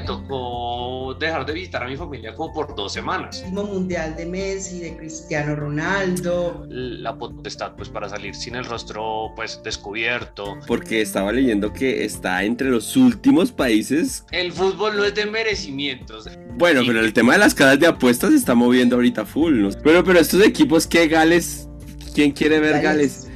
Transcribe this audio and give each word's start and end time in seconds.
me 0.00 0.06
tocó 0.06 1.14
dejar 1.18 1.46
de 1.46 1.52
visitar 1.52 1.82
a 1.82 1.86
mi 1.86 1.96
familia 1.96 2.34
como 2.34 2.52
por 2.52 2.74
dos 2.74 2.92
semanas. 2.92 3.42
Último 3.44 3.64
mundial 3.64 4.16
de 4.16 4.26
Messi, 4.26 4.80
de 4.80 4.96
Cristiano 4.96 5.54
Ronaldo. 5.56 6.66
La 6.68 7.16
potestad 7.16 7.74
pues 7.76 7.88
para 7.88 8.08
salir 8.08 8.34
sin 8.34 8.56
el 8.56 8.64
rostro 8.64 9.32
pues 9.36 9.60
descubierto. 9.62 10.58
Porque 10.66 11.00
estaba 11.00 11.32
leyendo 11.32 11.72
que 11.72 12.04
está 12.04 12.42
entre 12.44 12.70
los 12.70 12.96
últimos 12.96 13.52
países. 13.52 14.24
El 14.30 14.52
fútbol 14.52 14.96
no 14.96 15.04
es 15.04 15.14
de 15.14 15.26
merecimientos. 15.26 16.28
Bueno, 16.56 16.82
pero 16.86 17.00
el 17.00 17.12
tema 17.12 17.34
de 17.34 17.38
las 17.38 17.54
casas 17.54 17.78
de 17.80 17.86
apuestas 17.86 18.30
se 18.30 18.36
está 18.36 18.54
moviendo 18.54 18.96
ahorita 18.96 19.24
full. 19.24 19.60
¿no? 19.60 19.70
Pero, 19.82 20.04
pero 20.04 20.18
estos 20.18 20.42
equipos, 20.42 20.86
¿qué 20.86 21.08
Gales? 21.08 21.68
¿Quién 22.14 22.32
quiere 22.32 22.58
ver 22.60 22.82
Gales? 22.82 23.29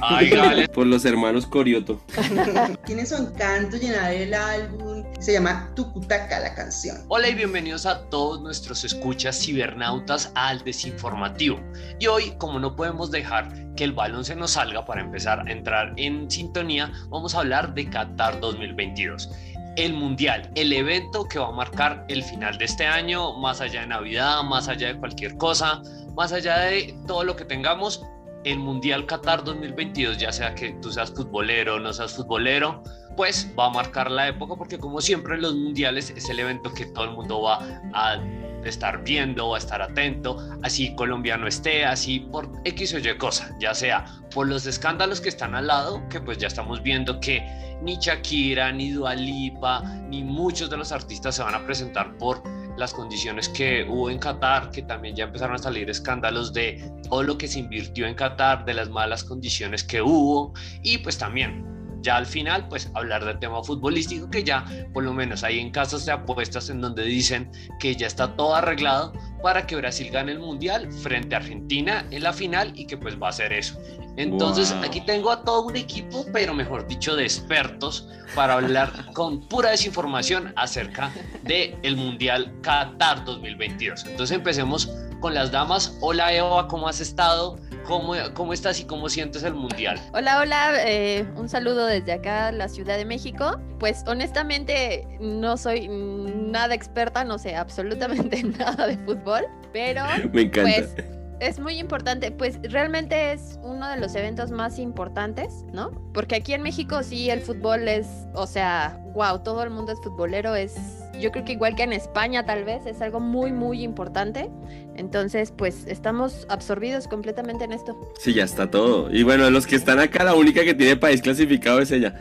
Ay. 0.00 0.30
Por 0.74 0.86
los 0.86 1.04
hermanos 1.04 1.46
Corioto. 1.46 2.00
Tiene 2.86 3.06
su 3.06 3.16
encanto 3.16 3.76
llenar 3.76 4.12
el 4.12 4.34
álbum. 4.34 5.04
Se 5.20 5.32
llama 5.32 5.70
Tucutaca 5.74 6.40
la 6.40 6.54
canción. 6.54 6.96
Hola 7.08 7.28
y 7.28 7.34
bienvenidos 7.34 7.86
a 7.86 8.08
todos 8.08 8.40
nuestros 8.40 8.84
escuchas 8.84 9.38
cibernautas 9.40 10.32
al 10.34 10.62
desinformativo. 10.64 11.60
Y 11.98 12.06
hoy, 12.06 12.32
como 12.38 12.58
no 12.58 12.74
podemos 12.74 13.10
dejar 13.10 13.48
que 13.74 13.84
el 13.84 13.92
balón 13.92 14.24
se 14.24 14.36
nos 14.36 14.52
salga 14.52 14.84
para 14.84 15.02
empezar 15.02 15.46
a 15.46 15.50
entrar 15.50 15.92
en 15.96 16.30
sintonía, 16.30 16.92
vamos 17.08 17.34
a 17.34 17.40
hablar 17.40 17.74
de 17.74 17.88
Qatar 17.88 18.40
2022 18.40 19.28
el 19.76 19.94
Mundial, 19.94 20.50
el 20.56 20.72
evento 20.72 21.24
que 21.24 21.38
va 21.38 21.48
a 21.48 21.52
marcar 21.52 22.04
el 22.08 22.22
final 22.22 22.58
de 22.58 22.64
este 22.64 22.86
año, 22.86 23.38
más 23.38 23.60
allá 23.60 23.82
de 23.82 23.86
Navidad, 23.86 24.42
más 24.42 24.68
allá 24.68 24.88
de 24.88 24.98
cualquier 24.98 25.36
cosa, 25.36 25.80
más 26.14 26.32
allá 26.32 26.58
de 26.58 26.94
todo 27.06 27.24
lo 27.24 27.36
que 27.36 27.44
tengamos, 27.44 28.04
el 28.44 28.58
Mundial 28.58 29.06
Qatar 29.06 29.44
2022, 29.44 30.18
ya 30.18 30.32
sea 30.32 30.54
que 30.54 30.70
tú 30.80 30.90
seas 30.90 31.10
futbolero 31.10 31.76
o 31.76 31.78
no 31.78 31.92
seas 31.92 32.14
futbolero, 32.14 32.82
pues 33.16 33.52
va 33.58 33.66
a 33.66 33.70
marcar 33.70 34.10
la 34.10 34.28
época 34.28 34.54
porque 34.56 34.78
como 34.78 35.00
siempre 35.00 35.38
los 35.38 35.54
mundiales 35.54 36.10
es 36.10 36.28
el 36.30 36.38
evento 36.38 36.72
que 36.72 36.86
todo 36.86 37.04
el 37.04 37.10
mundo 37.10 37.42
va 37.42 37.58
a 37.92 38.18
estar 38.64 39.02
viendo, 39.04 39.50
va 39.50 39.56
a 39.56 39.58
estar 39.58 39.82
atento, 39.82 40.38
así 40.62 40.94
Colombia 40.94 41.36
no 41.36 41.46
esté, 41.46 41.84
así 41.84 42.20
por 42.20 42.50
X 42.64 42.94
o 42.94 42.98
Y 42.98 43.18
cosa, 43.18 43.54
ya 43.58 43.74
sea 43.74 44.04
por 44.34 44.48
los 44.48 44.66
escándalos 44.66 45.20
que 45.20 45.28
están 45.28 45.54
al 45.54 45.66
lado, 45.66 46.02
que 46.08 46.20
pues 46.20 46.38
ya 46.38 46.46
estamos 46.46 46.82
viendo 46.82 47.20
que 47.20 47.42
ni 47.82 47.96
Shakira, 47.96 48.72
ni 48.72 48.90
Dualipa, 48.90 49.82
ni 50.08 50.22
muchos 50.22 50.70
de 50.70 50.76
los 50.76 50.92
artistas 50.92 51.36
se 51.36 51.42
van 51.42 51.54
a 51.54 51.64
presentar 51.64 52.16
por 52.18 52.42
las 52.80 52.94
condiciones 52.94 53.48
que 53.48 53.86
hubo 53.88 54.10
en 54.10 54.18
Qatar, 54.18 54.70
que 54.70 54.82
también 54.82 55.14
ya 55.14 55.24
empezaron 55.24 55.54
a 55.54 55.58
salir 55.58 55.88
escándalos 55.88 56.52
de 56.52 56.90
todo 57.08 57.22
lo 57.22 57.38
que 57.38 57.46
se 57.46 57.60
invirtió 57.60 58.06
en 58.06 58.14
Qatar, 58.14 58.64
de 58.64 58.74
las 58.74 58.88
malas 58.88 59.22
condiciones 59.22 59.84
que 59.84 60.02
hubo 60.02 60.54
y 60.82 60.98
pues 60.98 61.18
también 61.18 61.79
ya 62.02 62.16
al 62.16 62.26
final, 62.26 62.68
pues 62.68 62.90
hablar 62.94 63.24
del 63.24 63.38
tema 63.38 63.62
futbolístico, 63.62 64.30
que 64.30 64.44
ya 64.44 64.64
por 64.92 65.04
lo 65.04 65.12
menos 65.12 65.44
hay 65.44 65.58
en 65.58 65.70
casas 65.70 66.06
de 66.06 66.12
apuestas 66.12 66.70
en 66.70 66.80
donde 66.80 67.04
dicen 67.04 67.50
que 67.78 67.94
ya 67.94 68.06
está 68.06 68.36
todo 68.36 68.54
arreglado 68.54 69.12
para 69.42 69.66
que 69.66 69.76
Brasil 69.76 70.10
gane 70.10 70.32
el 70.32 70.38
Mundial 70.38 70.92
frente 70.92 71.34
a 71.34 71.38
Argentina 71.38 72.06
en 72.10 72.22
la 72.22 72.32
final 72.32 72.72
y 72.74 72.86
que 72.86 72.96
pues 72.96 73.20
va 73.20 73.28
a 73.28 73.32
ser 73.32 73.52
eso. 73.52 73.78
Entonces 74.16 74.72
aquí 74.84 75.00
tengo 75.00 75.30
a 75.30 75.44
todo 75.44 75.62
un 75.62 75.76
equipo, 75.76 76.26
pero 76.32 76.52
mejor 76.52 76.86
dicho, 76.86 77.16
de 77.16 77.24
expertos 77.24 78.08
para 78.34 78.54
hablar 78.54 79.12
con 79.12 79.40
pura 79.48 79.70
desinformación 79.70 80.52
acerca 80.56 81.12
del 81.42 81.76
el 81.82 81.96
Mundial 81.96 82.52
Qatar 82.62 83.24
2022. 83.24 84.04
Entonces 84.06 84.36
empecemos 84.36 84.90
con 85.20 85.34
las 85.34 85.50
damas. 85.50 85.96
Hola 86.00 86.32
Eva, 86.32 86.66
¿cómo 86.68 86.88
has 86.88 87.00
estado? 87.00 87.58
¿Cómo, 87.90 88.14
¿Cómo 88.34 88.52
estás 88.52 88.78
y 88.78 88.84
cómo 88.84 89.08
sientes 89.08 89.42
el 89.42 89.54
mundial? 89.54 89.98
Hola, 90.14 90.38
hola, 90.38 90.74
eh, 90.86 91.26
un 91.34 91.48
saludo 91.48 91.86
desde 91.86 92.12
acá, 92.12 92.52
la 92.52 92.68
Ciudad 92.68 92.96
de 92.96 93.04
México. 93.04 93.58
Pues 93.80 94.04
honestamente 94.06 95.08
no 95.18 95.56
soy 95.56 95.88
nada 95.88 96.72
experta, 96.72 97.24
no 97.24 97.36
sé 97.36 97.56
absolutamente 97.56 98.44
nada 98.58 98.86
de 98.86 98.96
fútbol, 98.98 99.42
pero 99.72 100.04
Me 100.32 100.42
encanta. 100.42 100.70
pues 100.70 100.94
es 101.40 101.58
muy 101.58 101.80
importante, 101.80 102.30
pues 102.30 102.60
realmente 102.62 103.32
es 103.32 103.58
uno 103.64 103.88
de 103.88 103.96
los 103.96 104.14
eventos 104.14 104.52
más 104.52 104.78
importantes, 104.78 105.64
¿no? 105.72 105.90
Porque 106.14 106.36
aquí 106.36 106.52
en 106.54 106.62
México 106.62 107.02
sí 107.02 107.28
el 107.28 107.40
fútbol 107.40 107.88
es, 107.88 108.06
o 108.34 108.46
sea, 108.46 109.02
wow, 109.14 109.42
todo 109.42 109.64
el 109.64 109.70
mundo 109.70 109.90
es 109.90 109.98
futbolero, 110.00 110.54
es, 110.54 110.76
yo 111.20 111.30
creo 111.30 111.44
que 111.44 111.52
igual 111.52 111.74
que 111.74 111.82
en 111.82 111.92
España 111.92 112.44
tal 112.44 112.64
vez, 112.64 112.86
es 112.86 113.00
algo 113.00 113.20
muy, 113.20 113.52
muy 113.52 113.82
importante. 113.82 114.50
Entonces, 114.96 115.52
pues 115.56 115.86
estamos 115.86 116.46
absorbidos 116.50 117.08
completamente 117.08 117.64
en 117.64 117.72
esto. 117.72 117.96
Sí, 118.18 118.34
ya 118.34 118.44
está 118.44 118.70
todo. 118.70 119.10
Y 119.10 119.22
bueno, 119.22 119.48
los 119.50 119.66
que 119.66 119.76
están 119.76 119.98
acá, 119.98 120.24
la 120.24 120.34
única 120.34 120.62
que 120.64 120.74
tiene 120.74 120.96
país 120.96 121.22
clasificado 121.22 121.80
es 121.80 121.90
ella. 121.90 122.14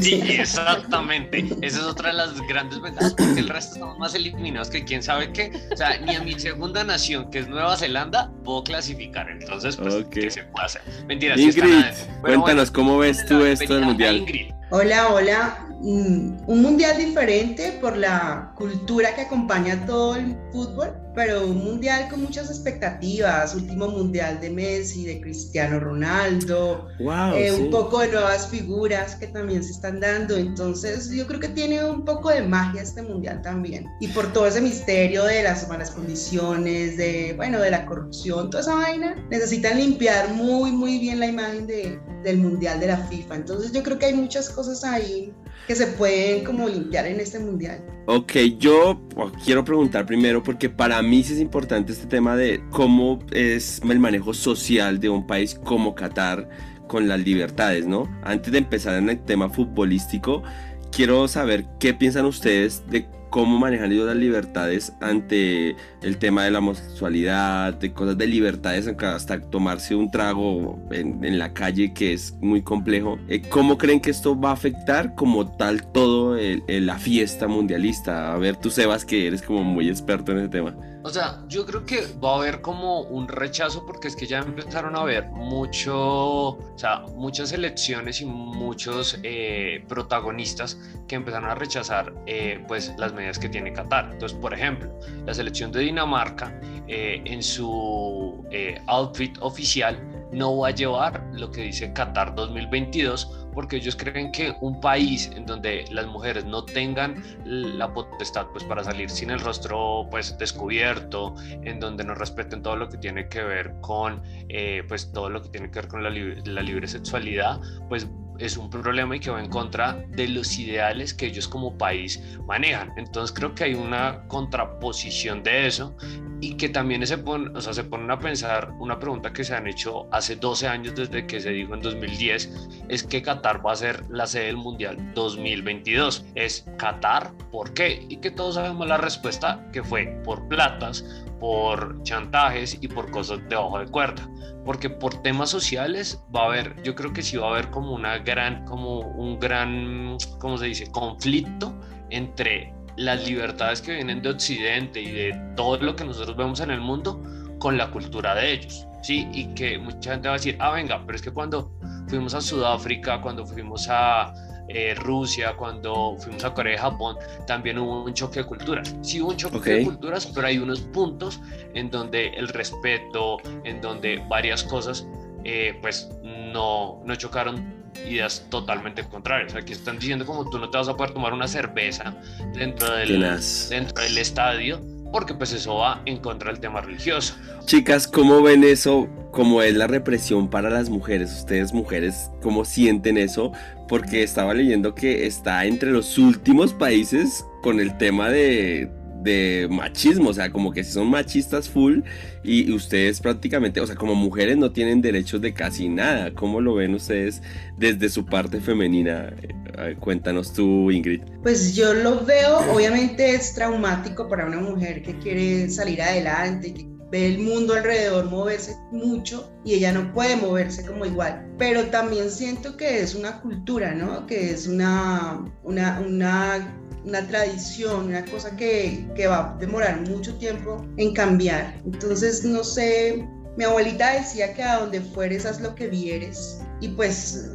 Sí, 0.00 0.20
exactamente. 0.28 1.46
Esa 1.62 1.78
es 1.78 1.84
otra 1.84 2.08
de 2.10 2.14
las 2.16 2.40
grandes 2.48 2.80
ventajas, 2.80 3.14
porque 3.16 3.40
el 3.40 3.48
resto 3.48 3.74
estamos 3.74 3.98
más 3.98 4.14
eliminados 4.14 4.68
que 4.68 4.84
quién 4.84 5.02
sabe 5.02 5.32
qué. 5.32 5.52
O 5.72 5.76
sea, 5.76 5.98
ni 5.98 6.14
a 6.14 6.22
mi 6.22 6.38
segunda 6.38 6.84
nación, 6.84 7.30
que 7.30 7.38
es 7.38 7.48
Nueva 7.48 7.76
Zelanda, 7.76 8.30
puedo 8.44 8.62
clasificar. 8.64 9.30
Entonces, 9.30 9.76
pues, 9.76 9.94
Ok. 9.94 10.10
¿qué 10.10 10.30
se 10.30 10.42
puede 10.44 10.66
hacer? 10.66 10.82
Mentiras. 11.06 11.38
Ingrid, 11.38 11.84
cuéntanos, 12.20 12.70
¿cómo 12.70 12.98
ves 12.98 13.24
tú 13.26 13.44
esto 13.44 13.74
del 13.74 13.84
mundial? 13.84 14.16
Ingrid. 14.16 14.52
Hola, 14.70 15.08
hola. 15.12 15.68
Un 15.82 16.62
mundial 16.62 16.96
diferente 16.96 17.78
por 17.80 17.96
la 17.96 18.52
cultura 18.54 19.14
que 19.16 19.22
acompaña 19.22 19.84
todo 19.84 20.14
el 20.14 20.36
fútbol, 20.52 20.94
pero 21.14 21.46
un 21.46 21.64
mundial 21.64 22.08
con 22.08 22.22
muchas 22.22 22.50
expectativas. 22.50 23.54
Último 23.54 23.88
mundial 23.88 24.40
de 24.40 24.50
Messi, 24.50 25.04
de 25.04 25.20
Cristiano 25.20 25.78
Ronaldo, 25.80 26.88
Wow, 26.98 27.34
eh, 27.34 27.52
sí. 27.54 27.62
un 27.62 27.70
poco 27.70 28.00
de 28.00 28.08
nuevas 28.08 28.48
figuras 28.48 29.16
que 29.16 29.26
también 29.26 29.62
se 29.62 29.72
están 29.72 30.00
dando. 30.00 30.36
Entonces, 30.36 31.10
yo 31.10 31.26
creo 31.26 31.40
que 31.40 31.48
tiene 31.48 31.84
un 31.84 32.04
poco 32.04 32.30
de 32.30 32.42
magia 32.42 32.82
este 32.82 33.02
mundial 33.02 33.42
también. 33.42 33.86
Y 34.00 34.08
por 34.08 34.32
todo 34.32 34.46
ese 34.46 34.60
misterio 34.60 35.24
de 35.24 35.42
las 35.42 35.68
malas 35.68 35.90
condiciones, 35.90 36.96
de, 36.96 37.34
bueno, 37.36 37.60
de 37.60 37.70
la 37.70 37.86
corrupción, 37.86 38.50
toda 38.50 38.62
esa 38.62 38.74
vaina, 38.74 39.14
necesitan 39.30 39.78
limpiar 39.78 40.32
muy, 40.32 40.72
muy 40.72 40.98
bien 40.98 41.20
la 41.20 41.26
imagen 41.26 41.66
de, 41.66 42.00
del 42.24 42.38
mundial 42.38 42.80
de 42.80 42.86
la 42.88 42.96
FIFA. 42.96 43.36
Entonces, 43.36 43.72
yo 43.72 43.82
creo 43.82 43.98
que 43.98 44.06
hay 44.06 44.14
muchas 44.14 44.48
cosas 44.50 44.84
ahí 44.84 45.32
que 45.66 45.74
se 45.74 45.86
pueden 45.86 46.44
como 46.44 46.68
limpiar 46.68 47.06
en 47.06 47.20
este 47.20 47.38
mundial. 47.38 47.84
Ok, 48.06 48.32
yo 48.58 49.00
oh, 49.14 49.30
quiero 49.44 49.64
preguntar 49.64 50.06
primero 50.06 50.42
porque 50.42 50.68
para 50.68 51.00
mí 51.02 51.22
sí 51.22 51.34
es 51.34 51.40
importante 51.40 51.92
este 51.92 52.06
tema 52.06 52.36
de 52.36 52.60
cómo 52.70 53.20
es 53.30 53.80
el 53.88 54.00
manejo 54.00 54.34
social 54.34 54.98
de 54.98 55.08
un 55.08 55.24
país 55.24 55.54
como 55.54 55.94
Qatar 55.94 56.48
con 56.88 57.06
las 57.06 57.20
libertades, 57.20 57.86
¿no? 57.86 58.08
Antes 58.24 58.52
de 58.52 58.58
empezar 58.58 58.96
en 58.96 59.08
el 59.08 59.24
tema 59.24 59.48
futbolístico, 59.48 60.42
quiero 60.90 61.28
saber 61.28 61.64
qué 61.78 61.94
piensan 61.94 62.26
ustedes 62.26 62.82
de 62.90 63.06
cómo 63.32 63.58
manejan 63.58 63.90
ellos 63.90 64.06
las 64.06 64.14
libertades 64.16 64.92
ante 65.00 65.74
el 66.02 66.18
tema 66.18 66.44
de 66.44 66.50
la 66.52 66.58
homosexualidad, 66.60 67.74
de 67.74 67.92
cosas 67.92 68.16
de 68.18 68.26
libertades, 68.26 68.86
hasta 68.86 69.40
tomarse 69.40 69.94
un 69.96 70.10
trago 70.10 70.78
en, 70.90 71.24
en 71.24 71.38
la 71.38 71.52
calle, 71.52 71.92
que 71.94 72.12
es 72.12 72.34
muy 72.40 72.62
complejo. 72.62 73.18
Eh, 73.28 73.40
¿Cómo 73.48 73.78
creen 73.78 74.00
que 74.00 74.10
esto 74.10 74.38
va 74.38 74.50
a 74.50 74.52
afectar 74.52 75.14
como 75.14 75.50
tal 75.56 75.90
todo 75.92 76.36
el- 76.36 76.62
el- 76.68 76.86
la 76.86 76.98
fiesta 76.98 77.48
mundialista? 77.48 78.32
A 78.34 78.38
ver, 78.38 78.56
tú 78.56 78.70
Sebas, 78.70 79.04
que 79.04 79.26
eres 79.26 79.42
como 79.42 79.64
muy 79.64 79.88
experto 79.88 80.32
en 80.32 80.38
ese 80.38 80.48
tema. 80.50 80.76
O 81.04 81.10
sea, 81.10 81.42
yo 81.48 81.66
creo 81.66 81.84
que 81.84 82.06
va 82.22 82.34
a 82.34 82.36
haber 82.36 82.60
como 82.60 83.00
un 83.00 83.26
rechazo 83.26 83.84
porque 83.84 84.06
es 84.06 84.14
que 84.14 84.26
ya 84.26 84.38
empezaron 84.38 84.94
a 84.94 85.00
haber 85.00 85.26
mucho, 85.30 86.50
o 86.50 86.78
sea, 86.78 87.00
muchas 87.16 87.52
elecciones 87.52 88.20
y 88.20 88.24
muchos 88.24 89.18
eh, 89.24 89.84
protagonistas 89.88 90.78
que 91.08 91.16
empezaron 91.16 91.50
a 91.50 91.56
rechazar 91.56 92.14
eh, 92.26 92.64
pues 92.68 92.94
las 92.98 93.12
medidas 93.12 93.38
que 93.38 93.48
tiene 93.48 93.72
Qatar. 93.72 94.10
Entonces, 94.12 94.38
por 94.38 94.54
ejemplo, 94.54 94.96
la 95.26 95.34
selección 95.34 95.72
de 95.72 95.80
Dinamarca 95.80 96.60
eh, 96.86 97.20
en 97.24 97.42
su 97.42 98.44
eh, 98.50 98.80
outfit 98.86 99.36
oficial 99.40 99.98
no 100.32 100.58
va 100.58 100.68
a 100.68 100.70
llevar 100.70 101.22
lo 101.32 101.50
que 101.50 101.62
dice 101.62 101.92
Qatar 101.92 102.34
2022 102.34 103.46
porque 103.52 103.76
ellos 103.76 103.96
creen 103.96 104.32
que 104.32 104.56
un 104.60 104.80
país 104.80 105.30
en 105.36 105.44
donde 105.46 105.84
las 105.90 106.06
mujeres 106.06 106.44
no 106.44 106.64
tengan 106.64 107.22
la 107.44 107.92
potestad 107.92 108.46
pues 108.52 108.64
para 108.64 108.82
salir 108.82 109.10
sin 109.10 109.30
el 109.30 109.40
rostro 109.40 110.06
pues 110.10 110.36
descubierto, 110.38 111.34
en 111.62 111.78
donde 111.78 112.04
no 112.04 112.14
respeten 112.14 112.62
todo 112.62 112.76
lo 112.76 112.88
que 112.88 112.96
tiene 112.96 113.28
que 113.28 113.42
ver 113.42 113.74
con 113.80 114.22
eh, 114.48 114.82
pues 114.88 115.12
todo 115.12 115.28
lo 115.28 115.42
que 115.42 115.50
tiene 115.50 115.70
que 115.70 115.80
ver 115.80 115.88
con 115.88 116.02
la, 116.02 116.10
la 116.10 116.62
libre 116.62 116.88
sexualidad, 116.88 117.60
pues 117.88 118.08
es 118.44 118.56
un 118.56 118.68
problema 118.68 119.16
y 119.16 119.20
que 119.20 119.30
va 119.30 119.40
en 119.40 119.48
contra 119.48 120.04
de 120.08 120.28
los 120.28 120.58
ideales 120.58 121.14
que 121.14 121.26
ellos 121.26 121.46
como 121.46 121.78
país 121.78 122.20
manejan. 122.46 122.92
Entonces 122.96 123.34
creo 123.34 123.54
que 123.54 123.64
hay 123.64 123.74
una 123.74 124.26
contraposición 124.26 125.42
de 125.42 125.66
eso 125.66 125.96
y 126.40 126.56
que 126.56 126.68
también 126.68 127.06
se 127.06 127.18
ponen, 127.18 127.56
o 127.56 127.60
sea, 127.60 127.72
se 127.72 127.84
ponen 127.84 128.10
a 128.10 128.18
pensar 128.18 128.72
una 128.80 128.98
pregunta 128.98 129.32
que 129.32 129.44
se 129.44 129.54
han 129.54 129.68
hecho 129.68 130.08
hace 130.12 130.34
12 130.34 130.66
años 130.66 130.94
desde 130.96 131.24
que 131.24 131.40
se 131.40 131.50
dijo 131.50 131.72
en 131.74 131.80
2010, 131.80 132.68
es 132.88 133.04
que 133.04 133.22
Qatar 133.22 133.64
va 133.64 133.72
a 133.72 133.76
ser 133.76 134.04
la 134.10 134.26
sede 134.26 134.46
del 134.46 134.56
Mundial 134.56 134.98
2022. 135.14 136.24
Es 136.34 136.66
Qatar, 136.78 137.32
¿por 137.52 137.72
qué? 137.74 138.04
Y 138.08 138.16
que 138.16 138.32
todos 138.32 138.56
sabemos 138.56 138.88
la 138.88 138.96
respuesta 138.96 139.64
que 139.72 139.84
fue 139.84 140.20
por 140.24 140.48
platas, 140.48 141.04
por 141.42 142.00
chantajes 142.04 142.78
y 142.80 142.86
por 142.86 143.10
cosas 143.10 143.40
debajo 143.48 143.80
de 143.80 143.86
cuerda. 143.86 144.22
Porque 144.64 144.88
por 144.88 145.22
temas 145.22 145.50
sociales 145.50 146.24
va 146.34 146.42
a 146.42 146.46
haber, 146.46 146.80
yo 146.84 146.94
creo 146.94 147.12
que 147.12 147.20
sí 147.20 147.36
va 147.36 147.48
a 147.48 147.50
haber 147.50 147.68
como 147.70 147.92
una 147.94 148.18
gran, 148.18 148.64
como 148.64 149.00
un 149.00 149.40
gran, 149.40 150.16
¿cómo 150.38 150.56
se 150.56 150.66
dice? 150.66 150.88
Conflicto 150.92 151.74
entre 152.10 152.72
las 152.96 153.26
libertades 153.26 153.82
que 153.82 153.94
vienen 153.94 154.22
de 154.22 154.28
Occidente 154.28 155.02
y 155.02 155.10
de 155.10 155.32
todo 155.56 155.78
lo 155.78 155.96
que 155.96 156.04
nosotros 156.04 156.36
vemos 156.36 156.60
en 156.60 156.70
el 156.70 156.80
mundo 156.80 157.20
con 157.58 157.76
la 157.76 157.90
cultura 157.90 158.36
de 158.36 158.52
ellos, 158.52 158.86
¿sí? 159.02 159.28
Y 159.32 159.52
que 159.54 159.80
mucha 159.80 160.12
gente 160.12 160.28
va 160.28 160.34
a 160.34 160.38
decir, 160.38 160.56
ah, 160.60 160.70
venga, 160.70 161.02
pero 161.04 161.16
es 161.16 161.22
que 161.22 161.32
cuando 161.32 161.72
fuimos 162.06 162.34
a 162.34 162.40
Sudáfrica, 162.40 163.20
cuando 163.20 163.44
fuimos 163.44 163.88
a 163.90 164.32
eh, 164.68 164.94
Rusia, 164.94 165.54
cuando 165.56 166.16
fuimos 166.18 166.44
a 166.44 166.54
Corea 166.54 166.74
y 166.74 166.78
Japón, 166.78 167.16
también 167.46 167.78
hubo 167.78 168.04
un 168.04 168.14
choque 168.14 168.40
de 168.40 168.46
culturas. 168.46 168.94
Sí 169.02 169.20
hubo 169.20 169.30
un 169.30 169.36
choque 169.36 169.70
de 169.70 169.84
culturas, 169.84 170.26
pero 170.26 170.46
hay 170.46 170.58
unos 170.58 170.80
puntos 170.80 171.40
en 171.74 171.90
donde 171.90 172.28
el 172.28 172.48
respeto, 172.48 173.38
en 173.64 173.80
donde 173.80 174.22
varias 174.28 174.62
cosas, 174.62 175.06
eh, 175.44 175.76
pues 175.80 176.10
no, 176.22 177.02
no 177.04 177.14
chocaron 177.16 177.82
ideas 178.06 178.46
totalmente 178.48 179.04
contrarias. 179.04 179.54
Aquí 179.54 179.72
están 179.72 179.98
diciendo 179.98 180.24
como 180.24 180.48
tú 180.48 180.58
no 180.58 180.70
te 180.70 180.78
vas 180.78 180.88
a 180.88 180.96
poder 180.96 181.12
tomar 181.12 181.32
una 181.32 181.48
cerveza 181.48 182.14
dentro 182.54 182.92
del, 182.94 183.20
dentro 183.68 184.02
del 184.02 184.18
estadio 184.18 184.80
porque 185.12 185.34
pues 185.34 185.52
eso 185.52 185.76
va 185.76 186.02
en 186.06 186.18
contra 186.18 186.50
del 186.50 186.60
tema 186.60 186.80
religioso. 186.80 187.36
Chicas, 187.66 188.08
¿cómo 188.08 188.42
ven 188.42 188.64
eso? 188.64 189.08
¿Cómo 189.30 189.62
es 189.62 189.74
la 189.74 189.86
represión 189.86 190.50
para 190.50 190.70
las 190.70 190.90
mujeres? 190.90 191.32
Ustedes 191.32 191.72
mujeres, 191.72 192.30
¿cómo 192.40 192.64
sienten 192.64 193.18
eso? 193.18 193.52
Porque 193.88 194.22
estaba 194.22 194.54
leyendo 194.54 194.94
que 194.94 195.26
está 195.26 195.64
entre 195.66 195.90
los 195.92 196.18
últimos 196.18 196.72
países 196.72 197.44
con 197.62 197.78
el 197.78 197.96
tema 197.98 198.30
de, 198.30 198.90
de 199.22 199.68
machismo, 199.70 200.30
o 200.30 200.34
sea, 200.34 200.50
como 200.50 200.72
que 200.72 200.84
si 200.84 200.92
son 200.92 201.08
machistas 201.08 201.68
full 201.68 202.00
y 202.42 202.72
ustedes 202.72 203.20
prácticamente, 203.20 203.80
o 203.80 203.86
sea, 203.86 203.96
como 203.96 204.14
mujeres 204.14 204.56
no 204.56 204.72
tienen 204.72 205.00
derechos 205.00 205.40
de 205.40 205.52
casi 205.54 205.88
nada. 205.88 206.34
¿Cómo 206.34 206.60
lo 206.60 206.74
ven 206.74 206.94
ustedes 206.94 207.42
desde 207.78 208.08
su 208.08 208.26
parte 208.26 208.60
femenina? 208.60 209.32
Eh, 209.78 209.96
cuéntanos 209.98 210.52
tú, 210.52 210.90
Ingrid. 210.90 211.22
Pues 211.42 211.74
yo 211.74 211.94
lo 211.94 212.24
veo, 212.24 212.58
obviamente 212.72 213.34
es 213.34 213.54
traumático 213.54 214.28
para 214.28 214.46
una 214.46 214.60
mujer 214.60 215.02
que 215.02 215.18
quiere 215.18 215.70
salir 215.70 216.02
adelante, 216.02 216.74
que 216.74 216.92
ve 217.10 217.26
el 217.26 217.38
mundo 217.40 217.74
alrededor 217.74 218.24
moverse 218.30 218.74
mucho 218.90 219.52
y 219.64 219.74
ella 219.74 219.92
no 219.92 220.12
puede 220.12 220.34
moverse 220.36 220.84
como 220.84 221.04
igual. 221.04 221.46
Pero 221.58 221.86
también 221.86 222.30
siento 222.30 222.76
que 222.76 223.00
es 223.00 223.14
una 223.14 223.40
cultura, 223.40 223.94
¿no? 223.94 224.26
Que 224.26 224.50
es 224.50 224.66
una, 224.66 225.44
una, 225.62 226.00
una 226.00 226.81
una 227.04 227.26
tradición, 227.26 228.06
una 228.06 228.24
cosa 228.24 228.54
que, 228.56 229.06
que, 229.16 229.26
va 229.26 229.54
a 229.54 229.56
demorar 229.58 230.08
mucho 230.08 230.34
tiempo 230.36 230.84
en 230.96 231.14
cambiar. 231.14 231.80
Entonces, 231.84 232.44
no 232.44 232.62
sé, 232.64 233.26
mi 233.56 233.64
abuelita 233.64 234.12
decía 234.12 234.54
que 234.54 234.62
a 234.62 234.80
donde 234.80 235.00
fueres 235.00 235.44
haz 235.44 235.60
lo 235.60 235.74
que 235.74 235.88
vieres 235.88 236.60
y 236.80 236.88
pues 236.88 237.50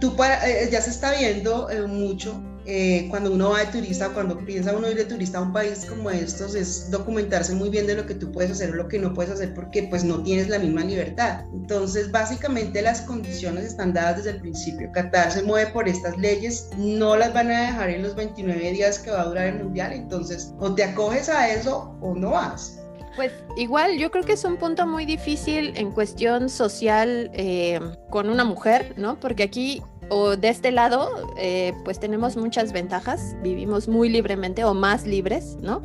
tú 0.00 0.14
para, 0.16 0.48
eh, 0.48 0.68
ya 0.70 0.80
se 0.80 0.90
está 0.90 1.16
viendo 1.16 1.68
eh, 1.70 1.86
mucho 1.86 2.40
eh, 2.66 3.06
cuando 3.10 3.32
uno 3.32 3.50
va 3.50 3.60
de 3.60 3.66
turista, 3.66 4.10
cuando 4.10 4.38
piensa 4.38 4.76
uno 4.76 4.90
ir 4.90 4.96
de 4.96 5.04
turista 5.04 5.38
a 5.38 5.42
un 5.42 5.52
país 5.52 5.86
como 5.88 6.10
estos, 6.10 6.54
es 6.54 6.90
documentarse 6.90 7.54
muy 7.54 7.70
bien 7.70 7.86
de 7.86 7.94
lo 7.94 8.06
que 8.06 8.14
tú 8.14 8.32
puedes 8.32 8.50
hacer 8.50 8.70
o 8.70 8.74
lo 8.74 8.88
que 8.88 8.98
no 8.98 9.14
puedes 9.14 9.32
hacer 9.32 9.54
porque 9.54 9.84
pues 9.84 10.02
no 10.02 10.22
tienes 10.22 10.48
la 10.48 10.58
misma 10.58 10.82
libertad. 10.82 11.44
Entonces, 11.52 12.10
básicamente 12.10 12.82
las 12.82 13.02
condiciones 13.02 13.64
están 13.64 13.92
dadas 13.92 14.16
desde 14.16 14.30
el 14.30 14.40
principio. 14.40 14.90
Qatar 14.92 15.30
se 15.30 15.42
mueve 15.42 15.70
por 15.70 15.88
estas 15.88 16.16
leyes, 16.18 16.68
no 16.76 17.16
las 17.16 17.32
van 17.32 17.50
a 17.50 17.66
dejar 17.66 17.90
en 17.90 18.02
los 18.02 18.16
29 18.16 18.72
días 18.72 18.98
que 18.98 19.10
va 19.10 19.22
a 19.22 19.26
durar 19.26 19.46
el 19.46 19.62
mundial, 19.62 19.92
entonces 19.92 20.52
o 20.58 20.74
te 20.74 20.82
acoges 20.82 21.28
a 21.28 21.48
eso 21.48 21.96
o 22.00 22.14
no 22.14 22.30
vas. 22.30 22.80
Pues 23.16 23.32
igual 23.56 23.96
yo 23.96 24.10
creo 24.10 24.24
que 24.24 24.34
es 24.34 24.44
un 24.44 24.58
punto 24.58 24.86
muy 24.86 25.06
difícil 25.06 25.72
en 25.76 25.90
cuestión 25.90 26.50
social 26.50 27.30
eh, 27.32 27.80
con 28.10 28.28
una 28.28 28.44
mujer, 28.44 28.92
¿no? 28.98 29.18
Porque 29.18 29.42
aquí 29.42 29.82
o 30.08 30.36
de 30.36 30.48
este 30.48 30.70
lado, 30.70 31.32
eh, 31.36 31.74
pues 31.84 31.98
tenemos 31.98 32.36
muchas 32.36 32.72
ventajas, 32.72 33.36
vivimos 33.42 33.88
muy 33.88 34.08
libremente 34.08 34.64
o 34.64 34.74
más 34.74 35.06
libres, 35.06 35.56
¿no? 35.60 35.82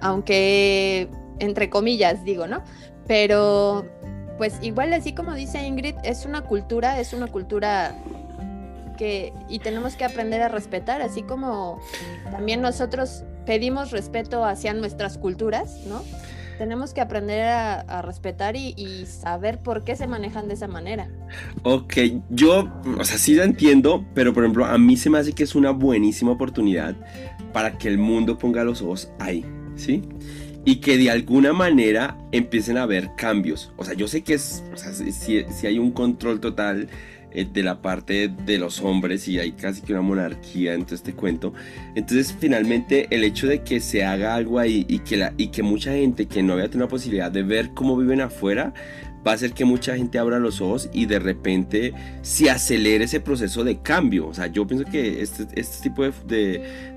Aunque, 0.00 1.08
entre 1.38 1.70
comillas, 1.70 2.24
digo, 2.24 2.46
¿no? 2.46 2.62
Pero, 3.06 3.86
pues 4.38 4.58
igual 4.62 4.92
así 4.92 5.14
como 5.14 5.34
dice 5.34 5.66
Ingrid, 5.66 5.94
es 6.04 6.26
una 6.26 6.42
cultura, 6.42 7.00
es 7.00 7.12
una 7.12 7.26
cultura 7.26 7.94
que, 8.96 9.32
y 9.48 9.58
tenemos 9.58 9.96
que 9.96 10.04
aprender 10.04 10.42
a 10.42 10.48
respetar, 10.48 11.02
así 11.02 11.22
como 11.22 11.80
también 12.30 12.60
nosotros 12.60 13.24
pedimos 13.44 13.90
respeto 13.90 14.44
hacia 14.44 14.74
nuestras 14.74 15.18
culturas, 15.18 15.80
¿no? 15.86 16.02
Tenemos 16.58 16.92
que 16.94 17.00
aprender 17.00 17.42
a, 17.42 18.02
respetar 18.02 18.56
y, 18.56 19.06
saber 19.06 19.58
por 19.58 19.84
qué 19.84 19.96
se 19.96 20.06
manejan 20.06 20.48
de 20.48 20.54
esa 20.54 20.68
manera. 20.68 21.08
Ok, 21.62 21.94
yo, 22.30 22.70
o 22.98 23.04
sea, 23.04 23.18
sí 23.18 23.34
lo 23.34 23.42
entiendo, 23.42 24.04
pero 24.14 24.32
por 24.32 24.44
ejemplo, 24.44 24.64
a 24.64 24.78
mí 24.78 24.96
se 24.96 25.10
me 25.10 25.18
hace 25.18 25.32
que 25.32 25.44
es 25.44 25.54
una 25.54 25.70
buenísima 25.70 26.32
oportunidad 26.32 26.94
para 27.52 27.78
que 27.78 27.88
el 27.88 27.98
mundo 27.98 28.38
ponga 28.38 28.64
los 28.64 28.82
ojos 28.82 29.10
ahí, 29.18 29.44
¿sí? 29.76 30.02
Y 30.64 30.76
que 30.76 30.98
de 30.98 31.10
alguna 31.10 31.52
manera 31.52 32.18
empiecen 32.32 32.76
a 32.76 32.82
haber 32.82 33.10
cambios. 33.16 33.72
O 33.76 33.84
sea, 33.84 33.94
yo 33.94 34.08
sé 34.08 34.22
que 34.22 34.34
es, 34.34 34.64
o 34.72 34.76
sea, 34.76 34.92
si, 34.92 35.12
si 35.12 35.66
hay 35.66 35.78
un 35.78 35.92
control 35.92 36.40
total 36.40 36.88
de 37.44 37.62
la 37.62 37.82
parte 37.82 38.28
de 38.28 38.58
los 38.58 38.80
hombres 38.80 39.28
y 39.28 39.38
hay 39.38 39.52
casi 39.52 39.82
que 39.82 39.92
una 39.92 40.02
monarquía 40.02 40.74
en 40.74 40.84
todo 40.84 40.94
este 40.94 41.12
cuento. 41.12 41.52
Entonces 41.94 42.34
finalmente 42.38 43.06
el 43.10 43.24
hecho 43.24 43.46
de 43.46 43.62
que 43.62 43.80
se 43.80 44.04
haga 44.04 44.34
algo 44.34 44.58
ahí 44.58 44.86
y 44.88 45.00
que, 45.00 45.16
la, 45.16 45.34
y 45.36 45.48
que 45.48 45.62
mucha 45.62 45.92
gente 45.92 46.26
que 46.26 46.42
no 46.42 46.54
había 46.54 46.66
tenido 46.66 46.86
la 46.86 46.90
posibilidad 46.90 47.30
de 47.30 47.42
ver 47.42 47.70
cómo 47.74 47.96
viven 47.96 48.20
afuera, 48.20 48.72
va 49.26 49.32
a 49.32 49.34
hacer 49.34 49.52
que 49.52 49.64
mucha 49.64 49.96
gente 49.96 50.18
abra 50.18 50.38
los 50.38 50.60
ojos 50.60 50.88
y 50.92 51.06
de 51.06 51.18
repente 51.18 51.92
se 52.22 52.50
acelere 52.50 53.04
ese 53.04 53.20
proceso 53.20 53.64
de 53.64 53.78
cambio. 53.78 54.28
O 54.28 54.34
sea, 54.34 54.46
yo 54.46 54.66
pienso 54.66 54.88
que 54.88 55.20
este, 55.22 55.46
este 55.54 55.82
tipo 55.82 56.04
de, 56.04 56.12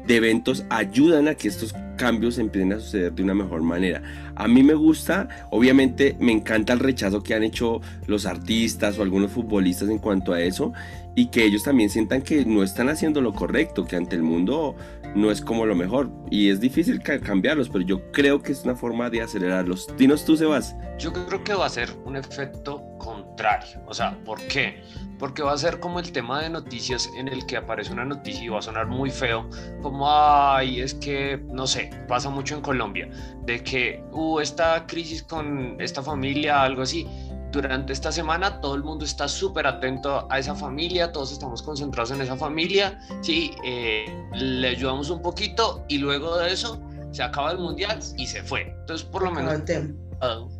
de, 0.05 0.15
eventos 0.15 0.65
ayudan 0.69 1.27
a 1.27 1.35
que 1.35 1.47
estos 1.47 1.73
cambios 1.97 2.37
empiecen 2.37 2.73
a 2.73 2.79
suceder 2.79 3.13
de 3.13 3.23
una 3.23 3.33
mejor 3.33 3.61
manera. 3.61 4.03
A 4.35 4.47
mí 4.47 4.63
me 4.63 4.73
gusta, 4.73 5.47
obviamente 5.49 6.15
me 6.19 6.31
encanta 6.31 6.73
el 6.73 6.79
rechazo 6.79 7.23
que 7.23 7.33
han 7.33 7.43
hecho 7.43 7.81
los 8.05 8.25
artistas 8.25 8.97
o 8.99 9.01
algunos 9.01 9.31
futbolistas 9.31 9.89
en 9.89 9.97
cuanto 9.97 10.33
a 10.33 10.41
eso 10.41 10.73
y 11.15 11.27
que 11.27 11.43
ellos 11.43 11.63
también 11.63 11.89
sientan 11.89 12.21
que 12.21 12.45
no 12.45 12.63
están 12.63 12.89
haciendo 12.89 13.21
lo 13.21 13.33
correcto, 13.33 13.85
que 13.85 13.95
ante 13.95 14.15
el 14.15 14.23
mundo 14.23 14.75
no 15.15 15.31
es 15.31 15.41
como 15.41 15.65
lo 15.65 15.75
mejor 15.75 16.09
y 16.29 16.49
es 16.49 16.59
difícil 16.59 17.01
cambiarlos, 17.01 17.69
pero 17.69 17.83
yo 17.83 18.11
creo 18.11 18.41
que 18.41 18.51
es 18.51 18.63
una 18.63 18.75
forma 18.75 19.09
de 19.09 19.21
acelerarlos. 19.21 19.87
Dinos 19.97 20.25
tú, 20.25 20.37
Sebas. 20.37 20.75
Yo 20.97 21.11
creo 21.13 21.43
que 21.43 21.53
va 21.53 21.65
a 21.65 21.69
ser 21.69 21.89
un 22.05 22.15
efecto 22.15 22.83
contrario. 22.97 23.81
O 23.87 23.93
sea, 23.93 24.17
¿por 24.23 24.39
qué? 24.47 24.81
Porque 25.17 25.41
va 25.41 25.53
a 25.53 25.57
ser 25.57 25.79
como 25.79 25.99
el 25.99 26.11
tema 26.11 26.41
de 26.41 26.49
noticias 26.49 27.09
en 27.17 27.27
el 27.27 27.45
que 27.45 27.57
aparece 27.57 27.91
una 27.91 28.05
noticia 28.05 28.43
y 28.43 28.47
va 28.47 28.59
a 28.59 28.61
sonar 28.61 28.87
muy 28.87 29.09
feo, 29.09 29.49
como, 29.81 30.05
ay, 30.09 30.79
es 30.79 30.93
que, 30.93 31.41
no 31.51 31.67
sé, 31.67 31.89
pasa 32.07 32.29
mucho 32.29 32.55
en 32.55 32.61
Colombia, 32.61 33.09
de 33.45 33.63
que 33.63 34.03
uh, 34.11 34.39
esta 34.39 34.85
crisis 34.87 35.23
con 35.23 35.75
esta 35.79 36.01
familia, 36.01 36.63
algo 36.63 36.83
así 36.83 37.05
durante 37.51 37.93
esta 37.93 38.11
semana 38.11 38.61
todo 38.61 38.75
el 38.75 38.83
mundo 38.83 39.05
está 39.05 39.27
súper 39.27 39.67
atento 39.67 40.27
a 40.29 40.39
esa 40.39 40.55
familia, 40.55 41.11
todos 41.11 41.31
estamos 41.31 41.61
concentrados 41.61 42.11
en 42.11 42.21
esa 42.21 42.35
familia, 42.35 42.99
sí, 43.21 43.51
eh, 43.65 44.05
le 44.33 44.69
ayudamos 44.69 45.09
un 45.09 45.21
poquito 45.21 45.83
y 45.87 45.97
luego 45.97 46.37
de 46.37 46.53
eso 46.53 46.81
se 47.11 47.23
acaba 47.23 47.51
el 47.51 47.57
mundial 47.57 47.99
y 48.17 48.27
se 48.27 48.43
fue. 48.43 48.73
Entonces, 48.81 49.05
por 49.07 49.23
lo 49.23 49.31
menos 49.31 49.61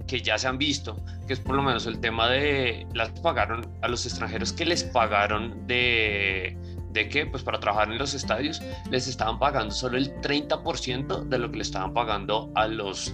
que 0.07 0.21
ya 0.21 0.37
se 0.37 0.47
han 0.47 0.57
visto, 0.57 0.97
que 1.27 1.33
es 1.33 1.39
por 1.39 1.55
lo 1.55 1.61
menos 1.61 1.85
el 1.85 1.99
tema 1.99 2.29
de 2.29 2.87
las 2.93 3.09
pagaron 3.19 3.67
a 3.81 3.87
los 3.87 4.05
extranjeros 4.05 4.53
que 4.53 4.65
les 4.65 4.83
pagaron 4.83 5.67
de 5.67 6.57
de 6.91 7.07
que 7.07 7.25
pues 7.25 7.43
para 7.43 7.59
trabajar 7.59 7.91
en 7.91 7.97
los 7.97 8.13
estadios 8.13 8.61
les 8.89 9.07
estaban 9.07 9.39
pagando 9.39 9.73
solo 9.73 9.97
el 9.97 10.13
30% 10.21 11.23
de 11.23 11.37
lo 11.37 11.51
que 11.51 11.57
le 11.57 11.63
estaban 11.63 11.93
pagando 11.93 12.51
a 12.55 12.67
los 12.67 13.13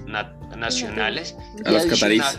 nacionales. 0.55 1.36
A 1.65 1.72
los 1.72 1.86
cataríes. 1.86 2.38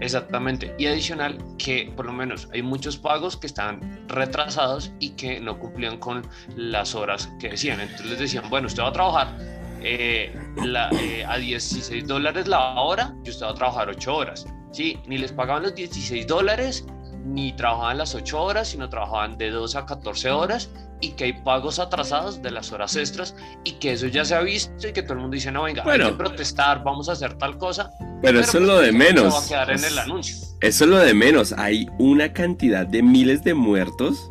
Exactamente. 0.00 0.74
Y 0.78 0.86
adicional 0.86 1.38
que 1.58 1.92
por 1.96 2.06
lo 2.06 2.12
menos 2.12 2.48
hay 2.52 2.62
muchos 2.62 2.96
pagos 2.96 3.36
que 3.36 3.46
están 3.46 4.06
retrasados 4.08 4.92
y 5.00 5.10
que 5.10 5.40
no 5.40 5.58
cumplían 5.58 5.98
con 5.98 6.22
las 6.54 6.94
horas 6.94 7.30
que 7.40 7.50
decían. 7.50 7.80
Entonces 7.80 8.06
les 8.06 8.18
decían, 8.18 8.48
bueno, 8.50 8.66
usted 8.66 8.82
va 8.82 8.88
a 8.88 8.92
trabajar 8.92 9.38
eh, 9.80 10.34
eh, 10.64 11.24
a 11.26 11.38
16 11.38 12.06
dólares 12.06 12.46
la 12.46 12.80
hora 12.80 13.14
y 13.24 13.30
usted 13.30 13.46
va 13.46 13.50
a 13.50 13.54
trabajar 13.54 13.88
8 13.88 14.14
horas. 14.16 14.46
Sí, 14.72 14.98
ni 15.06 15.16
les 15.16 15.32
pagaban 15.32 15.62
los 15.62 15.74
16 15.74 16.26
dólares 16.26 16.86
ni 17.24 17.52
trabajaban 17.54 17.98
las 17.98 18.14
8 18.14 18.40
horas, 18.40 18.68
sino 18.68 18.88
trabajaban 18.88 19.36
de 19.38 19.50
2 19.50 19.76
a 19.76 19.86
14 19.86 20.30
horas 20.30 20.70
y 21.00 21.10
que 21.10 21.24
hay 21.24 21.32
pagos 21.32 21.78
atrasados 21.78 22.42
de 22.42 22.50
las 22.50 22.72
horas 22.72 22.96
extras 22.96 23.34
y 23.64 23.72
que 23.72 23.92
eso 23.92 24.06
ya 24.06 24.24
se 24.24 24.34
ha 24.34 24.40
visto 24.40 24.88
y 24.88 24.92
que 24.92 25.02
todo 25.02 25.14
el 25.14 25.20
mundo 25.20 25.34
dice, 25.34 25.52
no, 25.52 25.64
venga, 25.64 25.82
hay 25.86 26.00
que 26.00 26.12
protestar, 26.12 26.82
vamos 26.82 27.08
a 27.08 27.12
hacer 27.12 27.34
tal 27.34 27.58
cosa. 27.58 27.90
Pero, 28.22 28.40
eso 28.40 28.58
es 28.58 28.64
lo 28.64 28.76
pues, 28.76 28.86
de 28.86 28.92
menos. 28.92 29.34
Va 29.34 29.44
a 29.44 29.48
quedar 29.48 29.70
en 29.70 29.84
el 29.84 29.98
anuncio. 29.98 30.36
Eso 30.60 30.84
es 30.84 30.90
lo 30.90 30.98
de 30.98 31.14
menos. 31.14 31.52
Hay 31.52 31.86
una 31.98 32.32
cantidad 32.32 32.86
de 32.86 33.02
miles 33.02 33.44
de 33.44 33.54
muertos 33.54 34.28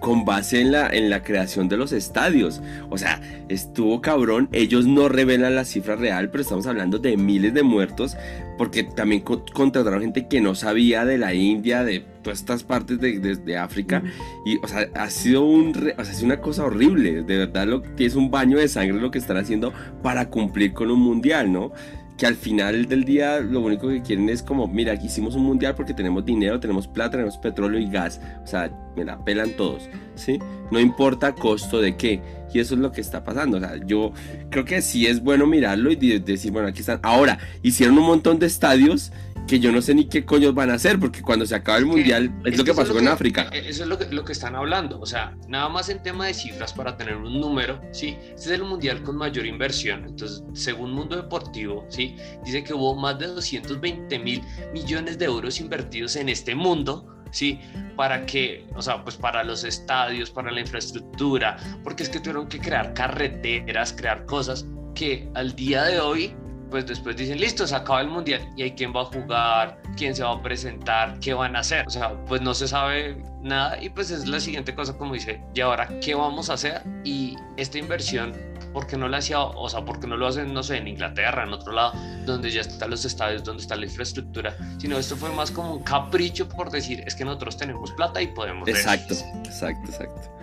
con 0.00 0.24
base 0.24 0.60
en 0.60 0.72
la, 0.72 0.88
en 0.88 1.10
la 1.10 1.22
creación 1.22 1.68
de 1.68 1.76
los 1.76 1.92
estadios. 1.92 2.60
O 2.90 2.98
sea, 2.98 3.20
estuvo 3.48 4.00
cabrón. 4.00 4.48
Ellos 4.52 4.86
no 4.86 5.08
revelan 5.08 5.54
la 5.54 5.64
cifra 5.64 5.96
real, 5.96 6.30
pero 6.30 6.42
estamos 6.42 6.66
hablando 6.66 6.98
de 6.98 7.16
miles 7.16 7.54
de 7.54 7.62
muertos, 7.62 8.16
porque 8.58 8.84
también 8.84 9.22
contrataron 9.22 10.00
gente 10.00 10.26
que 10.28 10.40
no 10.40 10.54
sabía 10.54 11.04
de 11.04 11.18
la 11.18 11.34
India, 11.34 11.84
de 11.84 12.00
todas 12.22 12.40
estas 12.40 12.62
partes 12.64 12.98
de, 13.00 13.56
África. 13.56 14.02
Y, 14.44 14.58
o 14.58 14.68
sea, 14.68 14.88
ha 14.94 15.10
sido, 15.10 15.42
un, 15.44 15.70
o 15.70 16.04
sea, 16.04 16.12
es 16.12 16.22
una 16.22 16.40
cosa 16.40 16.64
horrible. 16.64 17.22
De 17.22 17.38
verdad, 17.38 17.66
lo, 17.66 17.82
es 17.98 18.14
un 18.14 18.30
baño 18.30 18.58
de 18.58 18.68
sangre 18.68 19.00
lo 19.00 19.10
que 19.10 19.18
están 19.18 19.36
haciendo 19.36 19.72
para 20.02 20.28
cumplir 20.28 20.72
con 20.72 20.90
un 20.90 21.00
mundial, 21.00 21.52
¿no? 21.52 21.72
Que 22.16 22.26
al 22.26 22.34
final 22.34 22.86
del 22.86 23.04
día 23.04 23.40
lo 23.40 23.60
único 23.60 23.88
que 23.88 24.02
quieren 24.02 24.28
es 24.28 24.42
como, 24.42 24.66
mira, 24.66 24.92
aquí 24.92 25.06
hicimos 25.06 25.34
un 25.34 25.44
mundial 25.44 25.74
porque 25.74 25.92
tenemos 25.92 26.24
dinero, 26.24 26.58
tenemos 26.58 26.88
plata, 26.88 27.12
tenemos 27.12 27.36
petróleo 27.36 27.78
y 27.78 27.90
gas. 27.90 28.20
O 28.42 28.46
sea, 28.46 28.70
me 28.96 29.04
la 29.04 29.22
pelan 29.22 29.50
todos, 29.56 29.88
¿sí? 30.14 30.38
No 30.70 30.80
importa 30.80 31.34
costo 31.34 31.80
de 31.80 31.96
qué. 31.96 32.22
Y 32.52 32.60
eso 32.60 32.74
es 32.74 32.80
lo 32.80 32.90
que 32.90 33.02
está 33.02 33.22
pasando. 33.22 33.58
O 33.58 33.60
sea, 33.60 33.76
yo 33.84 34.12
creo 34.50 34.64
que 34.64 34.80
sí 34.80 35.06
es 35.06 35.22
bueno 35.22 35.46
mirarlo 35.46 35.90
y 35.90 35.96
decir, 35.96 36.52
bueno, 36.52 36.68
aquí 36.68 36.80
están. 36.80 37.00
Ahora, 37.02 37.38
hicieron 37.62 37.98
un 37.98 38.06
montón 38.06 38.38
de 38.38 38.46
estadios 38.46 39.12
que 39.46 39.60
yo 39.60 39.72
no 39.72 39.80
sé 39.80 39.94
ni 39.94 40.06
qué 40.06 40.24
coños 40.24 40.54
van 40.54 40.70
a 40.70 40.74
hacer, 40.74 40.98
porque 40.98 41.22
cuando 41.22 41.46
se 41.46 41.54
acaba 41.54 41.78
el 41.78 41.86
mundial 41.86 42.34
es, 42.44 42.58
lo 42.58 42.64
que 42.64 42.74
pasó 42.74 42.92
con 42.92 43.06
África. 43.08 43.48
E, 43.52 43.68
eso 43.68 43.84
es 43.84 43.88
lo 43.88 43.98
que, 43.98 44.06
lo 44.06 44.24
que 44.24 44.32
están 44.32 44.56
hablando, 44.56 45.00
o 45.00 45.06
sea, 45.06 45.36
nada 45.48 45.68
más 45.68 45.88
en 45.88 46.02
tema 46.02 46.26
de 46.26 46.34
cifras 46.34 46.72
para 46.72 46.96
tener 46.96 47.16
un 47.16 47.40
número, 47.40 47.80
¿sí? 47.92 48.16
Este 48.20 48.34
es 48.34 48.50
el 48.50 48.64
mundial 48.64 49.02
con 49.02 49.16
mayor 49.16 49.46
inversión, 49.46 50.04
entonces, 50.04 50.42
según 50.54 50.92
Mundo 50.92 51.16
Deportivo, 51.16 51.86
¿sí? 51.88 52.16
Dice 52.44 52.64
que 52.64 52.74
hubo 52.74 52.96
más 52.96 53.18
de 53.18 53.28
220 53.28 54.18
mil 54.18 54.42
millones 54.72 55.18
de 55.18 55.26
euros 55.26 55.60
invertidos 55.60 56.16
en 56.16 56.28
este 56.28 56.54
mundo, 56.54 57.06
¿sí? 57.30 57.60
Para 57.96 58.26
que, 58.26 58.66
o 58.74 58.82
sea, 58.82 59.02
pues 59.04 59.16
para 59.16 59.44
los 59.44 59.64
estadios, 59.64 60.30
para 60.30 60.50
la 60.50 60.60
infraestructura, 60.60 61.56
porque 61.84 62.02
es 62.02 62.08
que 62.08 62.18
tuvieron 62.18 62.48
que 62.48 62.58
crear 62.58 62.94
carreteras, 62.94 63.92
crear 63.92 64.24
cosas 64.26 64.66
que 64.94 65.28
al 65.34 65.54
día 65.54 65.84
de 65.84 66.00
hoy 66.00 66.34
pues 66.70 66.86
después 66.86 67.16
dicen, 67.16 67.38
listo, 67.38 67.66
se 67.66 67.74
acaba 67.74 68.00
el 68.00 68.08
mundial 68.08 68.40
y 68.56 68.62
hay 68.62 68.72
quién 68.72 68.92
va 68.94 69.02
a 69.02 69.04
jugar, 69.04 69.80
quién 69.96 70.14
se 70.14 70.22
va 70.22 70.32
a 70.32 70.42
presentar, 70.42 71.18
qué 71.20 71.34
van 71.34 71.56
a 71.56 71.60
hacer. 71.60 71.86
O 71.86 71.90
sea, 71.90 72.14
pues 72.26 72.40
no 72.42 72.54
se 72.54 72.68
sabe 72.68 73.22
nada 73.42 73.80
y 73.80 73.88
pues 73.88 74.10
es 74.10 74.26
la 74.26 74.40
siguiente 74.40 74.74
cosa 74.74 74.96
como 74.96 75.14
dice, 75.14 75.40
¿y 75.54 75.60
ahora 75.60 75.88
qué 76.00 76.14
vamos 76.14 76.50
a 76.50 76.54
hacer? 76.54 76.82
Y 77.04 77.36
esta 77.56 77.78
inversión, 77.78 78.34
¿por 78.72 78.86
qué 78.86 78.96
no 78.96 79.08
la 79.08 79.18
hacía, 79.18 79.40
o 79.40 79.68
sea, 79.68 79.84
por 79.84 80.00
qué 80.00 80.06
no 80.06 80.16
lo 80.16 80.26
hacen, 80.26 80.52
no 80.52 80.62
sé, 80.62 80.78
en 80.78 80.88
Inglaterra, 80.88 81.44
en 81.44 81.52
otro 81.52 81.72
lado, 81.72 81.92
donde 82.24 82.50
ya 82.50 82.62
están 82.62 82.90
los 82.90 83.04
estadios, 83.04 83.44
donde 83.44 83.62
está 83.62 83.76
la 83.76 83.86
infraestructura? 83.86 84.56
Sino 84.78 84.98
esto 84.98 85.16
fue 85.16 85.30
más 85.32 85.50
como 85.50 85.74
un 85.74 85.82
capricho 85.82 86.48
por 86.48 86.70
decir, 86.70 87.02
es 87.06 87.14
que 87.14 87.24
nosotros 87.24 87.56
tenemos 87.56 87.92
plata 87.92 88.20
y 88.20 88.28
podemos... 88.28 88.68
Exacto, 88.68 89.14
exacto, 89.44 89.90
exacto. 89.90 90.35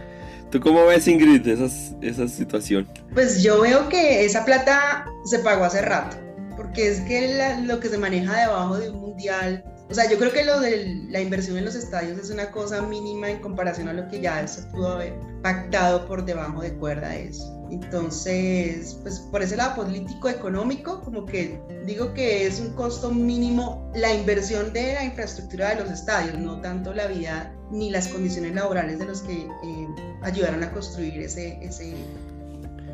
¿Tú 0.53 0.61
cómo 0.61 0.85
ves, 0.85 1.07
Ingrid, 1.07 1.47
esas, 1.47 1.95
esa 1.99 2.27
situación? 2.27 2.87
Pues 3.15 3.41
yo 3.41 3.61
veo 3.61 3.89
que 3.89 4.23
esa 4.23 4.45
plata 4.45 5.03
se 5.25 5.39
pagó 5.39 5.63
hace 5.63 5.81
rato, 5.81 6.15
porque 6.55 6.89
es 6.89 7.01
que 7.01 7.59
lo 7.65 7.79
que 7.79 7.89
se 7.89 7.97
maneja 7.97 8.41
debajo 8.41 8.77
de 8.77 8.91
un 8.91 8.99
mundial, 8.99 9.65
o 9.89 9.95
sea, 9.95 10.07
yo 10.07 10.19
creo 10.19 10.31
que 10.31 10.45
lo 10.45 10.59
de 10.59 11.05
la 11.09 11.21
inversión 11.21 11.57
en 11.57 11.65
los 11.65 11.73
estadios 11.73 12.19
es 12.19 12.29
una 12.29 12.51
cosa 12.51 12.83
mínima 12.83 13.31
en 13.31 13.39
comparación 13.39 13.87
a 13.87 13.93
lo 13.93 14.07
que 14.09 14.21
ya 14.21 14.47
se 14.47 14.61
pudo 14.67 14.89
haber 14.89 15.15
pactado 15.41 16.05
por 16.05 16.23
debajo 16.23 16.61
de 16.61 16.71
cuerda 16.75 17.15
eso. 17.15 17.51
Entonces, 17.71 18.99
pues 19.01 19.21
por 19.31 19.41
ese 19.41 19.57
lado 19.57 19.77
político 19.77 20.29
económico, 20.29 21.01
como 21.01 21.25
que 21.25 21.59
digo 21.87 22.13
que 22.13 22.45
es 22.45 22.59
un 22.59 22.73
costo 22.73 23.09
mínimo 23.09 23.91
la 23.95 24.13
inversión 24.13 24.71
de 24.71 24.93
la 24.93 25.03
infraestructura 25.03 25.69
de 25.69 25.81
los 25.81 25.89
estadios, 25.89 26.37
no 26.37 26.61
tanto 26.61 26.93
la 26.93 27.07
vida 27.07 27.51
ni 27.73 27.89
las 27.89 28.07
condiciones 28.07 28.53
laborales 28.53 28.99
de 28.99 29.05
los 29.05 29.21
que 29.21 29.33
eh, 29.33 29.87
ayudaron 30.21 30.63
a 30.63 30.71
construir 30.71 31.19
ese, 31.19 31.59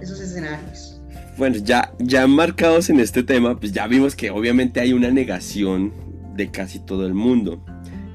esos 0.01 0.19
escenarios. 0.19 1.01
Bueno, 1.38 1.57
ya, 1.57 1.93
ya 2.00 2.25
marcados 2.27 2.89
en 2.89 3.00
este 3.00 3.21
tema, 3.24 3.59
pues 3.59 3.74
ya 3.74 3.88
vimos 3.88 4.15
que 4.15 4.31
obviamente 4.31 4.79
hay 4.79 4.93
una 4.93 5.12
negación 5.12 5.93
de 6.36 6.50
casi 6.50 6.79
todo 6.79 7.05
el 7.05 7.13
mundo. 7.13 7.63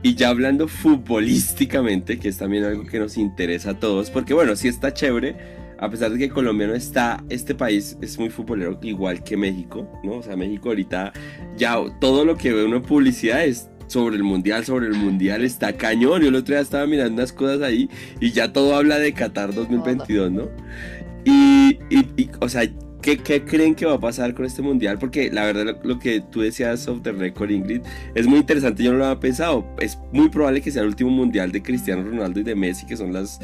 Y 0.03 0.15
ya 0.15 0.31
hablando 0.31 0.67
futbolísticamente, 0.69 2.19
que 2.19 2.29
es 2.29 2.39
también 2.39 2.65
algo 2.65 2.85
que 2.85 2.99
nos 2.99 3.17
interesa 3.17 3.71
a 3.71 3.79
todos, 3.79 4.11
porque 4.11 4.35
bueno, 4.35 4.57
sí 4.57 4.69
está 4.69 4.93
chévere, 4.93 5.37
a 5.79 5.91
pesar 5.91 6.13
de 6.13 6.19
que 6.19 6.29
Colombia 6.31 6.67
no 6.67 6.75
está, 6.75 7.23
este 7.29 7.55
país 7.55 7.97
es 8.01 8.19
muy 8.19 8.31
futbolero 8.31 8.79
igual 8.83 9.23
que 9.23 9.37
México, 9.37 9.89
¿no? 10.03 10.17
O 10.17 10.23
sea, 10.23 10.37
México 10.37 10.69
ahorita 10.71 11.13
ya 11.57 11.77
todo 12.01 12.25
lo 12.25 12.37
que 12.37 12.53
ve 12.53 12.65
uno 12.65 12.77
en 12.77 12.83
publicidad 12.83 13.45
es 13.45 13.69
sobre 13.95 14.17
el 14.17 14.25
mundial, 14.25 14.65
sobre 14.65 14.89
el 14.89 14.95
mundial, 14.95 15.45
está 15.45 15.73
cañón. 15.73 16.21
Yo 16.21 16.29
el 16.29 16.35
otro 16.35 16.53
día 16.53 16.63
estaba 16.63 16.85
mirando 16.85 17.15
unas 17.15 17.33
cosas 17.33 17.63
ahí 17.63 17.89
y 18.21 18.33
ya 18.33 18.53
todo 18.53 18.75
habla 18.75 18.99
de 18.99 19.13
Qatar 19.13 19.55
2022, 19.55 20.33
¿no? 20.33 20.49
Y, 21.25 21.79
y, 21.91 22.29
o 22.41 22.49
sea, 22.49 22.69
¿qué, 23.01 23.19
¿qué, 23.19 23.45
creen 23.45 23.77
que 23.77 23.87
va 23.87 23.95
a 23.95 24.01
pasar 24.01 24.35
con 24.35 24.47
este 24.47 24.63
mundial? 24.63 24.99
Porque 24.99 25.31
la 25.31 25.45
verdad, 25.45 25.79
lo, 25.85 25.99
que 26.01 26.21
tú 26.21 26.41
decías 26.41 26.89
of 26.89 27.03
the 27.03 27.13
record, 27.13 27.53
Ingrid, 27.53 27.83
es 28.17 28.27
muy 28.27 28.41
interesante. 28.41 28.83
Yo 28.83 28.91
no 28.93 28.99
lo 28.99 29.07
había 29.07 29.21
pensado. 29.21 29.65
Es 29.79 29.97
muy 30.11 30.29
probable 30.29 30.61
que 30.61 30.73
sea 30.73 30.83
el 30.83 30.89
último 30.89 31.11
mundial 31.11 31.53
de 31.53 31.63
Cristiano 31.63 32.03
Ronaldo 32.03 32.41
y 32.41 32.43
de 32.43 32.57
Messi, 32.57 32.87
que 32.87 32.97
son 32.97 33.13
las 33.13 33.39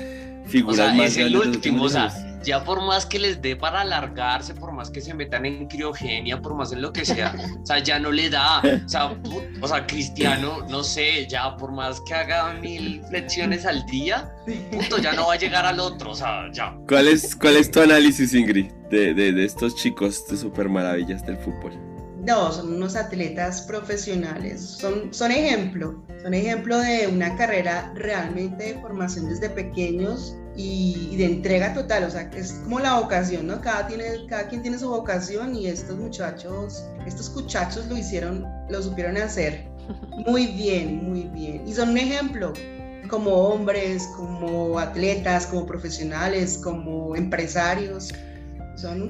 figuras 0.47 0.97
más 0.97 1.12
es 1.12 1.19
el 1.19 1.37
último, 1.37 1.85
o 1.85 1.88
sea, 1.88 2.11
ya 2.42 2.64
por 2.64 2.82
más 2.82 3.06
que 3.06 3.18
les 3.18 3.40
dé 3.40 3.56
para 3.56 3.82
alargarse, 3.82 4.54
por 4.54 4.73
más 4.73 4.90
que 4.90 5.00
se 5.00 5.14
metan 5.14 5.47
en 5.47 5.66
criogenia, 5.66 6.40
por 6.40 6.54
más 6.54 6.73
en 6.73 6.82
lo 6.82 6.92
que 6.92 7.04
sea, 7.04 7.35
o 7.62 7.66
sea, 7.66 7.78
ya 7.78 7.99
no 7.99 8.11
le 8.11 8.30
da, 8.30 8.61
o 8.61 8.88
sea, 8.88 9.16
o 9.61 9.68
sea, 9.68 9.87
Cristiano, 9.87 10.66
no 10.68 10.82
sé, 10.82 11.26
ya 11.28 11.56
por 11.56 11.73
más 11.73 12.00
que 12.02 12.14
haga 12.14 12.54
mil 12.54 13.02
flexiones 13.09 13.66
al 13.66 13.85
día, 13.87 14.32
punto, 14.70 14.99
ya 14.99 15.12
no 15.12 15.28
va 15.28 15.35
a 15.35 15.38
llegar 15.38 15.66
al 15.66 15.80
otro, 15.80 16.11
o 16.11 16.14
sea, 16.14 16.50
ya. 16.52 16.76
¿Cuál 16.88 17.09
es, 17.09 17.37
cuál 17.37 17.56
es 17.56 17.70
tu 17.70 17.80
análisis, 17.80 18.35
Ingrid, 18.35 18.70
de, 18.90 19.14
de, 19.14 19.32
de 19.32 19.44
estos 19.44 19.76
chicos 19.76 20.26
de 20.28 20.37
super 20.37 20.68
maravillas 20.68 21.25
del 21.26 21.37
fútbol? 21.38 21.73
No, 22.26 22.52
son 22.52 22.75
unos 22.75 22.97
atletas 22.97 23.62
profesionales, 23.62 24.61
son, 24.61 25.12
son 25.12 25.30
ejemplo, 25.30 26.04
son 26.23 26.35
ejemplo 26.35 26.78
de 26.78 27.06
una 27.06 27.35
carrera 27.37 27.92
realmente 27.94 28.75
de 28.75 28.80
formación 28.80 29.28
desde 29.28 29.49
pequeños 29.49 30.37
y, 30.61 31.17
de 31.17 31.25
entrega 31.25 31.75
total, 31.75 32.05
o 32.05 32.11
sea, 32.11 32.31
que 32.31 32.40
es 32.40 32.52
como 32.64 32.81
la 32.81 32.99
vocación, 32.99 33.47
¿no? 33.47 33.61
Cada, 33.61 33.87
tiene, 33.87 34.26
cada 34.29 34.49
quien 34.49 34.62
tiene 34.62 34.79
su 34.79 34.88
vocación 34.88 35.55
y 35.55 35.67
estos 35.67 35.97
muchachos, 35.97 36.85
estos 37.07 37.31
muchachos 37.35 37.87
lo 37.87 37.97
hicieron, 37.97 38.47
lo 38.69 38.83
supieron 38.83 39.17
hacer 39.17 39.67
muy 40.26 40.47
bien, 40.49 41.05
muy 41.05 41.25
bien. 41.25 41.67
Y 41.67 41.73
son 41.73 41.90
un 41.90 41.99
ejemplo 41.99 42.52
como 43.09 43.31
hombres, 43.31 44.09
como 44.17 44.79
atletas, 44.79 45.47
como 45.47 45.67
profesionales, 45.67 46.61
como 46.62 47.17
empresarios. 47.17 48.12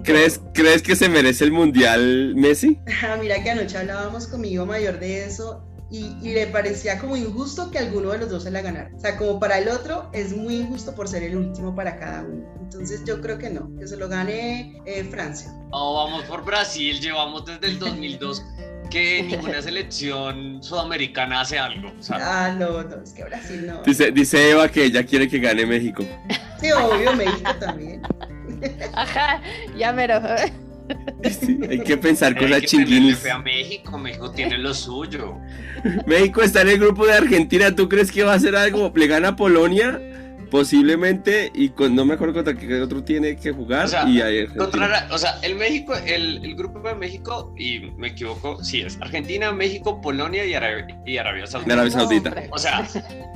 ¿Crees, 0.02 0.40
¿Crees 0.52 0.82
que 0.82 0.96
se 0.96 1.08
merece 1.08 1.44
el 1.44 1.52
mundial 1.52 2.34
Messi? 2.34 2.80
Ah, 3.04 3.16
mira 3.20 3.42
que 3.42 3.50
anoche 3.50 3.78
hablábamos 3.78 4.26
con 4.26 4.40
mi 4.40 4.48
hijo 4.48 4.66
mayor 4.66 4.98
de 4.98 5.24
eso 5.24 5.69
y, 5.90 6.14
le 6.32 6.46
parecía 6.46 6.98
como 6.98 7.16
injusto 7.16 7.70
que 7.70 7.78
alguno 7.78 8.10
de 8.10 8.18
los 8.18 8.30
dos 8.30 8.44
se 8.44 8.50
la 8.50 8.62
ganara. 8.62 8.90
O 8.94 9.00
sea, 9.00 9.16
como 9.16 9.40
para 9.40 9.58
el 9.58 9.68
otro 9.68 10.08
es 10.12 10.36
muy 10.36 10.56
injusto 10.56 10.94
por 10.94 11.08
ser 11.08 11.24
el 11.24 11.36
último 11.36 11.74
para 11.74 11.98
cada 11.98 12.22
uno. 12.22 12.46
Entonces 12.60 13.02
yo 13.04 13.20
creo 13.20 13.38
que 13.38 13.50
no, 13.50 13.74
que 13.76 13.86
se 13.88 13.96
lo 13.96 14.08
gane 14.08 14.80
eh, 14.86 15.04
Francia. 15.04 15.52
Oh, 15.72 15.94
vamos 15.94 16.24
por 16.24 16.44
Brasil, 16.44 17.00
llevamos 17.00 17.44
desde 17.44 17.66
el 17.66 17.78
2002 17.78 18.44
que 18.90 19.22
ninguna 19.28 19.60
selección 19.62 20.62
sudamericana 20.62 21.40
hace 21.40 21.58
algo. 21.58 21.92
Ah, 22.10 22.54
no, 22.56 22.82
no, 22.84 23.02
es 23.02 23.12
que 23.12 23.24
Brasil 23.24 23.66
no. 23.66 23.82
Dice, 23.82 24.12
dice 24.12 24.50
Eva 24.50 24.68
que 24.68 24.84
ella 24.84 25.04
quiere 25.04 25.28
que 25.28 25.38
gane 25.38 25.66
México. 25.66 26.04
Sí, 26.60 26.70
obvio, 26.72 27.14
México 27.14 27.50
también. 27.58 28.02
Ajá, 28.92 29.40
ya 29.76 29.92
mero. 29.92 30.20
Hay 31.68 31.80
que 31.80 31.96
pensar 31.96 32.36
con 32.36 32.50
la 32.50 32.60
chinguinis. 32.60 33.26
a 33.26 33.38
México, 33.38 33.98
México 33.98 34.30
tiene 34.30 34.58
lo 34.58 34.74
suyo. 34.74 35.38
México 36.06 36.42
está 36.42 36.62
en 36.62 36.68
el 36.68 36.78
grupo 36.78 37.06
de 37.06 37.14
Argentina, 37.14 37.74
¿tú 37.74 37.88
crees 37.88 38.10
que 38.10 38.22
va 38.22 38.32
a 38.32 38.36
hacer 38.36 38.56
algo? 38.56 38.92
¿Le 38.94 39.06
gana 39.06 39.28
a 39.28 39.36
Polonia? 39.36 40.00
Posiblemente, 40.50 41.52
y 41.54 41.72
no 41.90 42.04
me 42.04 42.14
acuerdo 42.14 42.34
contra 42.34 42.56
qué 42.56 42.80
otro 42.80 43.04
tiene 43.04 43.36
que 43.36 43.52
jugar. 43.52 43.84
O 43.84 43.88
sea, 43.88 44.08
y 44.08 44.20
o 44.20 45.18
sea 45.18 45.38
el 45.42 45.54
México, 45.54 45.94
el, 45.94 46.56
grupo 46.56 46.80
de 46.80 46.96
México, 46.96 47.54
y 47.56 47.92
me 47.96 48.08
equivoco, 48.08 48.62
sí 48.64 48.80
es 48.80 48.98
Argentina, 49.00 49.52
México, 49.52 50.00
Polonia 50.00 50.44
y 50.44 50.54
Arabia, 50.54 51.00
y 51.06 51.18
Arabia 51.18 51.46
Saudita. 51.46 51.74
Arabia 51.74 51.92
Saudita. 51.92 52.34
O 52.50 52.58
sea, 52.58 52.84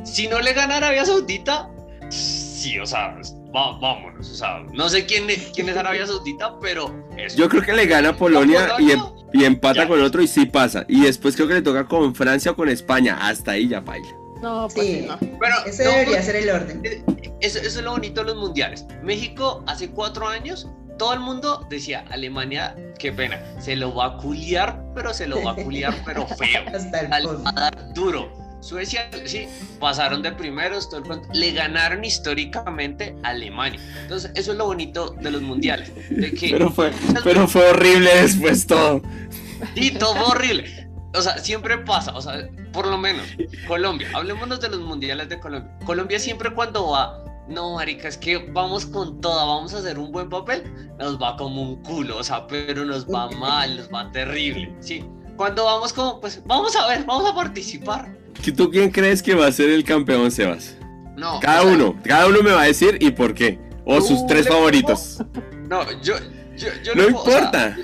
si 0.05 0.27
no 0.27 0.41
le 0.41 0.55
gana 0.55 0.79
Arabia 0.79 1.05
Saudita, 1.05 1.71
sí, 2.09 2.81
o 2.81 2.87
sea, 2.87 3.17
vámonos. 3.55 4.31
O 4.31 4.35
sea, 4.35 4.65
no 4.73 4.89
sé 4.89 5.07
quién, 5.07 5.27
quién 5.55 5.69
es 5.69 5.77
Arabia 5.77 6.07
Saudita, 6.07 6.59
pero. 6.61 6.93
Yo 7.37 7.49
creo 7.49 7.63
que 7.63 7.73
le 7.73 7.87
gana 7.87 8.11
a 8.11 8.17
Polonia, 8.17 8.75
y, 8.79 8.91
em, 8.91 9.01
y, 9.33 9.45
empata 9.45 9.87
con 9.87 9.99
el 9.99 10.05
otro 10.05 10.23
y 10.23 10.27
sí 10.27 10.47
pasa. 10.47 10.85
Y 10.89 11.03
después 11.03 11.37
creo 11.37 11.49
que 11.49 11.55
le 11.55 11.63
toca 11.63 11.87
con 11.87 12.15
Francia 12.15 12.53
o 12.53 12.57
con 12.57 12.69
España. 12.69 13.19
Hasta 13.21 13.53
ahí 13.53 13.69
ya 13.69 13.81
baila. 13.81 14.09
No, 14.43 14.69
pues 14.75 14.87
sí. 14.87 15.07
no. 15.09 15.19
Pero, 15.19 15.55
Ese 15.67 15.85
debería 15.85 16.23
ser 16.23 16.37
el 16.37 16.51
orden. 16.51 16.83
Eh, 16.85 17.03
eso, 17.41 17.59
eso, 17.59 17.79
es 17.79 17.85
lo 17.85 17.93
bonito 17.93 18.23
de 18.23 18.33
los 18.33 18.37
mundiales. 18.37 18.85
México 19.03 19.65
hace 19.67 19.91
cuatro 19.91 20.29
años, 20.29 20.69
todo 20.99 21.15
el 21.15 21.21
mundo 21.21 21.67
decía, 21.71 22.05
Alemania, 22.11 22.77
qué 22.99 23.13
pena, 23.13 23.41
se 23.61 23.77
lo 23.77 23.95
va 23.95 24.07
a 24.07 24.17
culiar, 24.19 24.83
pero 24.95 25.15
se 25.15 25.27
lo 25.27 25.43
va 25.43 25.53
a 25.53 25.55
culiar, 25.55 25.95
pero 26.05 26.27
feo. 26.39 26.63
Hasta 26.75 27.01
el 27.01 27.11
va 27.11 27.51
a 27.51 27.53
dar 27.53 27.95
duro 27.95 28.44
Suecia, 28.65 29.11
sí, 29.27 29.47
pasaron 29.79 30.23
de 30.23 30.33
primeros, 30.33 30.89
todo 30.89 31.01
el 31.01 31.07
cuento. 31.07 31.29
Le 31.35 31.53
ganaron 31.53 32.03
históricamente 32.03 33.15
a 33.23 33.29
Alemania. 33.29 33.79
Entonces, 34.01 34.31
eso 34.35 34.53
es 34.53 34.59
lo 34.59 34.65
bonito 34.65 35.11
de 35.21 35.31
los 35.31 35.43
mundiales. 35.43 35.93
De 36.09 36.33
que 36.33 36.49
Pero 36.49 36.71
fue, 36.71 36.91
pero 37.25 37.47
fue 37.47 37.69
horrible 37.69 38.11
después 38.23 38.67
todo. 38.67 39.03
Sí, 39.75 39.91
todo 39.91 40.15
fue 40.15 40.25
horrible. 40.25 40.89
O 41.15 41.21
sea, 41.21 41.37
siempre 41.39 41.77
pasa, 41.77 42.17
o 42.17 42.23
sea, 42.23 42.49
por 42.73 42.87
lo 42.87 42.97
menos, 42.97 43.27
Colombia, 43.69 44.09
hablemosnos 44.15 44.61
de 44.63 44.71
los 44.71 44.81
mundiales 44.81 45.29
de 45.29 45.39
Colombia. 45.39 45.71
Colombia 45.85 46.19
siempre 46.19 46.51
cuando 46.55 46.89
va, 46.91 47.23
no, 47.47 47.75
marica, 47.75 48.09
es 48.09 48.17
que 48.17 48.39
vamos 48.39 48.87
con 48.87 49.21
toda, 49.21 49.45
vamos 49.45 49.75
a 49.75 49.79
hacer 49.79 49.99
un 49.99 50.11
buen 50.11 50.31
papel, 50.31 50.65
nos 50.99 51.21
va 51.21 51.37
como 51.37 51.61
un 51.61 51.83
culo, 51.83 52.17
o 52.17 52.25
sea, 52.25 52.47
pero 52.47 52.85
nos 52.87 53.07
va 53.07 53.31
mal, 53.31 53.77
nos 53.77 53.89
va 53.93 54.11
terrible, 54.11 54.75
sí. 54.81 55.05
Cuando 55.37 55.67
vamos 55.67 55.93
como, 55.93 56.19
pues, 56.21 56.43
vamos 56.47 56.75
a 56.75 56.89
ver, 56.89 57.05
vamos 57.05 57.31
a 57.31 57.35
participar. 57.35 58.24
¿Tú 58.57 58.71
quién 58.71 58.91
crees 58.91 59.23
que 59.23 59.35
va 59.35 59.47
a 59.47 59.53
ser 59.53 59.71
el 59.71 59.85
campeón, 59.85 60.31
Sebas? 60.31 60.77
No. 61.17 61.41
Cada 61.41 61.63
o 61.63 61.65
sea, 61.65 61.73
uno, 61.75 62.01
cada 62.05 62.27
uno 62.27 62.43
me 62.43 62.51
va 62.51 62.63
a 62.63 62.67
decir 62.67 62.99
y 63.01 63.11
por 63.11 63.35
qué. 63.35 63.59
O 63.85 64.01
sus 64.01 64.27
tres 64.27 64.49
favoritos. 64.49 65.19
No, 65.69 65.83
yo, 66.03 66.15
yo, 66.57 66.69
yo 66.83 66.95
No 66.95 67.05
puedo- 67.05 67.19
o 67.23 67.25
sea, 67.25 67.39
importa. 67.39 67.77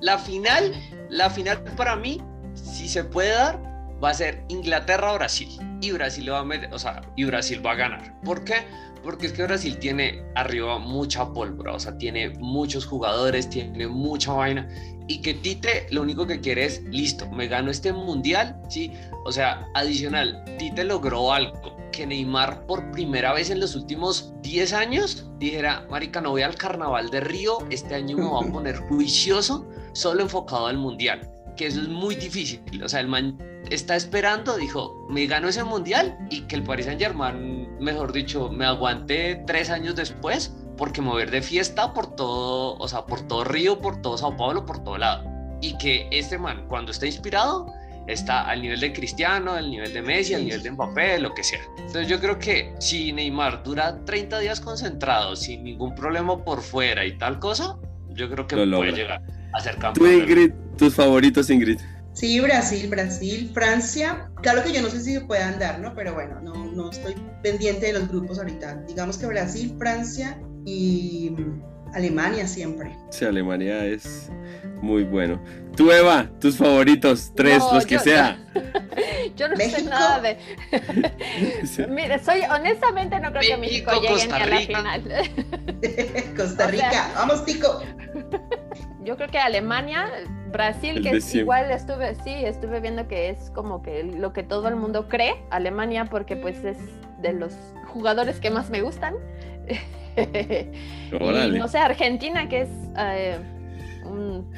la 0.00 0.18
final, 0.18 0.72
la 1.10 1.30
final 1.30 1.62
para 1.76 1.96
mí, 1.96 2.20
si 2.54 2.88
se 2.88 3.04
puede 3.04 3.30
dar, 3.30 3.60
va 4.02 4.10
a 4.10 4.14
ser 4.14 4.44
Inglaterra-Brasil. 4.48 5.48
Y 5.80 5.90
Brasil 5.92 6.30
va 6.32 6.40
a 6.40 6.44
meter, 6.44 6.72
o 6.72 6.78
sea, 6.78 7.02
y 7.16 7.24
Brasil 7.24 7.64
va 7.64 7.72
a 7.72 7.74
ganar. 7.76 8.20
¿Por 8.22 8.44
qué? 8.44 8.64
Porque 9.04 9.26
es 9.26 9.32
que 9.32 9.42
Brasil 9.42 9.78
tiene 9.78 10.24
arriba 10.34 10.78
mucha 10.78 11.32
pólvora, 11.32 11.74
o 11.74 11.78
sea, 11.78 11.96
tiene 11.98 12.30
muchos 12.38 12.86
jugadores, 12.86 13.50
tiene 13.50 13.86
mucha 13.86 14.32
vaina. 14.32 14.68
Y 15.06 15.20
que 15.20 15.34
Tite 15.34 15.86
lo 15.90 16.00
único 16.00 16.26
que 16.26 16.40
quiere 16.40 16.64
es, 16.64 16.82
listo, 16.84 17.30
me 17.30 17.46
gano 17.46 17.70
este 17.70 17.92
mundial, 17.92 18.58
¿sí? 18.70 18.90
O 19.26 19.32
sea, 19.32 19.68
adicional, 19.74 20.42
Tite 20.58 20.84
logró 20.84 21.32
algo 21.32 21.76
que 21.92 22.06
Neymar 22.06 22.66
por 22.66 22.90
primera 22.90 23.32
vez 23.32 23.50
en 23.50 23.60
los 23.60 23.76
últimos 23.76 24.32
10 24.42 24.72
años 24.72 25.28
dijera, 25.38 25.86
marica, 25.90 26.20
no 26.20 26.30
voy 26.30 26.42
al 26.42 26.56
carnaval 26.56 27.10
de 27.10 27.20
Río, 27.20 27.58
este 27.70 27.94
año 27.94 28.16
me 28.16 28.24
voy 28.24 28.48
a 28.48 28.52
poner 28.52 28.76
juicioso, 28.88 29.68
solo 29.92 30.22
enfocado 30.22 30.66
al 30.66 30.78
mundial, 30.78 31.30
que 31.56 31.66
eso 31.66 31.80
es 31.80 31.88
muy 31.88 32.16
difícil, 32.16 32.60
o 32.82 32.88
sea, 32.88 33.00
el 33.00 33.06
man 33.06 33.38
está 33.70 33.94
esperando, 33.94 34.56
dijo, 34.56 35.06
me 35.08 35.26
gano 35.26 35.48
ese 35.48 35.62
mundial 35.62 36.18
y 36.30 36.42
que 36.42 36.56
el 36.56 36.64
Paris 36.64 36.86
Saint 36.86 37.00
Germain, 37.00 37.63
mejor 37.80 38.12
dicho, 38.12 38.50
me 38.50 38.64
aguante 38.64 39.42
tres 39.46 39.70
años 39.70 39.94
después, 39.96 40.54
porque 40.76 41.00
mover 41.00 41.30
de 41.30 41.42
fiesta 41.42 41.92
por 41.92 42.14
todo, 42.16 42.76
o 42.78 42.88
sea, 42.88 43.06
por 43.06 43.22
todo 43.26 43.44
Río, 43.44 43.80
por 43.80 44.02
todo 44.02 44.18
Sao 44.18 44.36
Paulo, 44.36 44.64
por 44.66 44.82
todo 44.82 44.98
lado. 44.98 45.24
Y 45.60 45.76
que 45.78 46.08
este 46.10 46.38
man, 46.38 46.66
cuando 46.68 46.90
está 46.92 47.06
inspirado, 47.06 47.66
está 48.06 48.42
al 48.48 48.60
nivel 48.60 48.80
de 48.80 48.92
Cristiano, 48.92 49.52
al 49.52 49.70
nivel 49.70 49.92
de 49.92 50.02
Messi, 50.02 50.34
al 50.34 50.44
nivel 50.44 50.62
de 50.62 50.70
Mbappé, 50.72 51.18
lo 51.20 51.32
que 51.34 51.42
sea. 51.42 51.60
Entonces 51.78 52.08
yo 52.08 52.20
creo 52.20 52.38
que 52.38 52.74
si 52.78 53.12
Neymar 53.12 53.62
dura 53.62 54.04
30 54.04 54.40
días 54.40 54.60
concentrado, 54.60 55.36
sin 55.36 55.64
ningún 55.64 55.94
problema 55.94 56.44
por 56.44 56.60
fuera 56.60 57.04
y 57.06 57.16
tal 57.16 57.38
cosa, 57.38 57.78
yo 58.10 58.28
creo 58.30 58.46
que 58.46 58.56
Lo 58.56 58.78
puede 58.78 58.90
logra. 58.90 59.02
llegar 59.02 59.22
a 59.54 59.60
ser 59.60 59.74
Tú, 59.76 59.80
campeón. 59.80 60.12
Ingrid, 60.12 60.52
tus 60.76 60.94
favoritos, 60.94 61.48
Ingrid. 61.50 61.78
Sí, 62.14 62.38
Brasil, 62.40 62.88
Brasil, 62.88 63.50
Francia. 63.52 64.30
Claro 64.40 64.62
que 64.62 64.72
yo 64.72 64.80
no 64.82 64.88
sé 64.88 65.00
si 65.00 65.14
se 65.14 65.20
puede 65.22 65.42
andar, 65.42 65.80
¿no? 65.80 65.94
Pero 65.94 66.14
bueno, 66.14 66.40
no, 66.40 66.54
no 66.54 66.90
estoy 66.90 67.14
pendiente 67.42 67.86
de 67.86 67.92
los 67.94 68.08
grupos 68.08 68.38
ahorita. 68.38 68.76
Digamos 68.86 69.18
que 69.18 69.26
Brasil, 69.26 69.74
Francia 69.78 70.38
y 70.64 71.30
mm, 71.36 71.62
Alemania 71.94 72.46
siempre. 72.46 72.96
Sí, 73.10 73.24
Alemania 73.24 73.84
es 73.84 74.30
muy 74.80 75.02
bueno. 75.02 75.42
Tú, 75.76 75.90
Eva, 75.90 76.30
tus 76.40 76.56
favoritos, 76.56 77.32
tres, 77.34 77.58
No, 77.58 77.74
los 77.74 77.84
que 77.86 77.94
yo- 77.96 78.00
sea. 78.00 78.38
Yo 79.36 79.48
no 79.48 79.56
sé 79.56 79.82
nada 79.82 80.20
de. 80.20 80.38
Sí. 81.66 81.82
Mira, 81.88 82.18
soy 82.22 82.42
honestamente 82.48 83.18
no 83.18 83.30
creo 83.32 83.42
que 83.42 83.56
México 83.56 83.90
llegue 84.00 84.26
ni 84.26 84.32
a 84.32 84.38
la 84.38 84.56
Rica. 84.58 84.78
final. 84.78 85.02
Costa 86.36 86.52
O 86.52 86.56
sea- 86.56 86.66
Rica, 86.68 87.10
vamos, 87.16 87.44
Tico. 87.44 87.80
Yo 89.02 89.16
creo 89.16 89.28
que 89.28 89.38
Alemania, 89.38 90.06
Brasil, 90.54 90.98
El 90.98 91.02
que 91.02 91.10
es, 91.16 91.34
igual 91.34 91.70
estuve, 91.72 92.14
sí, 92.22 92.30
estuve 92.32 92.78
viendo 92.80 93.08
que 93.08 93.28
es 93.28 93.50
como 93.50 93.82
que 93.82 94.04
lo 94.04 94.32
que 94.32 94.44
todo 94.44 94.68
el 94.68 94.76
mundo 94.76 95.08
cree, 95.08 95.34
Alemania, 95.50 96.06
porque 96.06 96.36
pues 96.36 96.64
es 96.64 96.78
de 97.20 97.32
los 97.32 97.52
jugadores 97.88 98.38
que 98.38 98.50
más 98.50 98.70
me 98.70 98.80
gustan. 98.80 99.14
y 100.16 101.58
no 101.58 101.66
sé, 101.66 101.78
Argentina, 101.78 102.48
que 102.48 102.62
es 102.62 102.68
eh, 102.96 103.38
un, 104.04 104.48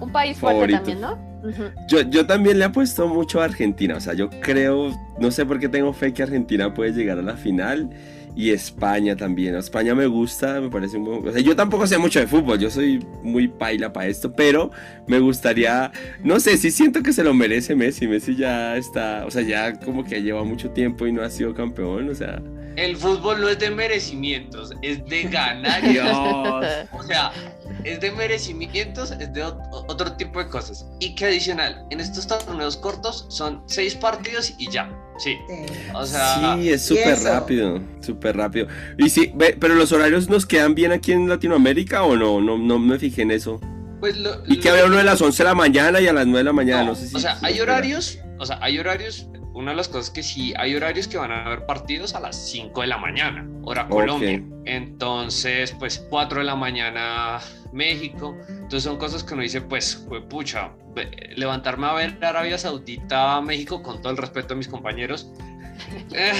un 0.00 0.10
país 0.10 0.38
fuerte 0.38 0.72
también, 0.72 1.02
¿no? 1.02 1.18
Yo, 1.86 2.00
yo 2.00 2.26
también 2.26 2.58
le 2.58 2.64
apuesto 2.64 3.06
mucho 3.06 3.40
a 3.42 3.44
Argentina. 3.44 3.96
O 3.96 4.00
sea, 4.00 4.14
yo 4.14 4.30
creo, 4.40 4.90
no 5.20 5.30
sé 5.30 5.44
por 5.44 5.60
qué 5.60 5.68
tengo 5.68 5.92
fe 5.92 6.14
que 6.14 6.22
Argentina 6.22 6.72
puede 6.72 6.92
llegar 6.92 7.18
a 7.18 7.22
la 7.22 7.36
final. 7.36 7.90
Y 8.36 8.50
España 8.50 9.16
también. 9.16 9.56
España 9.56 9.94
me 9.94 10.06
gusta, 10.06 10.60
me 10.60 10.68
parece 10.68 10.98
un 10.98 11.04
buen- 11.06 11.26
O 11.28 11.32
sea, 11.32 11.40
yo 11.40 11.56
tampoco 11.56 11.86
sé 11.86 11.96
mucho 11.96 12.20
de 12.20 12.26
fútbol, 12.26 12.58
yo 12.58 12.70
soy 12.70 13.04
muy 13.22 13.48
paila 13.48 13.92
para 13.94 14.08
esto, 14.08 14.30
pero 14.34 14.70
me 15.06 15.18
gustaría, 15.20 15.90
no 16.22 16.38
sé, 16.38 16.58
sí 16.58 16.70
siento 16.70 17.02
que 17.02 17.14
se 17.14 17.24
lo 17.24 17.32
merece 17.32 17.74
Messi. 17.74 18.06
Messi 18.06 18.36
ya 18.36 18.76
está, 18.76 19.24
o 19.26 19.30
sea, 19.30 19.40
ya 19.40 19.72
como 19.80 20.04
que 20.04 20.20
lleva 20.22 20.44
mucho 20.44 20.70
tiempo 20.70 21.06
y 21.06 21.12
no 21.12 21.22
ha 21.22 21.30
sido 21.30 21.54
campeón, 21.54 22.10
o 22.10 22.14
sea. 22.14 22.42
El 22.76 22.94
fútbol 22.98 23.40
no 23.40 23.48
es 23.48 23.58
de 23.58 23.70
merecimientos, 23.70 24.70
es 24.82 25.02
de 25.06 25.22
ganar. 25.22 25.82
O 26.92 27.02
sea, 27.04 27.32
es 27.84 28.00
de 28.00 28.12
merecimientos, 28.12 29.12
es 29.12 29.32
de 29.32 29.42
ot- 29.44 29.58
otro 29.88 30.12
tipo 30.12 30.40
de 30.40 30.48
cosas. 30.50 30.86
Y 31.00 31.14
que 31.14 31.24
adicional, 31.24 31.86
en 31.88 32.00
estos 32.00 32.26
torneos 32.26 32.76
cortos 32.76 33.24
son 33.30 33.62
seis 33.66 33.94
partidos 33.94 34.52
y 34.58 34.70
ya. 34.70 34.90
Sí. 35.18 35.36
O 35.94 36.04
sea, 36.04 36.56
Sí, 36.56 36.68
es 36.70 36.86
súper 36.86 37.18
rápido, 37.20 37.80
súper 38.00 38.36
rápido. 38.36 38.66
Y 38.98 39.08
sí, 39.08 39.32
ve, 39.34 39.56
pero 39.58 39.74
los 39.74 39.92
horarios 39.92 40.28
nos 40.28 40.44
quedan 40.46 40.74
bien 40.74 40.92
aquí 40.92 41.12
en 41.12 41.28
Latinoamérica 41.28 42.02
o 42.02 42.16
no, 42.16 42.40
no, 42.40 42.58
no 42.58 42.78
me 42.78 42.98
fijé 42.98 43.22
en 43.22 43.30
eso. 43.30 43.60
pues 44.00 44.16
lo, 44.18 44.30
Y 44.46 44.58
que 44.60 44.68
había 44.70 44.84
uno 44.84 44.96
de 44.96 45.04
las 45.04 45.20
11 45.22 45.42
de 45.42 45.48
la 45.48 45.54
mañana 45.54 46.00
y 46.00 46.06
a 46.06 46.12
las 46.12 46.26
9 46.26 46.38
de 46.38 46.44
la 46.44 46.52
mañana, 46.52 46.82
no, 46.82 46.88
No, 46.90 46.94
sé 46.94 47.08
si. 47.08 47.16
o 47.16 47.18
sea, 47.18 47.36
si 47.38 47.46
hay 47.46 47.60
horarios, 47.60 48.18
o 48.38 48.44
sea, 48.46 48.58
hay 48.60 48.78
horarios, 48.78 49.28
una 49.54 49.70
de 49.70 49.76
las 49.78 49.88
cosas 49.88 50.10
que 50.10 50.22
sí, 50.22 50.52
hay 50.58 50.74
horarios 50.76 51.08
que 51.08 51.16
van 51.16 51.32
a 51.32 51.46
haber 51.46 51.64
partidos 51.64 52.14
a 52.14 52.20
las 52.20 52.36
5 52.50 52.82
de 52.82 52.86
la 52.88 52.98
mañana, 52.98 53.48
hora. 53.62 53.88
Colombia. 53.88 54.42
Entonces, 54.66 55.74
pues 55.78 56.04
4 56.10 56.40
de 56.40 56.44
la 56.44 56.56
mañana 56.56 57.38
México. 57.76 58.36
Entonces 58.48 58.82
son 58.82 58.96
cosas 58.96 59.22
que 59.22 59.34
uno 59.34 59.42
dice, 59.42 59.60
pues, 59.60 60.04
fue 60.08 60.26
pucha, 60.26 60.72
levantarme 61.36 61.86
a 61.86 61.92
ver 61.92 62.18
Arabia 62.24 62.58
Saudita, 62.58 63.40
México, 63.42 63.82
con 63.82 64.00
todo 64.00 64.10
el 64.10 64.16
respeto 64.18 64.54
a 64.54 64.56
mis 64.56 64.66
compañeros. 64.68 65.30
eh, 66.14 66.32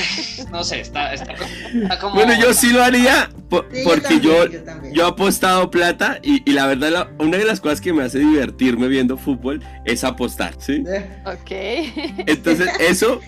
no 0.51 0.65
sé, 0.65 0.81
está, 0.81 1.13
está- 1.13 1.35
está 1.35 1.99
como... 1.99 2.15
Bueno, 2.15 2.33
yo 2.41 2.55
sí 2.55 2.73
lo 2.73 2.83
haría 2.83 3.29
sí, 3.71 3.83
porque 3.85 4.19
yo, 4.19 4.51
también, 4.65 4.95
yo 4.95 5.05
he 5.05 5.09
apostado 5.09 5.71
plata 5.71 6.19
y, 6.23 6.43
y 6.51 6.55
la 6.55 6.67
verdad, 6.67 6.91
la- 6.91 7.11
una 7.19 7.37
de 7.37 7.45
las 7.45 7.61
cosas 7.61 7.83
que 7.83 7.93
me 7.93 8.03
hace 8.03 8.19
divertirme 8.19 8.89
viendo 8.89 9.19
fútbol 9.19 9.63
es 9.85 10.05
apostar, 10.05 10.55
¿sí? 10.59 10.83
Eh, 10.89 11.07
Ok. 11.27 11.51
Entonces, 12.27 12.71
eso 12.81 13.21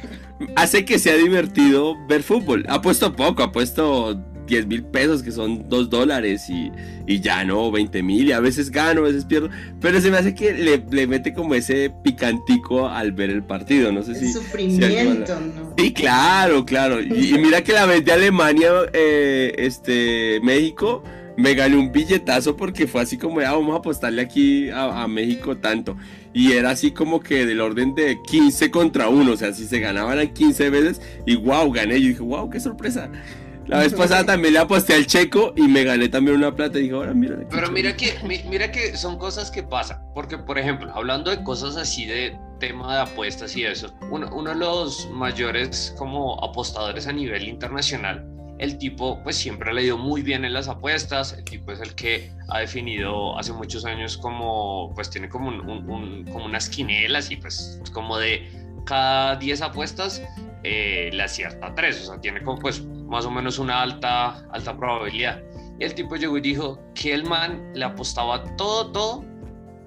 hace 0.57 0.87
que 0.87 0.99
sea 0.99 1.15
divertido 1.17 1.95
ver 2.07 2.23
fútbol. 2.23 2.65
Apuesto 2.71 3.15
poco, 3.15 3.43
apuesto 3.43 4.19
10 4.49 4.67
mil 4.67 4.83
pesos, 4.83 5.23
que 5.23 5.31
son 5.31 5.69
2 5.69 5.91
dólares, 5.91 6.49
y, 6.49 6.73
y 7.07 7.21
ya 7.21 7.45
no, 7.45 7.71
20 7.71 8.03
mil, 8.03 8.29
y 8.29 8.33
a 8.33 8.41
veces 8.41 8.71
gano, 8.71 9.03
a 9.03 9.05
veces 9.05 9.25
pierdo. 9.25 9.51
Pero 9.81 10.01
se 10.01 10.11
me 10.11 10.17
hace 10.17 10.35
que 10.35 10.53
le, 10.53 10.83
le 10.91 11.07
mete 11.07 11.33
como 11.33 11.55
ese 11.55 11.93
picantico 12.03 12.89
al 12.89 13.13
ver 13.13 13.31
el 13.31 13.45
partido. 13.45 13.93
No 13.93 14.03
sé 14.03 14.13
el 14.13 14.17
si. 14.17 14.33
sufrimiento, 14.33 15.39
¿no? 15.39 15.75
Sí, 15.77 15.93
claro, 15.93 16.65
claro. 16.65 17.01
Y, 17.01 17.35
y 17.35 17.39
mira 17.39 17.63
que 17.63 17.73
la 17.73 17.87
vez 17.87 18.05
de 18.05 18.13
Alemania, 18.13 18.71
eh, 18.93 19.55
este, 19.59 20.41
México, 20.43 21.05
me 21.37 21.55
gané 21.55 21.77
un 21.77 21.93
billetazo 21.93 22.57
porque 22.57 22.89
fue 22.89 23.03
así 23.03 23.17
como, 23.17 23.39
ah, 23.41 23.53
vamos 23.53 23.73
a 23.75 23.79
apostarle 23.79 24.23
aquí 24.23 24.71
a, 24.71 25.05
a 25.05 25.07
México 25.07 25.57
tanto. 25.57 25.97
Y 26.35 26.53
era 26.53 26.71
así 26.71 26.91
como 26.91 27.21
que 27.21 27.47
del 27.47 27.61
orden 27.61 27.95
de 27.95 28.19
15 28.29 28.71
contra 28.71 29.09
1, 29.09 29.33
o 29.33 29.37
sea, 29.37 29.53
si 29.53 29.65
se 29.65 29.79
ganaban 29.81 30.27
15 30.27 30.71
veces, 30.71 31.01
y 31.27 31.37
wow, 31.37 31.71
gané. 31.71 31.99
Y 31.99 32.09
dije, 32.09 32.23
wow, 32.23 32.51
qué 32.51 32.61
sorpresa. 32.61 33.09
La 33.69 33.79
vez 33.81 33.93
pasada 33.95 34.25
también 34.25 34.55
le 34.55 34.61
aposté 34.61 34.95
al 34.95 35.07
checo 35.07 35.53
y 35.57 35.63
me 35.69 35.85
gané 35.85 36.09
también 36.09 36.37
una 36.39 36.55
plata. 36.55 36.79
Y 36.79 36.83
dije, 36.83 36.95
ahora 36.95 37.13
mira. 37.15 37.37
Pero 37.51 37.67
chévere". 37.67 37.71
mira 37.73 37.97
que, 37.97 38.15
mi- 38.27 38.43
mira 38.49 38.71
que 38.73 38.97
son 38.97 39.19
cosas 39.19 39.51
que 39.51 39.63
pasan, 39.63 39.99
porque 40.15 40.39
por 40.39 40.59
ejemplo, 40.59 40.91
hablando 40.95 41.31
de 41.31 41.43
cosas 41.45 41.77
así 41.77 42.07
de 42.07 42.37
tema 42.59 42.95
de 42.97 43.03
apuestas 43.03 43.57
y 43.57 43.65
eso, 43.65 43.93
uno, 44.11 44.29
uno 44.35 44.51
de 44.51 44.57
los 44.57 45.09
mayores 45.13 45.95
como 45.97 46.43
apostadores 46.43 47.07
a 47.07 47.13
nivel 47.13 47.47
internacional, 47.47 48.27
el 48.59 48.79
tipo 48.79 49.23
pues 49.23 49.37
siempre 49.37 49.73
le 49.73 49.83
dio 49.83 49.97
muy 49.97 50.23
bien 50.23 50.45
en 50.45 50.53
las 50.53 50.67
apuestas, 50.67 51.35
el 51.35 51.45
tipo 51.45 51.71
es 51.71 51.81
el 51.81 51.95
que 51.95 52.33
ha 52.49 52.59
definido 52.61 53.39
hace 53.39 53.53
muchos 53.53 53.85
años 53.85 54.17
como, 54.17 54.93
pues 54.97 55.11
tiene 55.11 55.29
como, 55.29 55.49
un- 55.51 55.61
un- 55.61 55.89
un- 55.89 56.25
como 56.33 56.47
unas 56.47 56.69
quinelas 56.69 57.31
y 57.31 57.37
pues 57.37 57.81
como 57.93 58.19
de 58.19 58.49
cada 58.85 59.37
10 59.37 59.61
apuestas 59.63 60.23
eh, 60.65 61.11
le 61.13 61.23
acierta 61.23 61.73
3, 61.77 62.01
o 62.03 62.07
sea, 62.13 62.21
tiene 62.21 62.43
como 62.43 62.59
pues 62.59 62.83
más 63.09 63.25
o 63.25 63.31
menos 63.31 63.59
una 63.59 63.83
alta, 63.83 64.47
alta 64.53 64.77
probabilidad. 64.77 65.43
Y 65.81 65.85
el 65.85 65.95
tipo 65.95 66.17
llegó 66.17 66.37
y 66.39 66.41
dijo 66.41 66.79
que 66.95 67.15
el 67.15 67.25
man 67.25 67.71
le 67.75 67.85
apostaba 67.85 68.45
todo, 68.57 68.93
todo 68.93 69.25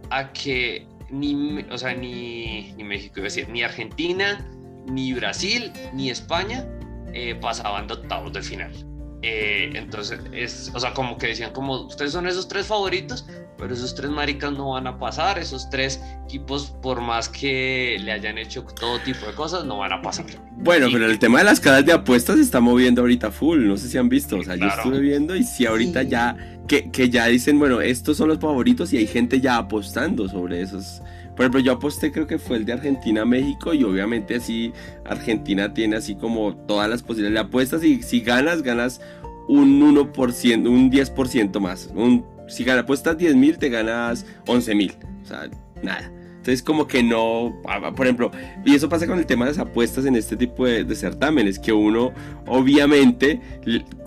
a 0.10 0.32
que 0.34 0.88
ni, 1.10 1.60
o 1.70 1.78
sea, 1.78 1.94
ni, 1.94 2.74
ni 2.74 2.84
México, 2.84 3.22
decir, 3.22 3.48
ni 3.50 3.64
Argentina, 3.64 4.46
ni 4.88 5.14
Brasil 5.14 5.72
ni 5.94 6.10
España 6.10 6.68
eh, 7.14 7.36
pasaban 7.36 7.88
de 7.88 7.94
octavos 7.94 8.34
de 8.34 8.42
final. 8.42 8.91
Eh, 9.24 9.72
entonces, 9.76 10.20
es, 10.34 10.72
o 10.74 10.80
sea, 10.80 10.94
como 10.94 11.18
que 11.18 11.28
decían, 11.28 11.52
como 11.54 11.82
ustedes 11.82 12.12
son 12.12 12.26
esos 12.26 12.48
tres 12.48 12.66
favoritos, 12.66 13.28
pero 13.56 13.72
esos 13.72 13.94
tres 13.94 14.10
maricas 14.10 14.52
no 14.54 14.72
van 14.72 14.88
a 14.88 14.98
pasar, 14.98 15.38
esos 15.38 15.70
tres 15.70 16.02
equipos, 16.26 16.74
por 16.82 17.02
más 17.02 17.30
que 17.30 17.98
le 18.04 18.12
hayan 18.12 18.40
hecho 18.40 18.64
todo 18.64 19.00
tipo 19.02 19.28
de 19.28 19.34
cosas, 19.34 19.64
no 19.66 19.78
van 19.78 19.94
a 19.94 20.02
pasar. 20.02 20.26
Bueno, 20.54 20.88
pero 20.92 21.06
el 21.06 21.20
tema 21.20 21.38
de 21.38 21.44
las 21.44 21.60
casas 21.60 21.86
de 21.86 21.94
apuestas 21.94 22.38
se 22.38 22.42
está 22.42 22.60
moviendo 22.62 23.02
ahorita 23.02 23.30
full, 23.30 23.68
no 23.68 23.78
sé 23.78 23.90
si 23.90 23.98
han 24.00 24.10
visto, 24.10 24.38
o 24.38 24.44
sea, 24.44 24.56
yo 24.56 24.62
Claro. 24.66 24.82
estuve 24.82 25.00
viendo 25.00 25.36
y 25.36 25.44
si 25.44 25.68
ahorita 25.68 26.02
Sí. 26.02 26.10
ya, 26.10 26.36
que, 26.68 26.90
que 26.90 27.10
ya 27.12 27.28
dicen, 27.28 27.60
bueno, 27.60 27.80
estos 27.80 28.18
son 28.18 28.28
los 28.30 28.40
favoritos 28.40 28.92
y 28.94 28.98
hay 28.98 29.06
gente 29.08 29.40
ya 29.40 29.58
apostando 29.58 30.28
sobre 30.30 30.62
esos. 30.62 31.02
Por 31.36 31.46
ejemplo, 31.46 31.60
yo 31.60 31.74
aposté 31.74 32.12
creo 32.12 32.28
que 32.28 32.38
fue 32.38 32.58
el 32.58 32.66
de 32.66 32.74
Argentina-México 32.74 33.74
y 33.74 33.84
obviamente 33.84 34.36
así 34.36 34.74
Argentina 35.06 35.74
tiene 35.74 35.96
así 35.96 36.16
como 36.16 36.56
todas 36.56 36.90
las 36.90 37.02
posibilidades 37.02 37.34
de 37.44 37.48
apuestas 37.48 37.84
y 37.84 38.04
si 38.04 38.22
ganas, 38.22 38.62
ganas 38.62 39.02
un 39.48 39.82
1%, 39.82 40.68
un 40.68 40.92
10% 40.92 41.60
más. 41.60 41.90
Un, 41.96 42.26
si 42.48 42.64
ganas, 42.64 42.84
apuestas 42.84 43.18
10 43.18 43.36
mil, 43.36 43.58
te 43.58 43.70
ganas 43.70 44.26
11 44.48 44.76
mil. 44.76 44.94
O 45.24 45.26
sea, 45.26 45.50
nada. 45.82 46.12
Entonces 46.42 46.64
como 46.64 46.88
que 46.88 47.04
no, 47.04 47.56
ah, 47.68 47.92
por 47.96 48.08
ejemplo, 48.08 48.32
y 48.66 48.74
eso 48.74 48.90
pasa 48.90 49.06
con 49.06 49.20
el 49.20 49.28
tema 49.28 49.46
de 49.46 49.52
las 49.52 49.60
apuestas 49.60 50.06
en 50.06 50.16
este 50.16 50.36
tipo 50.36 50.66
de, 50.66 50.84
de 50.84 50.96
certámenes, 50.96 51.60
que 51.60 51.72
uno 51.72 52.14
obviamente 52.48 53.40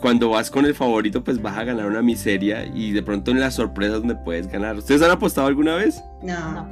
cuando 0.01 0.31
vas 0.31 0.51
con 0.51 0.67
el 0.67 0.75
favorito 0.75 1.23
pues 1.23 1.41
vas 1.41 1.57
a 1.57 1.63
ganar 1.63 1.87
una 1.87 2.03
miseria 2.03 2.67
y 2.67 2.91
de 2.91 3.05
pronto 3.05 3.31
en 3.31 3.39
las 3.39 3.55
sorpresas 3.55 3.99
donde 3.99 4.17
puedes 4.17 4.49
ganar. 4.49 4.77
¿Ustedes 4.77 5.01
han 5.03 5.13
apostado 5.13 5.47
alguna 5.47 5.77
vez? 5.77 6.03
No. 6.25 6.55
No, 6.55 6.69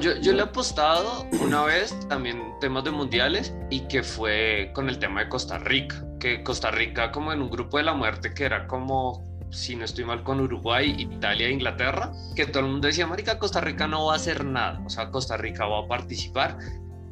yo, 0.00 0.16
yo 0.20 0.32
le 0.32 0.38
he 0.38 0.42
apostado 0.42 1.26
una 1.42 1.64
vez 1.64 1.96
también 2.08 2.40
temas 2.60 2.84
de 2.84 2.90
mundiales 2.90 3.54
y 3.70 3.80
que 3.88 4.02
fue 4.02 4.70
con 4.74 4.88
el 4.88 4.98
tema 4.98 5.22
de 5.24 5.28
Costa 5.28 5.58
Rica, 5.58 6.04
que 6.20 6.42
Costa 6.42 6.70
Rica 6.70 7.10
como 7.10 7.32
en 7.32 7.42
un 7.42 7.50
grupo 7.50 7.78
de 7.78 7.84
la 7.84 7.94
muerte 7.94 8.32
que 8.34 8.44
era 8.44 8.66
como, 8.66 9.24
si 9.50 9.74
no 9.76 9.84
estoy 9.84 10.04
mal, 10.04 10.22
con 10.22 10.40
Uruguay, 10.40 10.94
Italia 10.98 11.48
e 11.48 11.52
Inglaterra, 11.52 12.12
que 12.36 12.46
todo 12.46 12.64
el 12.64 12.70
mundo 12.70 12.86
decía, 12.86 13.06
marica, 13.06 13.38
Costa 13.38 13.60
Rica 13.60 13.86
no 13.88 14.06
va 14.06 14.12
a 14.14 14.16
hacer 14.16 14.44
nada, 14.44 14.80
o 14.84 14.90
sea, 14.90 15.10
Costa 15.10 15.36
Rica 15.36 15.66
va 15.66 15.80
a 15.80 15.88
participar 15.88 16.56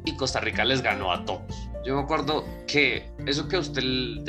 y 0.05 0.15
Costa 0.15 0.39
Rica 0.39 0.63
les 0.65 0.81
ganó 0.81 1.11
a 1.11 1.23
todos. 1.25 1.69
Yo 1.85 1.95
me 1.95 2.01
acuerdo 2.01 2.45
que 2.65 3.11
eso 3.25 3.47
que 3.49 3.57
usted 3.57 3.83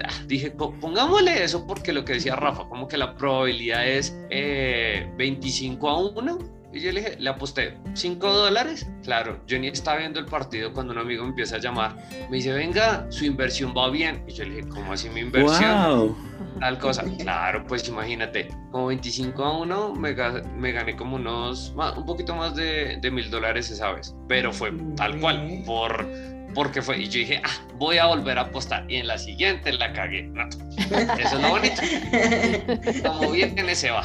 ah, 0.04 0.12
dije, 0.26 0.50
po- 0.50 0.74
pongámosle 0.80 1.44
eso 1.44 1.66
porque 1.66 1.92
lo 1.92 2.04
que 2.04 2.14
decía 2.14 2.34
Rafa, 2.34 2.68
como 2.68 2.88
que 2.88 2.96
la 2.96 3.14
probabilidad 3.14 3.86
es 3.86 4.16
eh, 4.30 5.08
25 5.16 5.88
a 5.88 5.98
1 6.10 6.38
y 6.74 6.80
yo 6.80 6.92
le 6.92 7.00
dije, 7.00 7.16
le 7.18 7.30
aposté 7.30 7.78
5 7.94 8.32
dólares. 8.32 8.86
Claro, 9.02 9.40
yo 9.46 9.58
ni 9.58 9.68
estaba 9.68 9.98
viendo 9.98 10.20
el 10.20 10.26
partido 10.26 10.72
cuando 10.72 10.92
un 10.92 10.98
amigo 10.98 11.22
me 11.22 11.30
empieza 11.30 11.56
a 11.56 11.58
llamar. 11.58 11.96
Me 12.30 12.36
dice, 12.38 12.52
venga, 12.52 13.06
su 13.10 13.24
inversión 13.24 13.74
va 13.76 13.90
bien. 13.90 14.24
Y 14.26 14.32
yo 14.32 14.44
le 14.44 14.56
dije, 14.56 14.68
¿cómo 14.68 14.92
así 14.92 15.08
mi 15.10 15.20
inversión? 15.20 15.62
¡Wow! 15.62 16.16
Tal 16.60 16.78
cosa. 16.78 17.04
Claro, 17.18 17.64
pues 17.66 17.88
imagínate, 17.88 18.48
como 18.70 18.86
25 18.86 19.44
a 19.44 19.58
1 19.58 19.94
me, 19.94 20.14
me 20.56 20.72
gané 20.72 20.96
como 20.96 21.16
unos, 21.16 21.74
un 21.96 22.06
poquito 22.06 22.34
más 22.34 22.54
de 22.54 22.98
de 23.00 23.10
mil 23.10 23.30
dólares 23.30 23.70
esa 23.70 23.92
vez. 23.92 24.14
Pero 24.28 24.52
fue 24.52 24.72
tal 24.96 25.18
cual, 25.20 25.62
por, 25.66 26.06
porque 26.54 26.82
fue. 26.82 26.98
Y 26.98 27.04
yo 27.04 27.18
dije, 27.20 27.40
ah, 27.44 27.66
voy 27.76 27.98
a 27.98 28.06
volver 28.06 28.38
a 28.38 28.42
apostar. 28.42 28.90
Y 28.90 28.96
en 28.96 29.06
la 29.06 29.18
siguiente 29.18 29.72
la 29.72 29.92
cagué. 29.92 30.22
No, 30.24 30.46
eso 30.48 31.36
es 31.36 31.40
lo 31.40 31.48
bonito. 31.48 31.82
Como 33.08 33.30
bien 33.32 33.58
en 33.58 33.68
ese 33.68 33.90
va. 33.90 34.04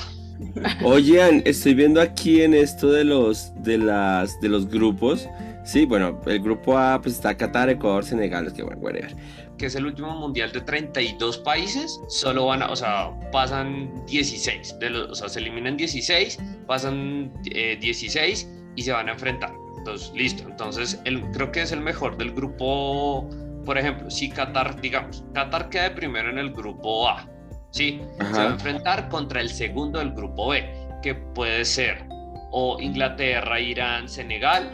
Oigan, 0.84 1.42
estoy 1.46 1.74
viendo 1.74 2.02
aquí 2.02 2.42
en 2.42 2.54
esto 2.54 2.92
de 2.92 3.04
los 3.04 3.52
de 3.64 3.78
las 3.78 4.40
de 4.42 4.50
los 4.50 4.70
grupos. 4.70 5.28
Sí, 5.66 5.86
bueno, 5.86 6.20
el 6.26 6.40
grupo 6.40 6.78
A 6.78 7.00
pues 7.02 7.16
está 7.16 7.36
Qatar, 7.36 7.70
Ecuador, 7.70 8.04
Senegal, 8.04 8.48
es 8.48 8.54
que 8.54 8.64
bueno, 8.64 8.82
whatever. 8.82 9.16
que 9.58 9.66
es 9.68 9.76
el 9.76 9.86
último 9.86 10.16
mundial 10.16 10.52
de 10.52 10.62
32 10.62 11.38
países, 11.40 12.00
solo 12.08 12.46
van 12.48 12.64
a, 12.64 12.72
o 12.72 12.76
sea, 12.76 13.12
pasan 13.32 13.92
16, 14.08 14.80
de 14.80 14.90
los, 14.90 15.12
o 15.12 15.16
sea, 15.16 15.30
se 15.30 15.40
eliminan 15.40 15.78
16, 15.78 16.40
pasan 16.66 17.32
eh, 17.52 17.78
16 17.80 18.50
y 18.76 18.82
se 18.82 18.92
van 18.92 19.10
a 19.10 19.12
enfrentar. 19.12 19.54
Entonces, 19.78 20.12
listo. 20.16 20.44
Entonces, 20.50 21.00
creo 21.34 21.52
que 21.52 21.62
es 21.62 21.72
el 21.72 21.82
mejor 21.82 22.18
del 22.18 22.32
grupo, 22.32 23.30
por 23.66 23.78
ejemplo, 23.78 24.10
si 24.10 24.30
Qatar, 24.30 24.80
digamos, 24.82 25.24
Qatar 25.34 25.70
queda 25.70 25.94
primero 25.94 26.30
en 26.30 26.38
el 26.38 26.52
grupo 26.52 27.08
A, 27.08 27.30
¿sí? 27.72 28.02
Se 28.18 28.24
va 28.38 28.44
a 28.44 28.48
enfrentar 28.54 29.10
contra 29.10 29.42
el 29.42 29.50
segundo 29.50 30.00
del 30.00 30.12
grupo 30.12 30.50
B, 30.50 30.70
que 31.02 31.16
puede 31.16 31.66
ser 31.66 32.04
o 32.52 32.80
Inglaterra, 32.82 33.60
Irán, 33.60 34.08
Senegal, 34.10 34.70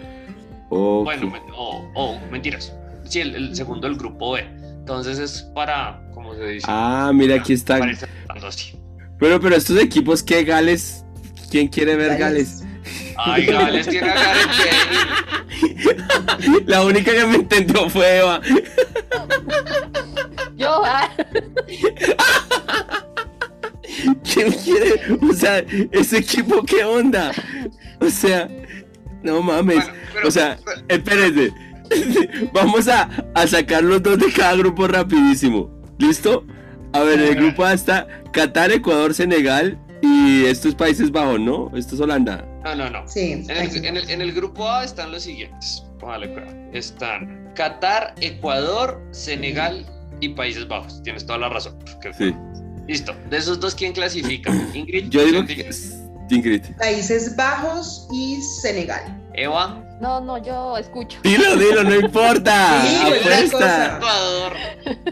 Ok. 0.69 1.03
bueno, 1.03 1.33
o, 1.55 1.91
o 1.95 2.19
mentiras. 2.31 2.73
Sí, 3.03 3.19
el, 3.21 3.35
el 3.35 3.55
segundo 3.55 3.87
del 3.87 3.97
grupo 3.97 4.31
B. 4.33 4.41
Entonces 4.41 5.19
es 5.19 5.41
para, 5.53 6.01
¿cómo 6.13 6.33
se 6.35 6.45
dice? 6.47 6.65
Ah, 6.69 7.11
mira, 7.13 7.35
aquí 7.35 7.53
está. 7.53 7.77
Para 7.79 7.91
irse 7.91 8.07
tratando 8.07 8.47
así. 8.47 8.79
Bueno, 9.19 9.39
pero 9.39 9.55
estos 9.55 9.77
equipos, 9.79 10.23
¿qué 10.23 10.43
Gales? 10.43 11.03
¿Quién 11.49 11.67
quiere 11.67 11.95
ver 11.95 12.17
Gales? 12.17 12.63
Ay, 13.17 13.45
Gales 13.45 13.87
tiene 13.87 14.09
a 14.09 14.13
Gareth 14.13 14.47
Bale. 14.57 16.61
La 16.65 16.83
única 16.83 17.11
que 17.11 17.25
me 17.25 17.35
entendió 17.35 17.89
fue 17.89 18.17
Eva. 18.19 18.41
Yo, 20.55 20.81
ah, 20.85 21.09
¿Quién 24.23 24.51
quiere? 24.51 24.93
O 25.29 25.33
sea, 25.33 25.59
ese 25.91 26.17
equipo, 26.19 26.63
¿qué 26.63 26.83
onda? 26.83 27.31
O 27.99 28.09
sea, 28.09 28.47
no 29.23 29.41
mames. 29.41 29.77
Bueno, 29.77 29.93
pero- 30.13 30.27
O 30.27 30.31
sea, 30.31 30.57
espérense. 30.87 31.51
Vamos 32.53 32.87
a, 32.87 33.09
a 33.35 33.45
sacar 33.47 33.83
los 33.83 34.01
dos 34.01 34.17
de 34.17 34.31
cada 34.31 34.55
grupo 34.55 34.87
rapidísimo. 34.87 35.69
¿Listo? 35.99 36.43
A 36.93 37.01
ver, 37.01 37.19
en 37.19 37.27
el 37.27 37.35
grupo 37.35 37.63
A 37.63 37.73
está 37.73 38.07
Qatar, 38.31 38.71
Ecuador, 38.71 39.13
Senegal 39.13 39.77
y 40.01 40.45
estos 40.45 40.73
Países 40.75 41.11
Bajos, 41.11 41.39
¿no? 41.39 41.71
Esto 41.75 41.95
es 41.95 42.01
Holanda. 42.01 42.43
no, 42.63 42.75
no, 42.75 42.89
no. 42.89 43.07
Sí, 43.07 43.31
En 43.33 43.49
el, 43.51 43.85
en 43.85 43.97
el- 43.97 44.09
en 44.09 44.21
el 44.21 44.31
grupo 44.33 44.67
A 44.69 44.83
están 44.83 45.11
los 45.11 45.23
siguientes. 45.23 45.83
Están 46.73 47.51
Qatar, 47.55 48.15
Ecuador, 48.19 49.01
Senegal 49.11 49.85
y 50.21 50.29
Países 50.29 50.67
Bajos. 50.67 51.01
Tienes 51.03 51.25
toda 51.25 51.39
la 51.39 51.49
razón. 51.49 51.77
Sí. 52.17 52.33
Listo. 52.87 53.13
De 53.29 53.37
esos 53.37 53.59
dos, 53.59 53.73
¿quién 53.75 53.93
clasifica? 53.93 54.51
Ingrid. 54.73 55.09
Yo 55.09 55.23
digo 55.25 55.39
Ingrid, 55.39 55.55
que 55.63 55.69
es 55.69 55.95
Ingrid. 56.29 56.61
Países 56.77 57.35
Bajos 57.35 58.07
y 58.13 58.41
Senegal. 58.41 59.21
Eva. 59.37 59.83
no, 59.99 60.21
no, 60.21 60.37
yo 60.37 60.77
escucho. 60.77 61.17
Dilo, 61.23 61.57
dilo, 61.57 61.83
no 61.83 61.93
importa. 61.95 62.81
Sí, 62.85 62.95
Apuesta. 63.19 63.99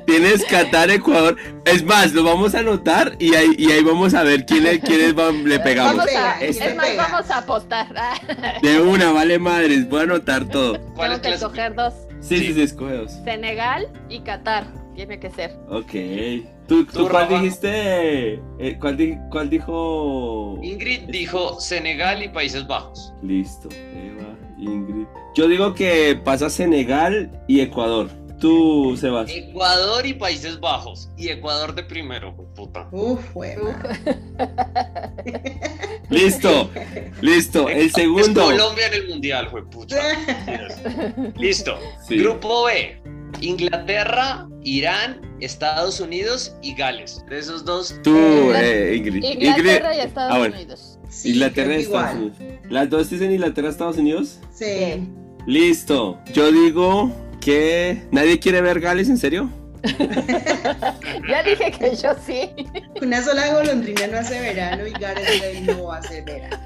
Tienes 0.05 0.45
Qatar, 0.45 0.89
Ecuador. 0.91 1.35
Es 1.65 1.83
más, 1.83 2.13
lo 2.13 2.23
vamos 2.23 2.55
a 2.55 2.59
anotar 2.59 3.15
y 3.19 3.35
ahí, 3.35 3.53
y 3.57 3.71
ahí 3.71 3.83
vamos 3.83 4.13
a 4.13 4.23
ver 4.23 4.45
quiénes, 4.45 4.79
quiénes 4.79 5.13
van- 5.13 5.43
le 5.47 5.59
pegamos. 5.67 5.97
Vamos 5.97 6.15
a, 6.15 6.39
este 6.41 6.69
es 6.69 6.75
más, 6.75 6.87
pega. 6.87 7.07
vamos 7.09 7.29
a 7.31 7.37
apostar. 7.39 7.87
De 8.61 8.81
una, 8.81 9.11
vale 9.11 9.39
madres. 9.39 9.89
Voy 9.89 9.99
a 10.01 10.03
anotar 10.03 10.45
todo. 10.47 10.79
¿Cuál 10.95 11.11
Tengo 11.11 11.15
es 11.15 11.21
que 11.21 11.45
escoger 11.45 11.75
dos. 11.75 11.93
Sí, 12.21 12.37
sí, 12.39 12.53
sí, 12.53 12.61
escoge 12.61 12.93
dos. 12.95 13.11
Senegal 13.25 13.87
y 14.09 14.21
Qatar. 14.21 14.65
Tiene 14.95 15.19
que 15.19 15.29
ser. 15.31 15.51
Ok. 15.69 15.91
¿Tú, 16.73 16.85
tú 16.85 16.91
Tú, 17.03 17.09
cuál 17.09 17.23
Rafa. 17.29 17.41
dijiste? 17.41 18.33
Eh, 18.57 18.77
¿cuál, 18.79 18.97
di- 18.97 19.17
¿Cuál 19.29 19.47
dijo? 19.49 20.57
Ingrid 20.63 21.01
dijo 21.09 21.59
Senegal 21.59 22.23
y 22.23 22.29
Países 22.29 22.65
Bajos. 22.65 23.13
Listo. 23.21 23.69
Eva, 23.71 24.35
Ingrid. 24.57 25.05
Yo 25.35 25.47
digo 25.47 25.75
que 25.75 26.19
pasa 26.23 26.49
Senegal 26.49 27.29
y 27.47 27.59
Ecuador. 27.59 28.09
Tú, 28.39 28.97
Sebas. 28.97 29.29
Ecuador 29.29 30.05
y 30.07 30.13
Países 30.15 30.59
Bajos. 30.59 31.09
Y 31.15 31.29
Ecuador 31.29 31.75
de 31.75 31.83
primero, 31.83 32.35
puta. 32.55 32.87
Uf, 32.91 33.21
bueno. 33.33 33.69
Listo. 36.09 36.69
Listo. 37.21 37.69
El 37.69 37.85
Es 37.87 37.93
segundo. 37.93 38.45
Colombia 38.45 38.87
en 38.87 38.93
el 38.95 39.07
mundial, 39.09 39.47
fue 39.49 39.63
puta. 39.69 39.95
Listo. 41.37 41.77
Sí. 42.07 42.17
Grupo 42.17 42.65
B. 42.65 42.99
Inglaterra, 43.41 44.47
Irán, 44.63 45.19
Estados 45.39 45.99
Unidos 45.99 46.55
y 46.61 46.75
Gales. 46.75 47.23
De 47.29 47.39
esos 47.39 47.65
dos, 47.65 47.95
Tú, 48.03 48.11
Inglaterra- 48.15 48.61
eh, 48.67 48.95
Ingrid. 48.95 49.23
Inglaterra 49.23 49.95
y 49.95 49.99
Estados 49.99 50.31
Ah, 50.35 50.39
bueno. 50.39 50.55
Unidos. 50.55 50.99
Sí, 51.09 51.29
Inglaterra 51.31 51.77
y 51.77 51.81
Estados 51.81 52.15
igual. 52.15 52.33
Unidos. 52.39 52.61
¿Las 52.69 52.89
dos 52.89 53.09
dicen 53.09 53.31
Inglaterra, 53.31 53.69
Estados 53.69 53.97
Unidos? 53.97 54.39
Sí. 54.53 55.07
Listo. 55.45 56.19
Yo 56.33 56.51
digo 56.51 57.11
que 57.41 58.03
nadie 58.11 58.39
quiere 58.39 58.61
ver 58.61 58.79
Gales, 58.79 59.09
¿en 59.09 59.17
serio? 59.17 59.49
Ya 61.29 61.43
dije 61.43 61.71
que 61.71 61.95
yo 61.95 62.15
sí. 62.25 62.49
Una 63.01 63.21
sola 63.21 63.53
golondrina 63.53 64.07
no 64.07 64.17
hace 64.19 64.39
verano 64.39 64.87
y 64.87 64.91
Gareth 64.91 65.25
Bale 65.41 65.61
no 65.61 65.91
hace 65.91 66.21
verano. 66.21 66.57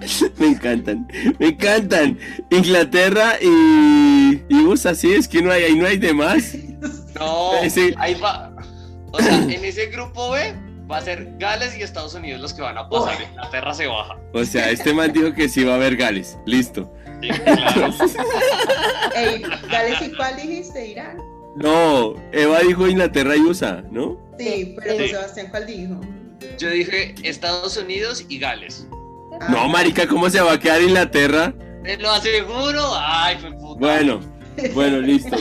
Me 0.38 0.46
encantan, 0.48 1.08
me 1.38 1.48
encantan. 1.48 2.18
Inglaterra 2.50 3.34
y, 3.40 4.42
y 4.48 4.54
USA, 4.64 4.94
sí, 4.94 5.12
es 5.12 5.26
que 5.28 5.42
no 5.42 5.50
hay, 5.50 5.64
ahí 5.64 5.74
no 5.76 5.86
hay 5.86 5.96
demás. 5.98 6.54
no, 7.18 7.50
Sí. 7.70 7.92
ahí 7.98 8.14
va. 8.14 8.52
O 9.12 9.18
sea, 9.20 9.36
en 9.36 9.64
ese 9.64 9.86
grupo 9.86 10.30
B 10.32 10.54
va 10.90 10.98
a 10.98 11.00
ser 11.02 11.32
Gales 11.38 11.76
y 11.78 11.82
Estados 11.82 12.14
Unidos 12.14 12.40
los 12.40 12.52
que 12.54 12.62
van 12.62 12.76
a 12.78 12.88
pasar. 12.88 13.16
Uy. 13.18 13.24
Inglaterra 13.30 13.74
se 13.74 13.86
baja. 13.86 14.16
O 14.32 14.44
sea, 14.44 14.70
este 14.70 14.92
man 14.94 15.12
dijo 15.12 15.32
que 15.32 15.48
sí 15.48 15.64
va 15.64 15.72
a 15.72 15.76
haber 15.76 15.96
Gales. 15.96 16.36
Listo. 16.46 16.92
Sí, 17.22 17.28
claro. 17.28 17.94
Ey, 19.16 19.42
Gales, 19.70 20.02
¿y 20.02 20.14
cuál 20.14 20.36
dijiste, 20.36 20.86
Irán? 20.88 21.16
No, 21.56 22.14
Eva 22.32 22.60
dijo 22.60 22.86
Inglaterra 22.86 23.34
y 23.36 23.40
USA, 23.40 23.82
¿no? 23.90 24.18
Sí, 24.38 24.74
pero 24.78 25.02
Sí. 25.04 25.08
Sebastián, 25.08 25.46
¿cuál 25.50 25.66
dijo? 25.66 26.00
Yo 26.58 26.68
dije 26.68 27.14
Estados 27.22 27.76
Unidos 27.78 28.26
y 28.28 28.38
Gales. 28.38 28.86
No, 29.48 29.68
marica, 29.68 30.06
¿cómo 30.06 30.28
se 30.30 30.40
va 30.40 30.52
a 30.54 30.58
quedar 30.58 30.82
Inglaterra? 30.82 31.52
Te 31.84 31.96
lo 31.98 32.10
aseguro. 32.10 32.82
Ay, 32.98 33.36
fue 33.40 33.52
puta. 33.52 33.78
Bueno, 33.80 34.20
bueno, 34.74 34.98
listo. 35.00 35.36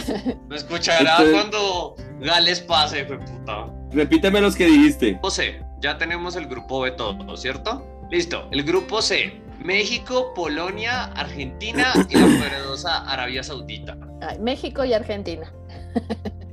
Me 0.50 0.56
escuchará 0.56 1.00
Entonces- 1.18 1.34
cuando 1.34 1.96
Gales 2.20 2.62
pase, 2.62 3.06
fue 3.06 3.18
puta. 3.20 3.68
Repíteme 3.92 4.42
los 4.42 4.56
que 4.56 4.66
dijiste. 4.66 5.20
C, 5.30 5.62
ya 5.80 5.98
tenemos 5.98 6.36
el 6.36 6.48
grupo 6.48 6.82
B 6.82 6.92
todo, 6.92 7.36
¿cierto? 7.38 7.86
Listo, 8.12 8.48
el 8.52 8.64
grupo 8.64 9.02
C, 9.02 9.42
México, 9.64 10.34
Polonia, 10.36 11.06
Argentina 11.06 11.94
y 12.10 12.16
la 12.16 12.26
poderosa 12.26 13.10
Arabia 13.10 13.42
Saudita. 13.42 13.98
Ay, 14.22 14.38
México 14.40 14.86
y 14.86 14.94
Argentina. 14.94 15.52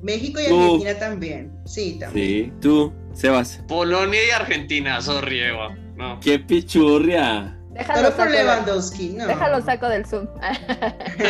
México 0.03 0.41
y. 0.41 0.45
Argentina 0.47 0.99
también. 0.99 1.53
Sí, 1.65 1.99
también. 1.99 2.47
Sí, 2.47 2.53
tú, 2.61 2.93
Sebas. 3.13 3.61
Polonia 3.69 4.21
y 4.27 4.31
Argentina, 4.31 5.01
sorry 5.03 5.41
Eva. 5.41 5.77
No. 5.97 6.21
¡Qué 6.21 6.39
pichurria! 6.39 7.57
Déjalo 7.71 8.09
saco, 8.11 8.17
por 8.19 8.31
de- 8.31 8.43
Lewandowski, 8.43 9.09
no. 9.11 9.27
déjalo 9.27 9.63
saco 9.63 9.89
del 9.89 10.05
Zoom. 10.05 10.27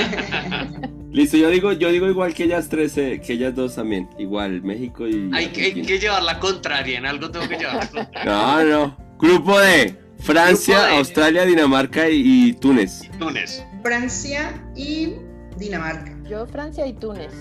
Listo, 1.12 1.36
yo 1.36 1.50
digo, 1.50 1.72
yo 1.72 1.90
digo 1.90 2.06
igual 2.08 2.32
que 2.34 2.44
ellas 2.44 2.68
tres, 2.68 2.96
eh, 2.96 3.20
que 3.24 3.34
ellas 3.34 3.54
dos 3.54 3.74
también. 3.74 4.08
Igual, 4.18 4.62
México 4.62 5.06
y. 5.06 5.30
Hay 5.34 5.48
que, 5.48 5.64
hay 5.66 5.82
que 5.82 5.98
llevar 5.98 6.22
la 6.22 6.38
contraria, 6.40 6.98
en 6.98 7.06
algo 7.06 7.30
tengo 7.30 7.48
que 7.48 7.58
llevar 7.58 7.76
la 7.76 7.88
contraria. 7.90 8.32
No, 8.32 8.64
no. 8.64 8.96
Grupo 9.18 9.58
D. 9.60 9.98
Francia, 10.20 10.78
Grupo 10.78 10.90
D. 10.92 10.96
Australia, 10.98 11.44
Dinamarca 11.44 12.08
y, 12.08 12.48
y 12.48 12.52
Túnez. 12.54 13.02
Túnez. 13.18 13.64
Francia 13.82 14.52
y 14.74 15.14
Dinamarca. 15.58 16.16
Yo, 16.28 16.46
Francia 16.46 16.86
y 16.86 16.94
Túnez. 16.94 17.32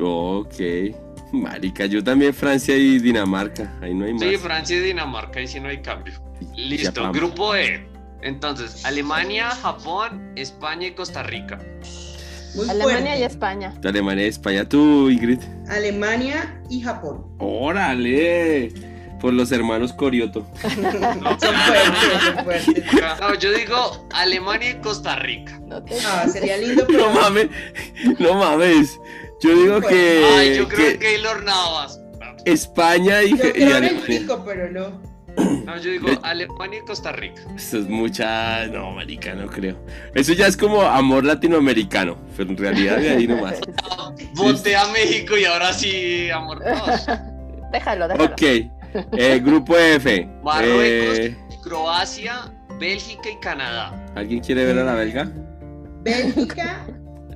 Ok. 0.00 0.54
Marica, 1.32 1.86
yo 1.86 2.02
también 2.02 2.34
Francia 2.34 2.76
y 2.76 2.98
Dinamarca. 2.98 3.72
Ahí 3.80 3.94
no 3.94 4.04
hay 4.04 4.14
más. 4.14 4.22
Sí, 4.22 4.36
Francia 4.36 4.76
y 4.76 4.80
Dinamarca, 4.80 5.40
y 5.40 5.46
si 5.46 5.60
no 5.60 5.68
hay 5.68 5.80
cambio. 5.80 6.14
Listo, 6.56 7.12
grupo 7.12 7.54
E. 7.54 7.86
Entonces, 8.22 8.84
Alemania, 8.84 9.50
Japón, 9.50 10.32
España 10.36 10.88
y 10.88 10.92
Costa 10.92 11.22
Rica. 11.22 11.58
Muy 12.54 12.68
Alemania 12.68 13.16
y. 13.18 13.22
España. 13.22 13.74
Alemania 13.84 14.24
y 14.26 14.28
España. 14.28 14.68
Tú, 14.68 15.08
Ingrid. 15.08 15.38
Alemania 15.68 16.60
y 16.68 16.80
Japón. 16.82 17.24
Órale. 17.38 18.72
Por 19.20 19.34
los 19.34 19.52
hermanos 19.52 19.92
Corioto. 19.92 20.46
No, 21.20 21.38
Son 21.38 21.54
fuertes, 21.54 22.22
son 22.24 22.44
fuertes. 22.44 23.20
No, 23.20 23.34
yo 23.34 23.52
digo 23.52 24.06
Alemania 24.12 24.70
y 24.70 24.74
Costa 24.76 25.16
Rica. 25.16 25.60
No 25.66 25.82
te... 25.82 25.94
Ah, 26.06 26.26
sería 26.26 26.56
lindo, 26.56 26.86
pero 26.86 27.12
No 27.12 27.20
mames. 27.20 27.48
No 28.18 28.34
mames. 28.34 28.98
Yo 29.42 29.54
digo 29.56 29.80
que. 29.80 30.24
Ay, 30.36 30.56
yo 30.56 30.68
creo 30.68 30.92
que 30.92 30.98
que 30.98 30.98
Keylor 30.98 31.42
Navas. 31.44 32.00
España 32.46 33.22
y, 33.22 33.30
yo 33.30 33.36
y 33.36 33.38
creo 33.38 33.54
en 33.54 33.62
el 33.68 33.72
Alemania. 33.74 34.06
pico, 34.06 34.42
pero 34.46 34.70
no. 34.70 35.09
No, 35.64 35.76
yo 35.78 35.90
digo 35.90 36.08
Eh. 36.08 36.18
Alemania 36.22 36.80
y 36.82 36.86
Costa 36.86 37.12
Rica. 37.12 37.42
Eso 37.56 37.78
es 37.78 37.88
mucha. 37.88 38.66
No, 38.66 38.90
marica, 38.92 39.34
no 39.34 39.46
creo. 39.46 39.76
Eso 40.14 40.32
ya 40.32 40.46
es 40.46 40.56
como 40.56 40.82
amor 40.82 41.24
latinoamericano. 41.24 42.16
Pero 42.36 42.50
en 42.50 42.56
realidad 42.56 42.96
de 42.98 43.10
ahí 43.10 43.26
nomás. 43.26 43.60
Voté 44.34 44.74
a 44.76 44.86
México 44.88 45.36
y 45.36 45.44
ahora 45.44 45.72
sí, 45.72 46.30
amor. 46.30 46.60
no. 46.64 47.70
Déjalo, 47.72 48.08
déjalo. 48.08 48.32
Ok. 48.32 48.42
Eh, 49.16 49.40
grupo 49.44 49.76
F. 49.78 50.28
Marruecos, 50.42 51.18
Eh, 51.20 51.36
Croacia, 51.62 52.52
Bélgica 52.80 53.30
y 53.30 53.36
Canadá. 53.38 53.94
¿Alguien 54.16 54.40
quiere 54.40 54.64
ver 54.64 54.78
a 54.80 54.84
la 54.84 54.94
belga? 54.94 55.30
Bélgica 56.02 56.84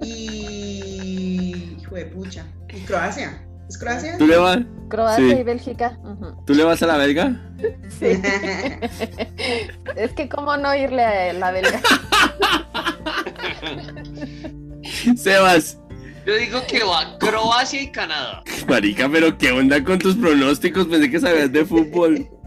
y. 0.02 1.76
Hijo 1.80 1.94
de 1.94 2.06
pucha. 2.06 2.44
¿Y 2.74 2.80
Croacia? 2.80 3.40
¿Es 3.74 3.80
Croacia? 3.80 4.16
¿Tú 4.18 4.26
le 4.28 4.36
vas, 4.36 4.58
Croacia 4.88 5.34
Sí. 5.34 5.40
y 5.40 5.42
Bélgica. 5.42 5.98
¿Tú 6.46 6.54
le 6.54 6.62
vas 6.62 6.80
a 6.80 6.86
la 6.86 6.96
belga? 6.96 7.40
Sí. 7.98 8.06
es 9.96 10.12
que 10.12 10.28
cómo 10.28 10.56
no 10.56 10.72
irle 10.76 11.04
a 11.04 11.32
la 11.32 11.50
belga. 11.50 11.80
Sebas. 15.16 15.78
Yo 16.24 16.36
digo 16.36 16.62
que 16.68 16.84
va 16.84 17.18
Croacia 17.18 17.82
y 17.82 17.90
Canadá. 17.90 18.44
Marica, 18.68 19.08
pero 19.10 19.36
¿qué 19.36 19.50
onda 19.50 19.82
con 19.82 19.98
tus 19.98 20.14
pronósticos? 20.14 20.86
Pensé 20.86 21.10
que 21.10 21.18
sabías 21.18 21.50
de 21.52 21.64
fútbol. 21.64 22.28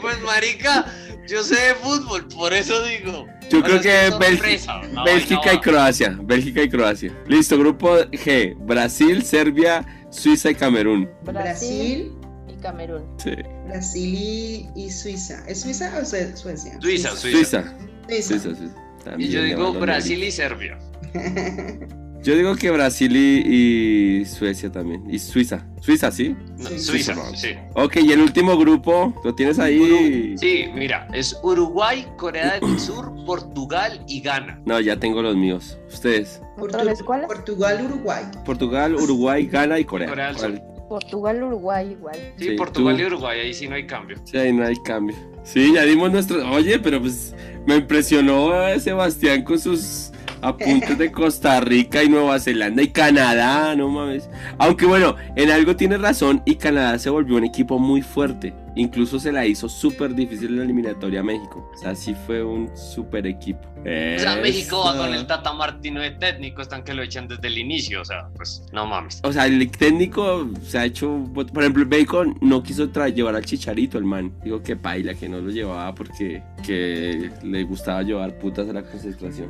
Pues 0.00 0.22
marica, 0.22 0.86
yo 1.28 1.42
sé 1.42 1.56
de 1.56 1.74
fútbol, 1.74 2.28
por 2.28 2.52
eso 2.52 2.80
digo. 2.84 3.26
Yo 3.50 3.62
creo 3.62 3.80
que 3.80 4.10
Bélgica, 4.18 4.80
Bélgica 5.04 5.52
y. 5.54 5.58
Croacia. 5.60 6.18
Bélgica 6.22 6.62
y 6.62 6.68
Croacia. 6.68 7.12
Listo, 7.28 7.58
grupo 7.58 7.96
G. 8.10 8.56
Brasil, 8.58 9.22
Serbia, 9.22 9.84
Suiza 10.10 10.50
y 10.50 10.54
Camerún. 10.54 11.08
Brasil, 11.24 12.12
y 12.48 12.54
Camerún. 12.62 13.02
Sí. 13.18 13.32
Brasil 13.66 14.14
y, 14.14 14.68
y 14.74 14.90
Suiza. 14.90 15.42
¿Es 15.46 15.60
Suiza 15.60 15.92
o 16.00 16.04
Sue- 16.04 16.34
Suecia? 16.36 16.78
Suiza, 16.80 17.10
Suiza. 17.16 17.36
Suiza. 17.38 17.74
Suiza. 18.08 18.28
Suiza, 18.40 18.56
Suiza. 18.56 19.14
Y 19.18 19.28
yo 19.28 19.42
digo 19.42 19.72
Brasil 19.74 20.22
y 20.22 20.30
Serbia. 20.30 20.78
Yo 22.22 22.36
digo 22.36 22.54
que 22.54 22.70
Brasil 22.70 23.16
y, 23.16 24.20
y 24.20 24.24
Suecia 24.26 24.70
también. 24.70 25.02
Y 25.10 25.18
Suiza. 25.18 25.66
Suiza, 25.80 26.12
¿sí? 26.12 26.36
No, 26.56 26.68
Sí. 26.68 26.78
Suiza, 26.78 27.14
Suiza. 27.14 27.36
sí. 27.36 27.48
Ok, 27.74 27.96
y 27.96 28.12
el 28.12 28.20
último 28.20 28.56
grupo, 28.56 29.12
¿lo 29.24 29.34
tienes 29.34 29.58
ahí? 29.58 30.36
Sí, 30.38 30.66
mira, 30.74 31.08
es 31.12 31.36
Uruguay, 31.42 32.06
Corea 32.16 32.60
del 32.60 32.78
Sur, 32.78 33.12
Portugal 33.26 34.04
y 34.06 34.20
Ghana. 34.20 34.60
No, 34.64 34.78
ya 34.78 34.96
tengo 35.00 35.20
los 35.20 35.34
míos. 35.34 35.78
Ustedes. 35.92 36.40
¿Otra 36.58 36.84
vez 36.84 37.02
cuál? 37.02 37.26
Portugal, 37.26 37.84
Uruguay. 37.86 38.24
Portugal, 38.44 38.94
Uruguay, 38.94 39.46
Ghana 39.46 39.80
y 39.80 39.84
Corea. 39.84 40.08
Corea 40.08 40.26
del 40.28 40.38
Sur. 40.38 40.60
Portugal, 40.88 41.42
Uruguay 41.42 41.90
igual. 41.92 42.14
Sí, 42.36 42.50
Sí, 42.50 42.50
Portugal 42.56 42.96
tú. 42.96 43.02
y 43.02 43.06
Uruguay, 43.06 43.40
ahí 43.40 43.54
sí 43.54 43.66
no 43.66 43.74
hay 43.74 43.86
cambio. 43.86 44.16
Sí, 44.24 44.36
ahí 44.36 44.52
no 44.52 44.64
hay 44.64 44.76
cambio. 44.84 45.16
Sí, 45.42 45.72
ya 45.74 45.82
dimos 45.84 46.12
nuestro... 46.12 46.48
Oye, 46.52 46.78
pero 46.78 47.00
pues 47.00 47.34
me 47.66 47.76
impresionó 47.76 48.68
eh, 48.68 48.78
Sebastián 48.78 49.42
con 49.42 49.58
sus 49.58 50.12
apuntes 50.42 50.98
de 50.98 51.10
Costa 51.10 51.60
Rica 51.60 52.02
y 52.02 52.08
Nueva 52.08 52.38
Zelanda 52.38 52.82
y 52.82 52.88
Canadá, 52.88 53.74
no 53.76 53.88
mames. 53.88 54.28
Aunque 54.58 54.86
bueno, 54.86 55.16
en 55.36 55.50
algo 55.50 55.76
tiene 55.76 55.96
razón 55.96 56.42
y 56.44 56.56
Canadá 56.56 56.98
se 56.98 57.10
volvió 57.10 57.36
un 57.36 57.44
equipo 57.44 57.78
muy 57.78 58.02
fuerte. 58.02 58.52
Incluso 58.74 59.18
se 59.18 59.32
la 59.32 59.44
hizo 59.46 59.68
súper 59.68 60.14
difícil 60.14 60.48
en 60.50 60.56
la 60.58 60.64
eliminatoria 60.64 61.20
a 61.20 61.22
México. 61.22 61.70
O 61.74 61.76
sea, 61.78 61.94
sí 61.94 62.14
fue 62.26 62.42
un 62.42 62.70
súper 62.76 63.26
equipo. 63.26 63.60
O 63.80 64.18
sea, 64.18 64.36
México 64.36 64.82
va 64.84 64.96
con 64.96 65.12
el. 65.12 65.26
Tata 65.26 65.52
Martino 65.52 66.00
de 66.00 66.12
técnico, 66.12 66.62
están 66.62 66.82
que 66.84 66.94
lo 66.94 67.02
echan 67.02 67.26
desde 67.28 67.46
el 67.48 67.58
inicio, 67.58 68.00
o 68.00 68.04
sea, 68.04 68.28
pues 68.36 68.64
no 68.72 68.86
mames. 68.86 69.20
O 69.24 69.32
sea, 69.32 69.46
el 69.46 69.70
técnico 69.70 70.48
se 70.62 70.78
ha 70.78 70.84
hecho. 70.84 71.24
Por 71.34 71.46
ejemplo, 71.62 71.82
el 71.82 71.88
Bacon 71.88 72.38
no 72.40 72.62
quiso 72.62 72.88
tra- 72.90 73.12
llevar 73.12 73.34
al 73.36 73.44
chicharito, 73.44 73.98
el 73.98 74.04
man. 74.04 74.32
Digo 74.44 74.62
que 74.62 74.76
paila, 74.76 75.14
que 75.14 75.28
no 75.28 75.40
lo 75.40 75.50
llevaba 75.50 75.94
porque 75.94 76.42
que 76.64 77.30
le 77.42 77.64
gustaba 77.64 78.02
llevar 78.02 78.38
putas 78.38 78.68
a 78.68 78.72
la 78.72 78.82
concentración. 78.82 79.48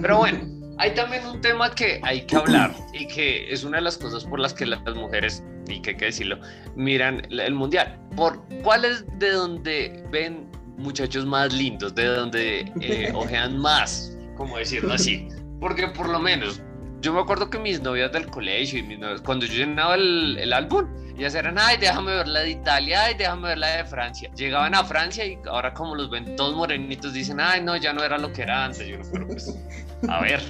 Pero 0.00 0.18
bueno, 0.18 0.38
hay 0.78 0.94
también 0.94 1.26
un 1.26 1.40
tema 1.40 1.74
que 1.74 2.00
hay 2.02 2.22
que 2.22 2.36
hablar 2.36 2.74
y 2.92 3.06
que 3.06 3.52
es 3.52 3.64
una 3.64 3.78
de 3.78 3.84
las 3.84 3.98
cosas 3.98 4.24
por 4.24 4.40
las 4.40 4.52
que 4.52 4.66
las 4.66 4.80
mujeres, 4.94 5.42
y 5.68 5.80
que 5.80 5.90
hay 5.90 5.96
que 5.96 6.04
decirlo, 6.06 6.38
miran 6.74 7.22
el 7.30 7.54
mundial. 7.54 7.98
¿Por 8.16 8.42
cuál 8.62 8.84
es 8.84 9.04
de 9.18 9.30
donde 9.30 10.04
ven 10.10 10.50
muchachos 10.76 11.24
más 11.26 11.52
lindos, 11.52 11.94
de 11.94 12.06
donde 12.06 12.72
eh, 12.80 13.12
ojean 13.14 13.58
más, 13.58 14.16
como 14.36 14.58
decirlo 14.58 14.94
así? 14.94 15.28
Porque 15.60 15.88
por 15.88 16.08
lo 16.08 16.18
menos, 16.18 16.60
yo 17.04 17.12
me 17.12 17.20
acuerdo 17.20 17.50
que 17.50 17.58
mis 17.58 17.82
novias 17.82 18.10
del 18.12 18.28
colegio 18.28 18.78
y 18.78 18.82
mis 18.82 18.98
novias, 18.98 19.20
cuando 19.20 19.44
yo 19.44 19.52
llenaba 19.52 19.94
el, 19.94 20.38
el 20.38 20.54
álbum, 20.54 20.86
ellas 21.18 21.34
eran, 21.34 21.58
ay, 21.58 21.76
déjame 21.76 22.14
ver 22.16 22.26
la 22.26 22.40
de 22.40 22.52
Italia, 22.52 23.04
ay, 23.04 23.14
déjame 23.14 23.48
ver 23.48 23.58
la 23.58 23.76
de 23.76 23.84
Francia. 23.84 24.30
Llegaban 24.34 24.74
a 24.74 24.82
Francia 24.84 25.26
y 25.26 25.38
ahora 25.46 25.74
como 25.74 25.94
los 25.94 26.08
ven 26.08 26.34
todos 26.34 26.56
morenitos, 26.56 27.12
dicen, 27.12 27.40
ay, 27.40 27.60
no, 27.60 27.76
ya 27.76 27.92
no 27.92 28.02
era 28.02 28.16
lo 28.16 28.32
que 28.32 28.40
era 28.40 28.64
antes. 28.64 28.88
Yo 28.88 28.96
no, 28.96 29.04
pero 29.12 29.26
pues, 29.26 29.54
a 30.08 30.20
ver. 30.22 30.40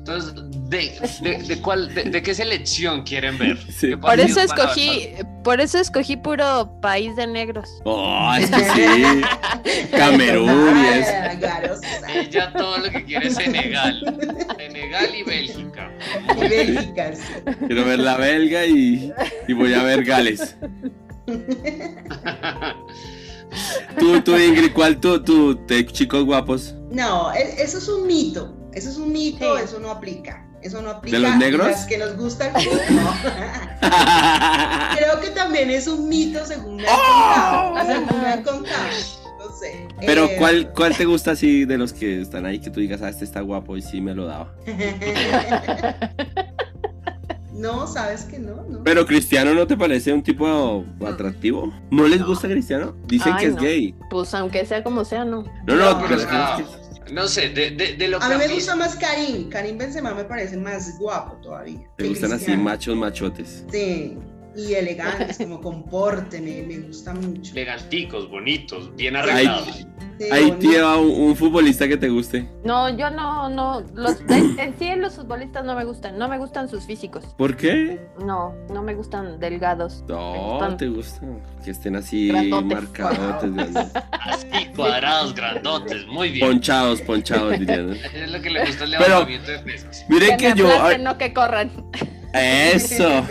Entonces, 0.00 0.32
¿de, 0.70 0.98
de, 1.20 1.42
de 1.42 1.60
cuál, 1.60 1.94
de, 1.94 2.04
de 2.04 2.22
qué 2.22 2.34
selección 2.34 3.02
quieren 3.02 3.36
ver? 3.36 3.58
Sí. 3.70 3.88
¿Qué 3.90 3.98
Por 3.98 4.18
eso 4.18 4.40
escogí, 4.40 5.10
por 5.44 5.60
eso 5.60 5.78
escogí 5.78 6.16
puro 6.16 6.80
país 6.80 7.14
de 7.16 7.26
negros. 7.26 7.68
Oh, 7.84 8.32
es 8.38 8.48
que 8.50 8.64
sí. 8.64 9.86
Camerún 9.90 10.78
y 10.78 10.86
eso. 10.98 11.12
Garosa. 11.38 11.86
Ella 12.14 12.52
todo 12.54 12.78
lo 12.78 12.90
que 12.90 13.04
quiere 13.04 13.28
es 13.28 13.34
Senegal. 13.34 14.02
Senegal 14.56 15.14
y 15.14 15.22
Bélgica. 15.22 15.90
Y 16.34 16.48
Bélgica, 16.48 17.12
sí. 17.14 17.22
Quiero 17.66 17.84
ver 17.84 17.98
la 17.98 18.16
belga 18.16 18.64
y, 18.64 19.12
y 19.48 19.52
voy 19.52 19.74
a 19.74 19.82
ver 19.82 20.02
Gales. 20.04 20.56
Tú, 23.98 24.20
tú, 24.20 24.36
Ingrid, 24.36 24.72
¿cuál 24.72 25.00
tú, 25.00 25.22
tú, 25.22 25.58
de 25.66 25.84
chicos 25.84 26.24
guapos? 26.24 26.74
No, 26.90 27.32
e- 27.34 27.60
eso 27.60 27.78
es 27.78 27.88
un 27.88 28.06
mito. 28.06 28.56
Eso 28.74 28.88
es 28.90 28.96
un 28.96 29.12
mito, 29.12 29.56
Sí. 29.58 29.64
eso 29.64 29.80
no 29.80 29.90
aplica. 29.90 30.46
Eso 30.62 30.82
no 30.82 30.90
aplica. 30.90 31.16
¿De 31.16 31.22
los 31.22 31.36
negros? 31.36 31.66
Las 31.68 31.86
que 31.86 31.96
nos 31.98 32.16
gusta 32.16 32.48
el 32.48 32.52
fútbol, 32.64 32.80
no. 32.90 33.12
Creo 34.96 35.20
que 35.20 35.28
también 35.30 35.70
es 35.70 35.86
un 35.88 36.08
mito 36.08 36.44
según 36.44 36.76
me 36.76 36.86
han 36.86 36.94
¡Oh! 36.98 37.72
contado. 37.74 37.86
Según 37.86 38.22
me 38.22 38.28
han 38.28 38.42
contado. 38.42 38.84
No 39.38 39.50
sé. 39.56 39.88
Pero 40.04 40.24
Eh, 40.26 40.36
¿cuál, 40.38 40.72
¿cuál 40.74 40.94
te 40.96 41.06
gusta 41.06 41.30
así 41.30 41.64
de 41.64 41.78
los 41.78 41.92
que 41.94 42.20
están 42.20 42.44
ahí 42.44 42.58
que 42.58 42.68
tú 42.70 42.80
digas, 42.80 43.00
ah, 43.02 43.08
este 43.08 43.24
está 43.24 43.40
guapo 43.40 43.76
y 43.76 43.82
sí 43.82 44.00
me 44.02 44.14
lo 44.14 44.26
daba? 44.26 44.52
no, 47.54 47.86
sabes 47.86 48.22
que 48.24 48.38
no, 48.38 48.56
no. 48.68 48.82
Pero 48.84 49.06
Cristiano 49.06 49.54
no 49.54 49.66
te 49.66 49.76
parece 49.76 50.12
un 50.12 50.22
tipo 50.22 50.84
atractivo? 51.06 51.72
¿No 51.90 52.06
les 52.06 52.22
gusta 52.24 52.48
Cristiano? 52.48 52.94
Dicen 53.06 53.32
Ay, 53.34 53.40
que 53.40 53.46
es 53.50 53.54
no. 53.56 53.62
gay. 53.62 53.94
Pues 54.10 54.32
aunque 54.34 54.64
sea 54.66 54.82
como 54.84 55.04
sea, 55.04 55.24
no. 55.24 55.42
No, 55.66 55.74
no, 55.74 55.90
No, 55.92 55.96
pero 55.98 56.08
pero 56.08 56.20
es 56.20 56.26
o 56.26 56.28
sea, 56.30 56.54
que- 56.56 56.62
es 56.62 56.68
que- 56.68 56.79
No 57.12 57.26
sé, 57.28 57.48
de, 57.48 57.70
de, 57.72 57.94
de 57.96 58.08
lo 58.08 58.18
que 58.18 58.24
A 58.26 58.28
mí 58.30 58.34
me 58.36 58.48
gusta 58.48 58.76
más 58.76 58.96
Karim. 58.96 59.48
Karim 59.48 59.76
Benzema 59.78 60.14
me 60.14 60.24
parece 60.24 60.56
más 60.56 60.98
guapo 60.98 61.34
todavía. 61.42 61.80
te 61.96 62.08
gustan 62.08 62.32
así 62.32 62.56
machos 62.56 62.96
machotes. 62.96 63.64
Sí, 63.70 64.16
y 64.56 64.74
elegantes, 64.74 65.38
como 65.38 65.60
comporte, 65.60 66.40
me, 66.40 66.62
me 66.62 66.78
gusta 66.86 67.14
mucho. 67.14 67.52
eleganticos, 67.52 68.28
bonitos, 68.30 68.94
bien 68.96 69.16
arreglados. 69.16 69.86
Sí, 70.18 70.26
ahí 70.30 70.54
lleva 70.60 70.98
un, 70.98 71.10
un 71.28 71.34
futbolista 71.36 71.88
que 71.88 71.96
te 71.96 72.10
guste. 72.10 72.46
No, 72.62 72.90
yo 72.94 73.08
no, 73.10 73.48
no. 73.48 73.80
Los, 73.94 74.20
en, 74.28 74.58
en 74.60 74.78
sí 74.78 74.94
los 74.96 75.14
futbolistas 75.14 75.64
no 75.64 75.74
me 75.74 75.84
gustan. 75.86 76.18
No 76.18 76.28
me 76.28 76.36
gustan 76.36 76.68
sus 76.68 76.84
físicos. 76.84 77.24
¿Por 77.38 77.56
qué? 77.56 77.98
No, 78.22 78.54
no 78.70 78.82
me 78.82 78.94
gustan 78.94 79.40
delgados. 79.40 80.04
No, 80.08 80.58
gustan- 80.58 80.76
te 80.76 80.88
gusta. 80.88 81.20
Que 81.64 81.70
estén 81.70 81.96
así 81.96 82.28
Grandotes. 82.28 82.66
marcadotes, 82.68 83.54
grandes. 83.54 83.86
Así, 84.12 84.66
cuadrados, 84.76 85.34
grandotes, 85.34 86.06
muy 86.06 86.30
bien. 86.30 86.46
ponchados, 86.46 87.00
ponchados, 87.02 87.58
dirían. 87.58 87.90
Es 88.14 88.30
lo 88.30 88.40
que 88.42 88.50
le 88.50 88.66
gusta 88.66 88.84
el 88.84 88.90
Pero- 88.90 89.02
levantamiento 89.08 89.50
de 89.52 89.58
pesas. 89.60 90.04
Miren 90.08 90.36
que 90.36 90.52
yo. 90.54 90.68
aplasten, 90.70 91.02
no 91.04 91.16
que 91.16 91.32
corran. 91.32 91.70
Eso. 92.34 93.26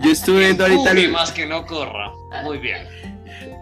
Yo 0.00 0.10
estuve 0.10 0.40
viendo 0.40 0.64
ahorita 0.64 0.90
el, 0.92 1.10
más 1.10 1.32
que 1.32 1.46
no 1.46 1.64
corra. 1.66 2.12
Muy 2.44 2.58
bien. 2.58 2.86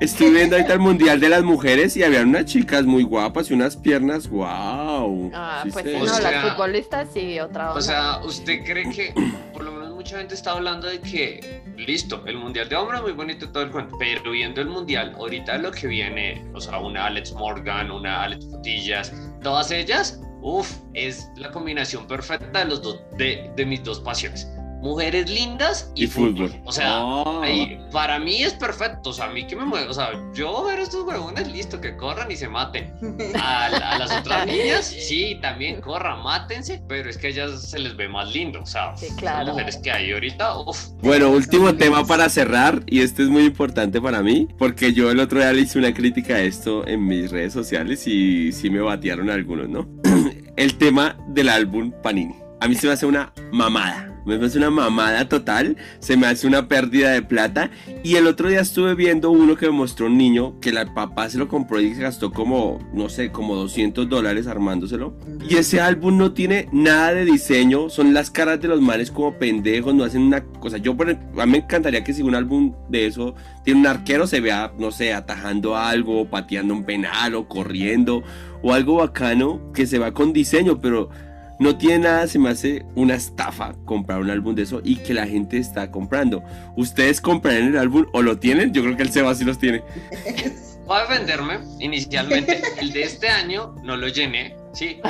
estuve 0.00 0.30
viendo 0.30 0.56
ahorita 0.56 0.72
el 0.74 0.78
mundial 0.80 1.20
de 1.20 1.28
las 1.28 1.42
mujeres 1.42 1.96
y 1.96 2.02
había 2.02 2.22
unas 2.22 2.46
chicas 2.46 2.84
muy 2.84 3.02
guapas 3.02 3.50
y 3.50 3.54
unas 3.54 3.76
piernas, 3.76 4.28
wow. 4.28 5.30
Ah, 5.34 5.64
pues 5.72 5.86
O 5.86 6.04
no, 6.04 6.06
sea- 6.14 6.30
las 6.30 6.50
futbolistas 6.52 7.08
sí, 7.12 7.38
otra 7.40 7.68
onda. 7.68 7.78
O 7.78 7.82
sea, 7.82 8.18
¿usted 8.24 8.64
cree 8.64 8.90
que, 8.90 9.14
por 9.52 9.64
lo 9.64 9.72
menos 9.72 9.94
mucha 9.94 10.18
gente 10.18 10.34
está 10.34 10.52
hablando 10.52 10.86
de 10.88 11.00
que, 11.00 11.62
listo, 11.76 12.22
el 12.26 12.36
Mundial 12.36 12.68
de 12.68 12.76
Hombres 12.76 13.02
muy 13.02 13.12
bonito 13.12 13.48
todo 13.50 13.62
el 13.62 13.70
cuento, 13.70 13.96
pero 13.98 14.30
viendo 14.32 14.60
el 14.60 14.68
Mundial, 14.68 15.14
ahorita 15.16 15.58
lo 15.58 15.70
que 15.70 15.86
viene, 15.86 16.44
o 16.54 16.60
sea, 16.60 16.78
una 16.78 17.06
Alex 17.06 17.32
Morgan, 17.32 17.90
una 17.90 18.22
Alex 18.24 18.46
Fotillas, 18.50 19.12
todas 19.42 19.70
ellas, 19.70 20.20
uff, 20.42 20.70
es 20.92 21.30
la 21.36 21.50
combinación 21.50 22.06
perfecta 22.06 22.58
de, 22.58 22.64
los 22.66 22.82
dos, 22.82 23.00
de, 23.16 23.50
de 23.56 23.64
mis 23.64 23.82
dos 23.82 24.00
pasiones. 24.00 24.46
Mujeres 24.84 25.30
lindas 25.30 25.90
y, 25.94 26.04
Y 26.04 26.06
fútbol. 26.06 26.54
O 26.64 26.70
sea, 26.70 27.02
Oh. 27.02 27.40
ahí, 27.42 27.78
para 27.90 28.18
mí 28.18 28.42
es 28.42 28.52
perfecto, 28.52 29.10
o 29.10 29.12
sea, 29.14 29.26
a 29.26 29.30
mí 29.30 29.46
que 29.46 29.56
me 29.56 29.64
mueve, 29.64 29.88
o 29.88 29.94
sea, 29.94 30.10
yo 30.34 30.62
ver 30.64 30.78
a 30.78 30.82
estos 30.82 31.04
huevones, 31.06 31.50
listo, 31.50 31.80
que 31.80 31.96
corran 31.96 32.30
y 32.30 32.36
se 32.36 32.48
maten. 32.48 32.92
A, 33.40 33.66
a 33.66 33.98
las 33.98 34.12
otras 34.20 34.46
niñas, 34.46 34.84
sí, 34.84 35.38
también 35.40 35.80
corran, 35.80 36.22
mátense, 36.22 36.82
pero 36.86 37.08
es 37.08 37.16
que 37.16 37.28
a 37.28 37.30
ellas 37.30 37.62
se 37.62 37.78
les 37.78 37.96
ve 37.96 38.08
más 38.08 38.30
lindo, 38.32 38.60
o 38.60 38.66
sea, 38.66 38.94
Sí, 38.96 39.06
las 39.08 39.16
claro. 39.16 39.52
mujeres 39.52 39.78
que 39.78 39.90
hay 39.90 40.12
ahorita, 40.12 40.52
Bueno, 41.00 41.30
último 41.30 41.74
tema 41.74 42.04
para 42.06 42.28
cerrar, 42.28 42.82
y 42.86 43.00
este 43.00 43.22
es 43.22 43.30
muy 43.30 43.44
importante 43.44 44.00
para 44.02 44.22
mí, 44.22 44.48
porque 44.58 44.92
yo 44.92 45.10
el 45.10 45.18
otro 45.18 45.38
día 45.38 45.50
le 45.54 45.62
hice 45.62 45.78
una 45.78 45.94
crítica 45.94 46.34
a 46.34 46.40
esto 46.42 46.86
en 46.86 47.06
mis 47.06 47.30
redes 47.30 47.54
sociales 47.54 48.06
y 48.06 48.52
sí 48.52 48.68
me 48.68 48.80
batearon 48.80 49.30
algunos, 49.30 49.66
¿no? 49.68 49.88
el 50.56 50.76
tema 50.76 51.16
del 51.28 51.48
álbum 51.48 51.90
Panini. 52.02 52.34
A 52.60 52.68
mí 52.68 52.74
se 52.74 52.86
me 52.86 52.92
hace 52.92 53.06
una 53.06 53.32
mamada. 53.50 54.10
Me 54.24 54.36
hace 54.36 54.58
una 54.58 54.70
mamada 54.70 55.28
total, 55.28 55.76
se 55.98 56.16
me 56.16 56.26
hace 56.26 56.46
una 56.46 56.66
pérdida 56.66 57.10
de 57.10 57.22
plata. 57.22 57.70
Y 58.02 58.16
el 58.16 58.26
otro 58.26 58.48
día 58.48 58.60
estuve 58.60 58.94
viendo 58.94 59.30
uno 59.30 59.56
que 59.56 59.66
me 59.66 59.72
mostró 59.72 60.06
un 60.06 60.16
niño 60.16 60.58
que 60.60 60.70
el 60.70 60.78
papá 60.94 61.28
se 61.28 61.38
lo 61.38 61.48
compró 61.48 61.80
y 61.80 61.94
se 61.94 62.02
gastó 62.02 62.32
como, 62.32 62.78
no 62.92 63.08
sé, 63.08 63.30
como 63.30 63.54
200 63.54 64.08
dólares 64.08 64.46
armándoselo. 64.46 65.14
Y 65.48 65.56
ese 65.56 65.80
álbum 65.80 66.16
no 66.16 66.32
tiene 66.32 66.68
nada 66.72 67.12
de 67.12 67.24
diseño, 67.24 67.90
son 67.90 68.14
las 68.14 68.30
caras 68.30 68.60
de 68.60 68.68
los 68.68 68.80
manes 68.80 69.10
como 69.10 69.38
pendejos, 69.38 69.94
no 69.94 70.04
hacen 70.04 70.22
una 70.22 70.42
cosa. 70.44 70.78
Yo, 70.78 70.92
a 70.92 71.46
mí 71.46 71.52
me 71.52 71.58
encantaría 71.58 72.02
que 72.02 72.12
si 72.12 72.22
un 72.22 72.34
álbum 72.34 72.74
de 72.88 73.06
eso 73.06 73.34
tiene 73.64 73.80
un 73.80 73.86
arquero, 73.86 74.26
se 74.26 74.40
vea, 74.40 74.72
no 74.78 74.90
sé, 74.90 75.12
atajando 75.12 75.76
algo, 75.76 76.28
pateando 76.30 76.74
un 76.74 76.84
penal, 76.84 77.34
o 77.34 77.48
corriendo, 77.48 78.22
o 78.62 78.72
algo 78.72 78.96
bacano 78.96 79.72
que 79.72 79.86
se 79.86 79.98
va 79.98 80.12
con 80.12 80.32
diseño, 80.32 80.80
pero 80.80 81.10
no 81.58 81.76
tiene 81.76 82.00
nada, 82.00 82.26
se 82.26 82.38
me 82.38 82.50
hace 82.50 82.84
una 82.94 83.14
estafa 83.14 83.74
comprar 83.84 84.20
un 84.20 84.30
álbum 84.30 84.54
de 84.54 84.62
eso 84.62 84.80
y 84.84 84.96
que 84.96 85.14
la 85.14 85.26
gente 85.26 85.58
está 85.58 85.90
comprando. 85.90 86.42
¿Ustedes 86.76 87.20
comprarían 87.20 87.68
el 87.68 87.78
álbum 87.78 88.06
o 88.12 88.22
lo 88.22 88.38
tienen? 88.38 88.72
Yo 88.72 88.82
creo 88.82 88.96
que 88.96 89.02
el 89.02 89.10
Seba 89.10 89.34
sí 89.34 89.44
los 89.44 89.58
tiene. 89.58 89.82
voy 90.86 90.98
a 90.98 91.02
defenderme, 91.02 91.60
inicialmente, 91.80 92.62
el 92.78 92.92
de 92.92 93.02
este 93.04 93.28
año 93.28 93.74
no 93.82 93.96
lo 93.96 94.08
llené, 94.08 94.56
sí, 94.72 95.00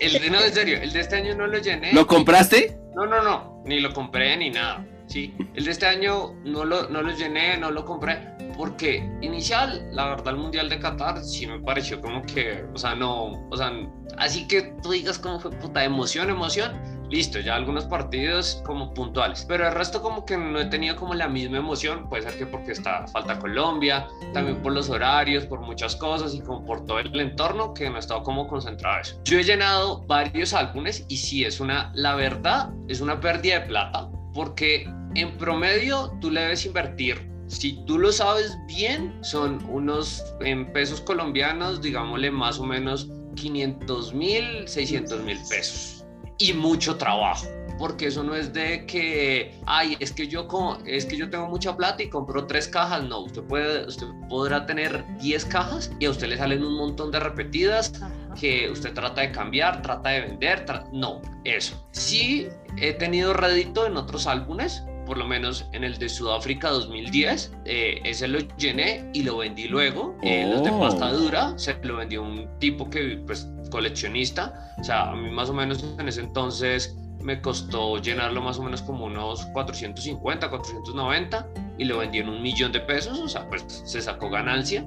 el 0.00 0.20
de, 0.20 0.30
no, 0.30 0.40
en 0.40 0.52
serio, 0.52 0.78
el 0.80 0.92
de 0.92 1.00
este 1.00 1.16
año 1.16 1.34
no 1.34 1.46
lo 1.46 1.58
llené, 1.58 1.92
¿Lo 1.92 2.06
compraste? 2.06 2.76
no, 2.94 3.06
no, 3.06 3.22
no, 3.22 3.62
ni 3.64 3.80
lo 3.80 3.92
compré 3.92 4.36
ni 4.36 4.50
nada, 4.50 4.86
sí, 5.06 5.34
el 5.54 5.64
de 5.64 5.70
este 5.70 5.86
año 5.86 6.34
no 6.44 6.64
lo, 6.64 6.88
no 6.88 7.02
lo 7.02 7.12
llené, 7.12 7.56
no 7.56 7.70
lo 7.70 7.84
compré, 7.84 8.18
porque 8.56 9.10
inicial, 9.20 9.86
la 9.92 10.08
verdad, 10.08 10.34
el 10.34 10.36
Mundial 10.36 10.68
de 10.68 10.78
Qatar 10.78 11.22
sí 11.22 11.46
me 11.46 11.60
pareció 11.60 12.00
como 12.00 12.22
que, 12.22 12.64
o 12.72 12.78
sea, 12.78 12.94
no, 12.94 13.48
o 13.50 13.56
sea, 13.56 13.72
así 14.18 14.46
que 14.46 14.74
tú 14.82 14.90
digas 14.90 15.18
cómo 15.18 15.40
fue 15.40 15.50
puta 15.50 15.84
emoción, 15.84 16.30
emoción, 16.30 16.72
listo, 17.10 17.38
ya 17.40 17.56
algunos 17.56 17.84
partidos 17.84 18.62
como 18.64 18.94
puntuales, 18.94 19.44
pero 19.46 19.68
el 19.68 19.74
resto 19.74 20.00
como 20.00 20.24
que 20.24 20.36
no 20.36 20.58
he 20.58 20.66
tenido 20.66 20.96
como 20.96 21.14
la 21.14 21.28
misma 21.28 21.58
emoción, 21.58 22.08
puede 22.08 22.22
ser 22.22 22.38
que 22.38 22.46
porque 22.46 22.72
está 22.72 23.06
falta 23.08 23.38
Colombia, 23.38 24.06
también 24.32 24.62
por 24.62 24.72
los 24.72 24.88
horarios, 24.88 25.44
por 25.44 25.60
muchas 25.60 25.94
cosas 25.96 26.34
y 26.34 26.40
como 26.40 26.64
por 26.64 26.86
todo 26.86 27.00
el 27.00 27.20
entorno 27.20 27.74
que 27.74 27.88
no 27.88 27.96
he 27.96 28.00
estado 28.00 28.22
como 28.22 28.46
concentrado 28.48 28.96
en 28.96 29.00
eso. 29.02 29.20
Yo 29.24 29.38
he 29.38 29.44
llenado 29.44 30.02
varios 30.06 30.54
álbumes 30.54 31.04
y 31.08 31.16
sí 31.18 31.44
es 31.44 31.60
una, 31.60 31.92
la 31.94 32.14
verdad, 32.14 32.70
es 32.88 33.00
una 33.00 33.20
pérdida 33.20 33.60
de 33.60 33.66
plata 33.66 34.08
porque 34.32 34.90
en 35.14 35.36
promedio 35.36 36.16
tú 36.20 36.30
le 36.30 36.40
debes 36.40 36.64
invertir 36.64 37.31
si 37.52 37.84
tú 37.84 37.98
lo 37.98 38.10
sabes 38.12 38.56
bien, 38.66 39.18
son 39.22 39.64
unos 39.68 40.24
en 40.40 40.72
pesos 40.72 41.00
colombianos, 41.00 41.80
digámosle 41.82 42.30
más 42.30 42.58
o 42.58 42.64
menos 42.64 43.08
500 43.36 44.14
mil, 44.14 44.66
600 44.66 45.22
mil 45.22 45.38
pesos. 45.48 46.04
Y 46.38 46.52
mucho 46.54 46.96
trabajo. 46.96 47.46
Porque 47.78 48.06
eso 48.06 48.22
no 48.22 48.34
es 48.34 48.52
de 48.52 48.86
que, 48.86 49.58
ay, 49.66 49.96
es 49.98 50.12
que 50.12 50.28
yo 50.28 50.46
co- 50.46 50.78
es 50.86 51.04
que 51.04 51.16
yo 51.16 51.28
tengo 51.30 51.48
mucha 51.48 51.76
plata 51.76 52.02
y 52.02 52.08
compro 52.08 52.46
tres 52.46 52.68
cajas. 52.68 53.02
No, 53.04 53.20
usted 53.20 53.42
puede, 53.42 53.86
usted 53.86 54.06
podrá 54.28 54.66
tener 54.66 55.04
10 55.20 55.44
cajas 55.46 55.90
y 55.98 56.04
a 56.06 56.10
usted 56.10 56.28
le 56.28 56.36
salen 56.36 56.62
un 56.64 56.74
montón 56.76 57.10
de 57.10 57.18
repetidas 57.20 57.92
que 58.38 58.70
usted 58.70 58.92
trata 58.94 59.22
de 59.22 59.32
cambiar, 59.32 59.82
trata 59.82 60.10
de 60.10 60.20
vender, 60.22 60.64
tra- 60.64 60.88
no, 60.92 61.20
eso. 61.44 61.74
Sí 61.92 62.48
he 62.76 62.92
tenido 62.92 63.32
rédito 63.34 63.86
en 63.86 63.96
otros 63.96 64.26
álbumes, 64.26 64.82
por 65.12 65.18
lo 65.18 65.26
menos 65.26 65.66
en 65.72 65.84
el 65.84 65.98
de 65.98 66.08
Sudáfrica 66.08 66.70
2010, 66.70 67.52
eh, 67.66 68.00
ese 68.02 68.26
lo 68.28 68.38
llené 68.56 69.10
y 69.12 69.22
lo 69.24 69.36
vendí 69.36 69.68
luego. 69.68 70.16
Eh, 70.22 70.46
Los 70.50 70.64
de 70.64 70.70
Oh. 70.70 70.80
pasta 70.80 71.12
dura 71.12 71.52
se 71.58 71.74
lo 71.82 71.98
vendió 71.98 72.22
un 72.22 72.48
tipo 72.60 72.88
que, 72.88 73.22
pues, 73.26 73.46
coleccionista. 73.70 74.72
O 74.80 74.82
sea, 74.84 75.10
a 75.10 75.14
mí 75.14 75.30
más 75.30 75.50
o 75.50 75.52
menos 75.52 75.84
en 75.98 76.08
ese 76.08 76.22
entonces 76.22 76.96
me 77.20 77.42
costó 77.42 77.98
llenarlo 77.98 78.40
más 78.40 78.58
o 78.58 78.62
menos 78.62 78.80
como 78.80 79.04
unos 79.04 79.44
450, 79.52 80.48
490 80.48 81.46
y 81.76 81.84
lo 81.84 81.98
vendí 81.98 82.16
en 82.20 82.30
un 82.30 82.40
millón 82.40 82.72
de 82.72 82.80
pesos, 82.80 83.18
o 83.20 83.28
sea, 83.28 83.46
pues 83.50 83.66
se 83.84 84.00
sacó 84.00 84.30
ganancia. 84.30 84.82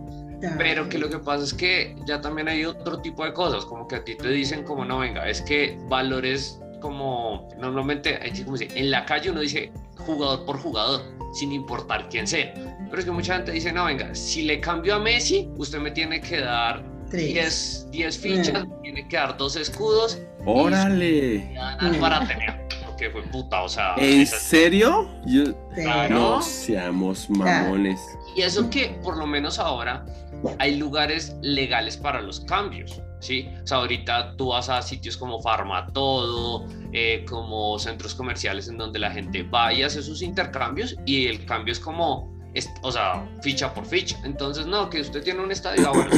Pero 0.58 0.90
que 0.90 0.98
lo 0.98 1.08
que 1.08 1.20
pasa 1.20 1.44
es 1.44 1.54
que 1.54 1.96
ya 2.08 2.20
también 2.20 2.48
hay 2.48 2.66
otro 2.66 3.00
tipo 3.00 3.24
de 3.24 3.32
cosas, 3.32 3.64
como 3.64 3.88
que 3.88 3.98
a 3.98 4.04
ti 4.04 4.16
te 4.16 4.30
dicen 4.30 4.64
como 4.64 4.84
no, 4.86 4.98
venga, 5.00 5.30
es 5.30 5.42
que 5.44 5.78
valores 5.88 6.60
como 6.80 7.50
normalmente 7.60 8.18
que 8.20 8.44
como 8.44 8.58
dice, 8.58 8.78
en 8.80 8.92
la 8.92 9.06
calle 9.06 9.32
uno 9.32 9.42
dice 9.42 9.72
jugador 9.98 10.46
por 10.46 10.58
jugador, 10.60 11.02
sin 11.34 11.52
importar 11.52 12.08
quién 12.10 12.28
sea. 12.28 12.54
Pero 12.90 13.00
es 13.00 13.06
que 13.06 13.12
mucha 13.12 13.36
gente 13.36 13.52
dice, 13.52 13.72
no, 13.74 13.86
venga, 13.86 14.14
si 14.16 14.44
le 14.44 14.60
cambio 14.60 14.96
a 14.96 15.00
Messi, 15.00 15.50
usted 15.58 15.80
me 15.80 15.92
tiene 15.92 16.22
que 16.22 16.40
dar 16.40 16.84
Tres. 17.10 17.88
10, 17.92 17.92
10 17.92 18.18
fichas, 18.18 18.68
me 18.68 18.76
tiene 18.82 19.08
que 19.08 19.16
dar 19.18 19.38
dos 19.38 19.56
escudos 19.56 20.20
Órale. 20.46 21.56
para 22.00 22.26
tener. 22.28 22.66
Porque 22.86 23.10
fue 23.10 23.24
puta, 23.24 23.62
o 23.64 23.70
sea. 23.70 23.96
¿En 23.98 24.22
esas- 24.22 24.42
serio? 24.42 25.10
Yo... 25.26 25.44
Claro. 25.76 26.16
No 26.16 26.42
seamos 26.42 27.30
mamones. 27.30 28.00
Y 28.36 28.42
eso 28.42 28.70
que 28.70 28.98
por 29.04 29.18
lo 29.18 29.28
menos 29.28 29.60
ahora 29.60 30.06
hay 30.60 30.76
lugares 30.78 31.36
legales 31.42 31.98
para 31.98 32.22
los 32.22 32.40
cambios, 32.42 33.02
¿sí? 33.20 33.48
O 33.64 33.68
sea, 33.68 33.78
ahorita 33.80 34.36
tú 34.38 34.50
vas 34.50 34.70
a 34.70 34.82
sitios 34.82 35.18
como 35.18 35.42
Farmatodo, 35.42 36.66
eh, 36.94 37.26
como 37.28 37.78
centros 37.80 38.16
comerciales 38.16 38.68
en 38.68 38.78
donde 38.78 39.00
la 39.00 39.12
gente 39.12 39.44
va 39.44 39.74
y 39.74 39.84
hace 39.84 40.02
sus 40.02 40.22
intercambios 40.22 40.96
y 41.06 41.28
el 41.28 41.46
cambio 41.46 41.72
es 41.72 41.80
como, 41.80 42.34
o 42.82 42.92
sea, 42.92 43.28
ficha 43.42 43.74
por 43.74 43.86
ficha. 43.86 44.18
Entonces, 44.24 44.66
no, 44.68 44.90
que 44.90 45.02
usted 45.02 45.24
tiene 45.24 45.42
un 45.44 45.52
estadio, 45.52 45.88
ah, 45.88 45.92
bueno, 45.94 46.12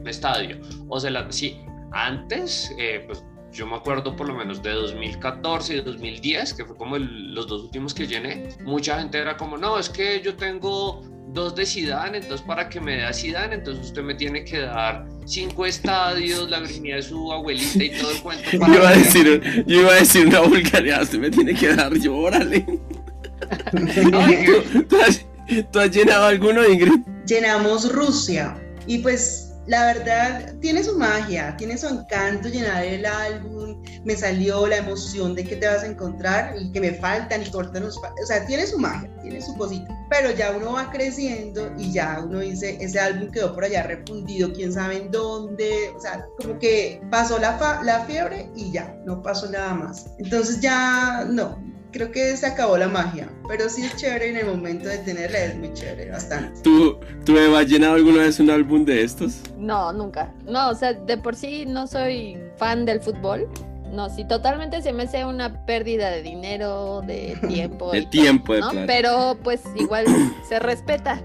un 0.00 0.08
estadio. 0.08 0.58
O 0.88 0.98
sea, 1.00 1.26
sí, 1.30 1.60
antes, 1.92 2.72
eh, 2.78 3.02
pues 3.06 3.24
yo 3.52 3.66
me 3.66 3.76
acuerdo 3.76 4.14
por 4.14 4.28
lo 4.28 4.34
menos 4.34 4.62
de 4.62 4.72
2014 4.72 5.76
y 5.76 5.80
2010, 5.80 6.52
que 6.54 6.64
fue 6.64 6.76
como 6.76 6.96
el- 6.96 7.34
los 7.34 7.46
dos 7.46 7.62
últimos 7.62 7.94
que 7.94 8.06
llené, 8.06 8.48
mucha 8.64 8.98
gente 8.98 9.18
era 9.18 9.36
como, 9.36 9.56
no, 9.56 9.78
es 9.78 9.88
que 9.88 10.20
yo 10.22 10.34
tengo 10.36 11.00
dos 11.28 11.54
de 11.54 11.66
Zidane, 11.66 12.18
entonces 12.18 12.46
para 12.46 12.68
que 12.68 12.80
me 12.80 12.96
dé 12.96 13.04
a 13.04 13.12
Zidane, 13.12 13.56
entonces 13.56 13.86
usted 13.86 14.02
me 14.02 14.14
tiene 14.14 14.44
que 14.44 14.58
dar 14.58 15.06
cinco 15.24 15.66
estadios, 15.66 16.48
la 16.48 16.60
virginidad 16.60 16.96
de 16.96 17.02
su 17.02 17.32
abuelita 17.32 17.84
y 17.84 17.90
todo 17.90 18.10
el 18.10 18.20
cuento. 18.20 18.50
Yo 18.52 18.74
iba 18.74 18.88
a 18.88 18.96
decir, 18.96 19.64
yo 19.66 19.80
iba 19.80 19.92
a 19.92 19.96
decir 19.96 20.26
una 20.26 20.40
vulgaridad, 20.40 21.02
usted 21.02 21.18
me 21.18 21.30
tiene 21.30 21.54
que 21.54 21.74
dar 21.74 21.94
yo, 21.98 22.16
órale. 22.16 22.64
¿Tú, 24.88 24.96
has, 25.00 25.26
¿Tú 25.72 25.78
has 25.78 25.90
llenado 25.90 26.26
alguno, 26.26 26.66
Ingrid? 26.66 27.00
Llenamos 27.26 27.92
Rusia 27.92 28.56
y 28.86 28.98
pues 28.98 29.45
la 29.66 29.86
verdad 29.86 30.54
tiene 30.60 30.82
su 30.84 30.96
magia, 30.96 31.56
tiene 31.56 31.76
su 31.76 31.88
encanto 31.88 32.48
llenar 32.48 32.84
el 32.84 33.04
álbum, 33.04 33.82
me 34.04 34.16
salió 34.16 34.66
la 34.66 34.76
emoción 34.76 35.34
de 35.34 35.44
que 35.44 35.56
te 35.56 35.66
vas 35.66 35.82
a 35.82 35.86
encontrar 35.86 36.54
y 36.58 36.70
que 36.70 36.80
me 36.80 36.92
faltan 36.92 37.42
y 37.42 37.50
cortan 37.50 37.84
los... 37.84 37.96
O 37.96 38.26
sea, 38.26 38.46
tiene 38.46 38.66
su 38.66 38.78
magia, 38.78 39.10
tiene 39.22 39.40
su 39.40 39.56
cosita, 39.56 39.88
pero 40.08 40.30
ya 40.30 40.52
uno 40.56 40.74
va 40.74 40.90
creciendo 40.90 41.72
y 41.76 41.92
ya 41.92 42.22
uno 42.24 42.40
dice, 42.40 42.78
ese 42.80 43.00
álbum 43.00 43.30
quedó 43.30 43.54
por 43.54 43.64
allá 43.64 43.82
refundido, 43.82 44.52
quién 44.52 44.72
sabe 44.72 44.98
en 44.98 45.10
dónde, 45.10 45.92
o 45.96 46.00
sea, 46.00 46.24
como 46.38 46.58
que 46.58 47.00
pasó 47.10 47.38
la, 47.38 47.80
la 47.82 48.04
fiebre 48.04 48.48
y 48.54 48.70
ya, 48.70 48.96
no 49.04 49.20
pasó 49.20 49.50
nada 49.50 49.74
más. 49.74 50.06
Entonces 50.18 50.60
ya, 50.60 51.26
no, 51.28 51.58
creo 51.96 52.12
que 52.12 52.36
se 52.36 52.46
acabó 52.46 52.76
la 52.76 52.88
magia, 52.88 53.28
pero 53.48 53.70
sí 53.70 53.82
es 53.84 53.96
chévere 53.96 54.28
en 54.28 54.36
el 54.36 54.46
momento 54.46 54.88
de 54.88 54.98
tenerla, 54.98 55.44
es 55.44 55.56
muy 55.56 55.72
chévere, 55.72 56.10
bastante. 56.10 56.60
¿Tú, 56.60 57.00
¿Tú 57.24 57.38
Eva, 57.38 57.60
has 57.60 57.66
llenado 57.66 57.94
alguna 57.94 58.18
vez 58.18 58.38
un 58.38 58.50
álbum 58.50 58.84
de 58.84 59.02
estos? 59.02 59.40
No, 59.56 59.92
nunca. 59.92 60.32
No, 60.44 60.68
o 60.68 60.74
sea, 60.74 60.92
de 60.92 61.16
por 61.16 61.34
sí 61.34 61.64
no 61.64 61.86
soy 61.86 62.38
fan 62.58 62.84
del 62.84 63.00
fútbol. 63.00 63.48
No, 63.96 64.10
sí, 64.10 64.26
totalmente 64.26 64.82
se 64.82 64.92
me 64.92 65.04
hace 65.04 65.24
una 65.24 65.64
pérdida 65.64 66.10
de 66.10 66.20
dinero, 66.20 67.00
de 67.00 67.38
tiempo. 67.48 67.92
de 67.92 68.02
tiempo, 68.02 68.52
de 68.52 68.60
¿no? 68.60 68.72
Pero 68.86 69.38
pues 69.42 69.62
igual 69.74 70.04
se 70.48 70.58
respeta. 70.58 71.22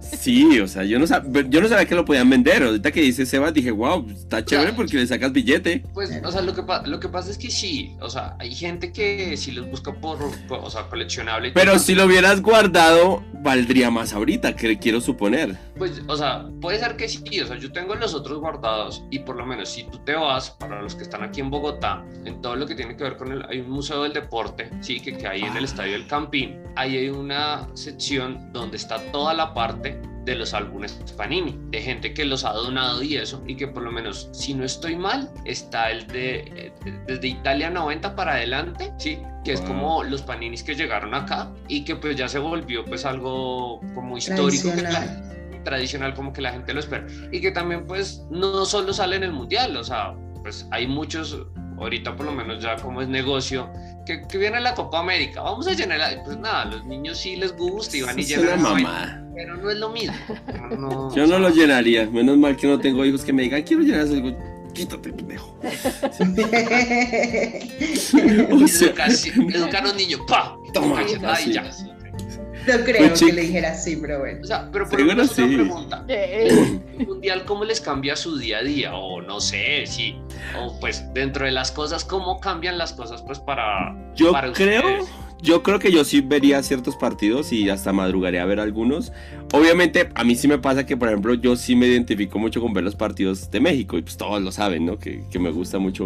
Sí, 0.00 0.58
o 0.60 0.66
sea, 0.66 0.84
yo 0.84 0.98
no, 0.98 1.06
sab 1.06 1.26
yo 1.50 1.60
no 1.60 1.68
sabía 1.68 1.84
que 1.84 1.94
lo 1.94 2.06
podían 2.06 2.30
vender. 2.30 2.62
Ahorita 2.62 2.90
que 2.90 3.02
dice 3.02 3.26
Sebas, 3.26 3.52
dije, 3.52 3.70
wow, 3.70 4.08
está 4.10 4.42
chévere 4.42 4.72
porque 4.72 4.96
le 4.96 5.06
sacas 5.06 5.30
billete. 5.30 5.84
Pues, 5.92 6.10
o 6.24 6.32
sea, 6.32 6.40
lo 6.40 6.54
que, 6.54 6.62
lo 6.86 7.00
que 7.00 7.08
pasa 7.08 7.30
es 7.30 7.36
que 7.36 7.50
sí, 7.50 7.94
o 8.00 8.08
sea, 8.08 8.34
hay 8.38 8.54
gente 8.54 8.90
que 8.90 9.36
sí 9.36 9.52
los 9.52 9.68
busca 9.70 9.92
por, 9.92 10.18
por 10.46 10.60
o 10.60 10.70
sea, 10.70 10.88
coleccionable. 10.88 11.52
Pero 11.52 11.78
si 11.78 11.94
lo 11.94 12.06
hubieras 12.06 12.40
guardado, 12.40 13.22
valdría 13.42 13.90
más 13.90 14.12
ahorita, 14.14 14.56
que 14.56 14.78
quiero 14.78 15.00
suponer. 15.00 15.56
Pues, 15.76 16.02
o 16.06 16.16
sea, 16.16 16.46
puede 16.60 16.78
ser 16.78 16.96
que 16.96 17.08
sí, 17.08 17.40
o 17.40 17.46
sea, 17.46 17.58
yo 17.58 17.70
tengo 17.72 17.94
los 17.94 18.14
otros 18.14 18.38
guardados 18.38 19.04
y 19.10 19.20
por 19.20 19.36
lo 19.36 19.46
menos 19.46 19.68
si 19.68 19.84
tú 19.84 19.98
te 19.98 20.14
vas, 20.14 20.50
para 20.50 20.82
los 20.82 20.94
que 20.94 21.02
están 21.02 21.22
aquí 21.22 21.40
en 21.40 21.50
Bogotá, 21.50 21.57
en 22.24 22.40
todo 22.42 22.56
lo 22.56 22.66
que 22.66 22.74
tiene 22.74 22.96
que 22.96 23.04
ver 23.04 23.16
con 23.16 23.32
el, 23.32 23.44
hay 23.48 23.60
un 23.60 23.70
museo 23.70 24.02
del 24.02 24.12
deporte, 24.12 24.70
sí, 24.80 25.00
que, 25.00 25.16
que 25.16 25.26
hay 25.26 25.42
en 25.42 25.56
el 25.56 25.64
estadio 25.64 25.92
del 25.92 26.06
Campín, 26.06 26.62
ahí 26.76 26.96
hay 26.96 27.08
una 27.08 27.68
sección 27.74 28.52
donde 28.52 28.76
está 28.76 29.00
toda 29.12 29.34
la 29.34 29.54
parte 29.54 30.00
de 30.24 30.34
los 30.34 30.52
álbumes 30.52 30.92
Panini, 31.16 31.58
de 31.70 31.80
gente 31.80 32.12
que 32.12 32.24
los 32.24 32.44
ha 32.44 32.52
donado 32.52 33.02
y 33.02 33.16
eso, 33.16 33.42
y 33.46 33.56
que 33.56 33.66
por 33.66 33.82
lo 33.82 33.90
menos, 33.90 34.28
si 34.32 34.52
no 34.52 34.64
estoy 34.64 34.94
mal, 34.94 35.30
está 35.44 35.90
el 35.90 36.06
de 36.06 36.72
desde 37.06 37.28
Italia 37.28 37.70
90 37.70 38.14
para 38.14 38.32
adelante, 38.32 38.92
sí, 38.98 39.18
que 39.44 39.54
es 39.54 39.60
como 39.62 40.04
los 40.04 40.20
Paninis 40.22 40.62
que 40.62 40.74
llegaron 40.74 41.14
acá 41.14 41.50
y 41.68 41.84
que 41.84 41.96
pues 41.96 42.16
ya 42.16 42.28
se 42.28 42.38
volvió 42.38 42.84
pues 42.84 43.06
algo 43.06 43.80
como 43.94 44.18
histórico. 44.18 44.68
Tradicional 45.64 46.14
como 46.14 46.32
que 46.32 46.40
la 46.40 46.52
gente 46.52 46.72
lo 46.72 46.80
espera 46.80 47.06
y 47.30 47.40
que 47.40 47.50
también 47.50 47.84
pues 47.84 48.24
no 48.30 48.64
solo 48.64 48.92
sale 48.92 49.16
en 49.16 49.24
el 49.24 49.32
mundial 49.32 49.76
o 49.76 49.84
sea 49.84 50.14
pues 50.48 50.66
hay 50.70 50.86
muchos 50.86 51.38
ahorita 51.78 52.16
por 52.16 52.24
lo 52.24 52.32
menos 52.32 52.62
ya 52.62 52.76
como 52.76 53.02
es 53.02 53.08
negocio, 53.08 53.70
que, 54.06 54.22
que 54.26 54.38
viene 54.38 54.58
la 54.60 54.74
Copa 54.74 55.00
América, 55.00 55.42
vamos 55.42 55.68
a 55.68 55.74
llenar, 55.74 56.00
pues 56.24 56.38
nada, 56.38 56.64
los 56.64 56.86
niños 56.86 57.18
sí 57.18 57.36
les 57.36 57.54
gusta 57.54 57.98
y 57.98 58.00
van 58.00 58.18
y 58.18 58.22
llenan 58.24 58.62
mamá. 58.62 59.22
pero 59.34 59.58
no 59.58 59.70
es 59.70 59.76
lo 59.76 59.90
mismo. 59.90 60.16
No, 60.78 61.14
Yo 61.14 61.26
no 61.26 61.38
lo 61.38 61.50
llenaría, 61.50 62.08
menos 62.08 62.38
mal 62.38 62.56
que 62.56 62.66
no 62.66 62.80
tengo 62.80 63.04
hijos 63.04 63.26
que 63.26 63.32
me 63.34 63.42
digan, 63.42 63.62
quiero 63.62 63.82
llenar 63.82 64.06
eso, 64.06 64.14
quítate, 64.72 65.12
pendejo. 65.12 65.54
o 68.50 68.68
sea, 68.68 68.94
educar 69.52 69.84
a 69.86 69.90
un 69.90 69.96
niño, 69.98 70.24
pa, 70.26 70.56
toma, 70.72 71.00
ahí 71.00 71.52
ya. 71.52 71.70
No 72.68 72.84
creo 72.84 73.14
que 73.14 73.32
le 73.32 73.42
dijera 73.42 73.70
así, 73.70 73.96
pero 73.96 74.20
bueno. 74.20 74.40
O 74.42 74.46
sea, 74.46 74.68
pero 74.70 74.88
por 74.88 75.00
ejemplo, 75.00 75.24
sí. 75.26 75.42
una 75.42 75.64
pregunta. 75.64 76.04
¿El 76.08 77.06
mundial 77.06 77.44
cómo 77.44 77.64
les 77.64 77.80
cambia 77.80 78.14
su 78.16 78.36
día 78.36 78.58
a 78.58 78.62
día? 78.62 78.94
O 78.94 79.22
no 79.22 79.40
sé, 79.40 79.86
si, 79.86 80.16
o 80.58 80.78
pues 80.80 81.04
dentro 81.14 81.46
de 81.46 81.52
las 81.52 81.72
cosas, 81.72 82.04
¿cómo 82.04 82.40
cambian 82.40 82.78
las 82.78 82.92
cosas 82.92 83.22
pues 83.22 83.38
para 83.38 83.96
Yo 84.14 84.32
creo, 84.54 85.06
yo 85.40 85.62
creo 85.62 85.78
que 85.78 85.92
yo 85.92 86.04
sí 86.04 86.20
vería 86.20 86.62
ciertos 86.62 86.96
partidos 86.96 87.52
y 87.52 87.70
hasta 87.70 87.92
madrugaría 87.92 88.42
a 88.42 88.46
ver 88.46 88.60
algunos. 88.60 89.12
Obviamente, 89.52 90.10
a 90.14 90.24
mí 90.24 90.34
sí 90.34 90.48
me 90.48 90.58
pasa 90.58 90.84
que, 90.84 90.96
por 90.96 91.08
ejemplo, 91.08 91.34
yo 91.34 91.56
sí 91.56 91.74
me 91.74 91.86
identifico 91.86 92.38
mucho 92.38 92.60
con 92.60 92.74
ver 92.74 92.84
los 92.84 92.96
partidos 92.96 93.50
de 93.50 93.60
México 93.60 93.96
y 93.96 94.02
pues 94.02 94.16
todos 94.16 94.42
lo 94.42 94.52
saben, 94.52 94.84
¿no? 94.84 94.98
Que, 94.98 95.22
que 95.30 95.38
me 95.38 95.50
gusta 95.50 95.78
mucho 95.78 96.04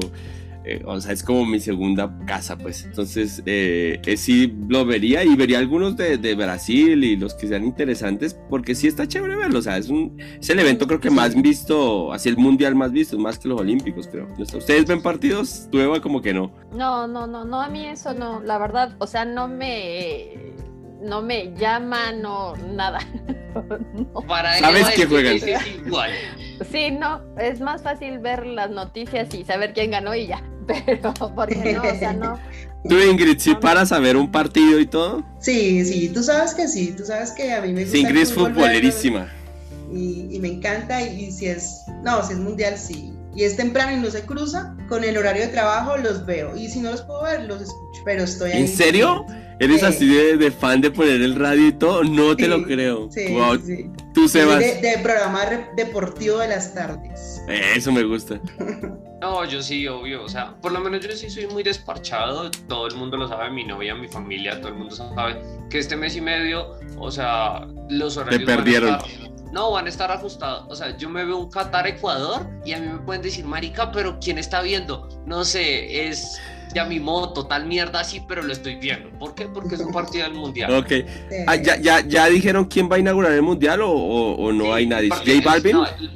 eh, 0.64 0.82
o 0.86 1.00
sea, 1.00 1.12
es 1.12 1.22
como 1.22 1.44
mi 1.44 1.60
segunda 1.60 2.16
casa, 2.26 2.56
pues. 2.56 2.84
Entonces, 2.84 3.42
eh, 3.46 4.00
eh, 4.04 4.16
sí 4.16 4.54
lo 4.68 4.84
vería 4.84 5.24
y 5.24 5.34
vería 5.34 5.58
algunos 5.58 5.96
de, 5.96 6.18
de, 6.18 6.34
Brasil 6.34 7.02
y 7.02 7.16
los 7.16 7.34
que 7.34 7.48
sean 7.48 7.64
interesantes, 7.64 8.34
porque 8.48 8.74
sí 8.74 8.86
está 8.86 9.06
chévere 9.06 9.36
verlo. 9.36 9.58
O 9.58 9.62
sea, 9.62 9.76
es, 9.76 9.88
un, 9.88 10.20
es 10.40 10.48
el 10.50 10.58
evento 10.58 10.86
creo 10.86 11.00
que 11.00 11.10
más 11.10 11.40
visto, 11.40 12.12
así 12.12 12.28
el 12.28 12.36
mundial 12.36 12.74
más 12.74 12.92
visto, 12.92 13.18
más 13.18 13.38
que 13.38 13.48
los 13.48 13.60
olímpicos, 13.60 14.06
creo. 14.06 14.28
¿Ustedes 14.38 14.86
ven 14.86 15.02
partidos? 15.02 15.68
Tú, 15.70 15.78
Eva, 15.78 16.00
como 16.00 16.22
que 16.22 16.32
no. 16.32 16.52
No, 16.72 17.06
no, 17.06 17.26
no, 17.26 17.44
no, 17.44 17.60
a 17.60 17.68
mí 17.68 17.84
eso 17.86 18.14
no, 18.14 18.40
la 18.40 18.58
verdad, 18.58 18.94
o 18.98 19.06
sea, 19.06 19.24
no 19.24 19.48
me 19.48 20.52
no 21.02 21.22
me 21.22 21.52
llama, 21.56 22.12
no, 22.12 22.56
nada. 22.56 23.00
no. 23.94 24.20
Para 24.22 24.58
¿Sabes 24.58 24.90
que 24.90 25.06
juegan? 25.06 25.36
igual. 25.86 26.10
Sí, 26.70 26.90
no, 26.90 27.20
es 27.38 27.60
más 27.60 27.82
fácil 27.82 28.18
ver 28.18 28.46
las 28.46 28.70
noticias 28.70 29.34
y 29.34 29.44
saber 29.44 29.72
quién 29.72 29.90
ganó 29.90 30.14
y 30.14 30.26
ya. 30.28 30.42
Pero, 30.66 31.12
porque 31.34 31.74
no, 31.74 31.82
o 31.82 31.98
sea, 31.98 32.12
no. 32.12 32.38
¿Tú, 32.88 32.98
Ingrid, 32.98 33.38
si 33.38 33.54
paras 33.54 33.92
a 33.92 33.98
ver 33.98 34.16
un 34.16 34.30
partido 34.30 34.78
y 34.80 34.86
todo? 34.86 35.24
Sí, 35.40 35.84
sí, 35.84 36.08
tú 36.08 36.22
sabes 36.22 36.54
que 36.54 36.66
sí, 36.68 36.94
tú 36.96 37.04
sabes 37.04 37.32
que 37.32 37.52
a 37.52 37.60
mí 37.60 37.72
me 37.72 37.82
gusta. 37.82 37.96
Sí, 37.96 38.02
Ingrid 38.02 38.22
es 38.22 38.32
futbolerísima. 38.32 39.28
Y, 39.92 40.28
y, 40.34 40.38
me 40.38 40.48
encanta, 40.48 41.02
y, 41.02 41.26
y 41.26 41.32
si 41.32 41.46
es, 41.46 41.82
no, 42.02 42.24
si 42.24 42.32
es 42.32 42.38
mundial, 42.38 42.78
sí, 42.78 43.12
y 43.34 43.44
es 43.44 43.56
temprano 43.56 43.96
y 43.96 44.00
no 44.00 44.10
se 44.10 44.22
cruza, 44.22 44.74
con 44.88 45.04
el 45.04 45.16
horario 45.16 45.42
de 45.42 45.48
trabajo 45.48 45.96
los 45.96 46.26
veo. 46.26 46.56
Y 46.56 46.68
si 46.68 46.80
no 46.80 46.90
los 46.90 47.02
puedo 47.02 47.22
ver, 47.22 47.42
los 47.44 47.62
escucho. 47.62 48.02
Pero 48.04 48.24
estoy 48.24 48.52
ahí. 48.52 48.60
¿En 48.62 48.68
serio? 48.68 49.24
¿Eres 49.62 49.84
así 49.84 50.08
de, 50.08 50.36
de, 50.36 50.50
fan 50.50 50.80
de 50.80 50.90
poner 50.90 51.22
el 51.22 51.36
radio 51.36 51.68
y 51.68 51.72
todo? 51.72 52.02
No 52.02 52.34
te 52.34 52.44
sí, 52.44 52.50
lo 52.50 52.64
creo. 52.64 53.08
Sí, 53.12 53.32
wow. 53.32 53.56
sí. 53.64 53.88
Tú, 54.12 54.26
Sebas. 54.26 54.58
De, 54.58 54.80
de, 54.80 54.98
programa 54.98 55.40
deportivo 55.76 56.38
de 56.38 56.48
las 56.48 56.74
tardes. 56.74 57.40
Eso 57.48 57.92
me 57.92 58.02
gusta. 58.02 58.40
No, 59.22 59.44
yo 59.44 59.62
sí, 59.62 59.86
obvio. 59.86 60.24
O 60.24 60.28
sea, 60.28 60.56
por 60.60 60.72
lo 60.72 60.80
menos 60.80 61.00
yo 61.00 61.12
sí 61.12 61.30
soy 61.30 61.46
muy 61.46 61.62
desparchado. 61.62 62.50
Todo 62.66 62.88
el 62.88 62.96
mundo 62.96 63.16
lo 63.16 63.28
sabe, 63.28 63.52
mi 63.52 63.62
novia, 63.62 63.94
mi 63.94 64.08
familia, 64.08 64.60
todo 64.60 64.70
el 64.70 64.74
mundo 64.74 64.96
sabe 64.96 65.40
que 65.70 65.78
este 65.78 65.94
mes 65.94 66.16
y 66.16 66.20
medio, 66.20 66.72
o 66.98 67.08
sea, 67.08 67.64
los 67.88 68.16
horarios. 68.16 68.40
Te 68.40 68.46
perdieron. 68.46 68.90
Van 68.90 69.00
a 69.00 69.06
estar, 69.06 69.30
no, 69.52 69.70
van 69.70 69.86
a 69.86 69.88
estar 69.90 70.10
ajustados. 70.10 70.66
O 70.68 70.74
sea, 70.74 70.96
yo 70.96 71.08
me 71.08 71.24
veo 71.24 71.38
un 71.38 71.50
Qatar-Ecuador 71.50 72.48
y 72.64 72.72
a 72.72 72.80
mí 72.80 72.88
me 72.88 72.98
pueden 72.98 73.22
decir, 73.22 73.44
Marica, 73.44 73.92
pero 73.92 74.18
¿quién 74.20 74.38
está 74.38 74.60
viendo? 74.60 75.08
No 75.24 75.44
sé, 75.44 76.08
es 76.08 76.40
ya 76.74 76.84
mi 76.84 77.00
modo 77.00 77.32
total 77.32 77.66
mierda 77.66 78.00
así, 78.00 78.20
pero 78.26 78.42
lo 78.42 78.52
estoy 78.52 78.76
viendo. 78.76 79.10
¿Por 79.18 79.34
qué? 79.34 79.46
Porque 79.46 79.74
es 79.74 79.80
un 79.80 79.92
partido 79.92 80.24
del 80.24 80.34
mundial. 80.34 80.72
Ok. 80.74 80.92
Ah, 81.46 81.56
¿ya, 81.56 81.76
ya, 81.80 82.00
¿Ya 82.06 82.26
dijeron 82.26 82.64
quién 82.66 82.90
va 82.90 82.96
a 82.96 82.98
inaugurar 82.98 83.32
el 83.32 83.42
mundial 83.42 83.80
o, 83.82 83.90
o, 83.90 84.34
o 84.34 84.52
no 84.52 84.64
sí, 84.64 84.70
hay 84.70 84.86
nadie? 84.86 85.10
¿J 85.10 85.24
Balvin? 85.44 85.72
No 85.72 85.86
el, 85.86 86.10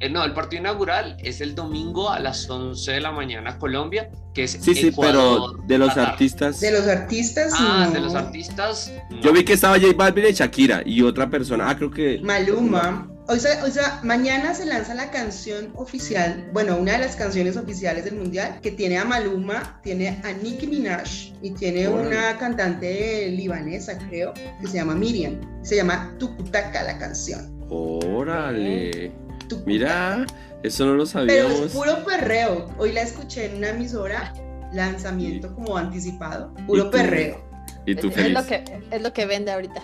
el, 0.00 0.12
no, 0.14 0.24
el 0.24 0.32
partido 0.32 0.60
inaugural 0.60 1.16
es 1.22 1.40
el 1.42 1.54
domingo 1.54 2.10
a 2.10 2.18
las 2.20 2.48
11 2.48 2.92
de 2.92 3.00
la 3.00 3.12
mañana, 3.12 3.58
Colombia, 3.58 4.08
que 4.32 4.44
es 4.44 4.52
Sí, 4.52 4.74
sí, 4.74 4.88
Ecuador, 4.88 5.52
pero 5.56 5.66
de 5.66 5.78
los 5.78 5.88
Qatar. 5.90 6.08
artistas. 6.12 6.60
De 6.60 6.70
los 6.70 6.86
artistas. 6.86 7.52
Ah, 7.54 7.84
no. 7.86 7.92
de 7.92 8.00
los 8.00 8.14
artistas. 8.14 8.92
No. 9.10 9.20
Yo 9.20 9.32
vi 9.32 9.44
que 9.44 9.52
estaba 9.52 9.78
J 9.78 9.92
Balvin 9.94 10.24
y 10.28 10.32
Shakira 10.32 10.82
y 10.86 11.02
otra 11.02 11.28
persona. 11.28 11.68
Ah, 11.68 11.76
creo 11.76 11.90
que. 11.90 12.18
Maluma. 12.22 13.09
O 13.30 13.36
sea, 13.36 13.64
o 13.64 13.70
sea, 13.70 14.00
mañana 14.02 14.54
se 14.54 14.66
lanza 14.66 14.92
la 14.92 15.08
canción 15.12 15.72
oficial, 15.76 16.50
bueno, 16.52 16.76
una 16.76 16.94
de 16.94 16.98
las 16.98 17.14
canciones 17.14 17.56
oficiales 17.56 18.04
del 18.04 18.16
mundial, 18.16 18.58
que 18.60 18.72
tiene 18.72 18.98
a 18.98 19.04
Maluma, 19.04 19.78
tiene 19.84 20.20
a 20.24 20.32
Nicki 20.32 20.66
Minaj 20.66 21.32
y 21.40 21.52
tiene 21.52 21.86
una 21.86 22.36
cantante 22.38 23.28
libanesa, 23.28 23.96
creo, 24.08 24.34
que 24.34 24.66
se 24.66 24.78
llama 24.78 24.96
Miriam. 24.96 25.40
Se 25.62 25.76
llama 25.76 26.12
Tukutaka 26.18 26.82
la 26.82 26.98
canción. 26.98 27.56
Órale. 27.68 29.12
Tukutaka. 29.48 29.64
Mira, 29.64 30.26
eso 30.64 30.86
no 30.86 30.94
lo 30.94 31.04
Pero 31.04 31.04
es 31.04 31.10
sabíamos. 31.10 31.70
puro 31.70 32.04
perreo. 32.04 32.66
Hoy 32.78 32.90
la 32.90 33.02
escuché 33.02 33.46
en 33.46 33.58
una 33.58 33.68
emisora, 33.68 34.32
lanzamiento 34.72 35.54
como 35.54 35.76
anticipado, 35.76 36.52
puro 36.66 36.90
perreo. 36.90 37.48
Y 37.86 37.94
tú 37.94 38.08
Es, 38.08 38.14
feliz. 38.14 38.34
lo 38.34 38.46
que, 38.46 38.64
es 38.90 39.02
lo 39.02 39.12
que 39.12 39.26
vende 39.26 39.52
ahorita. 39.52 39.82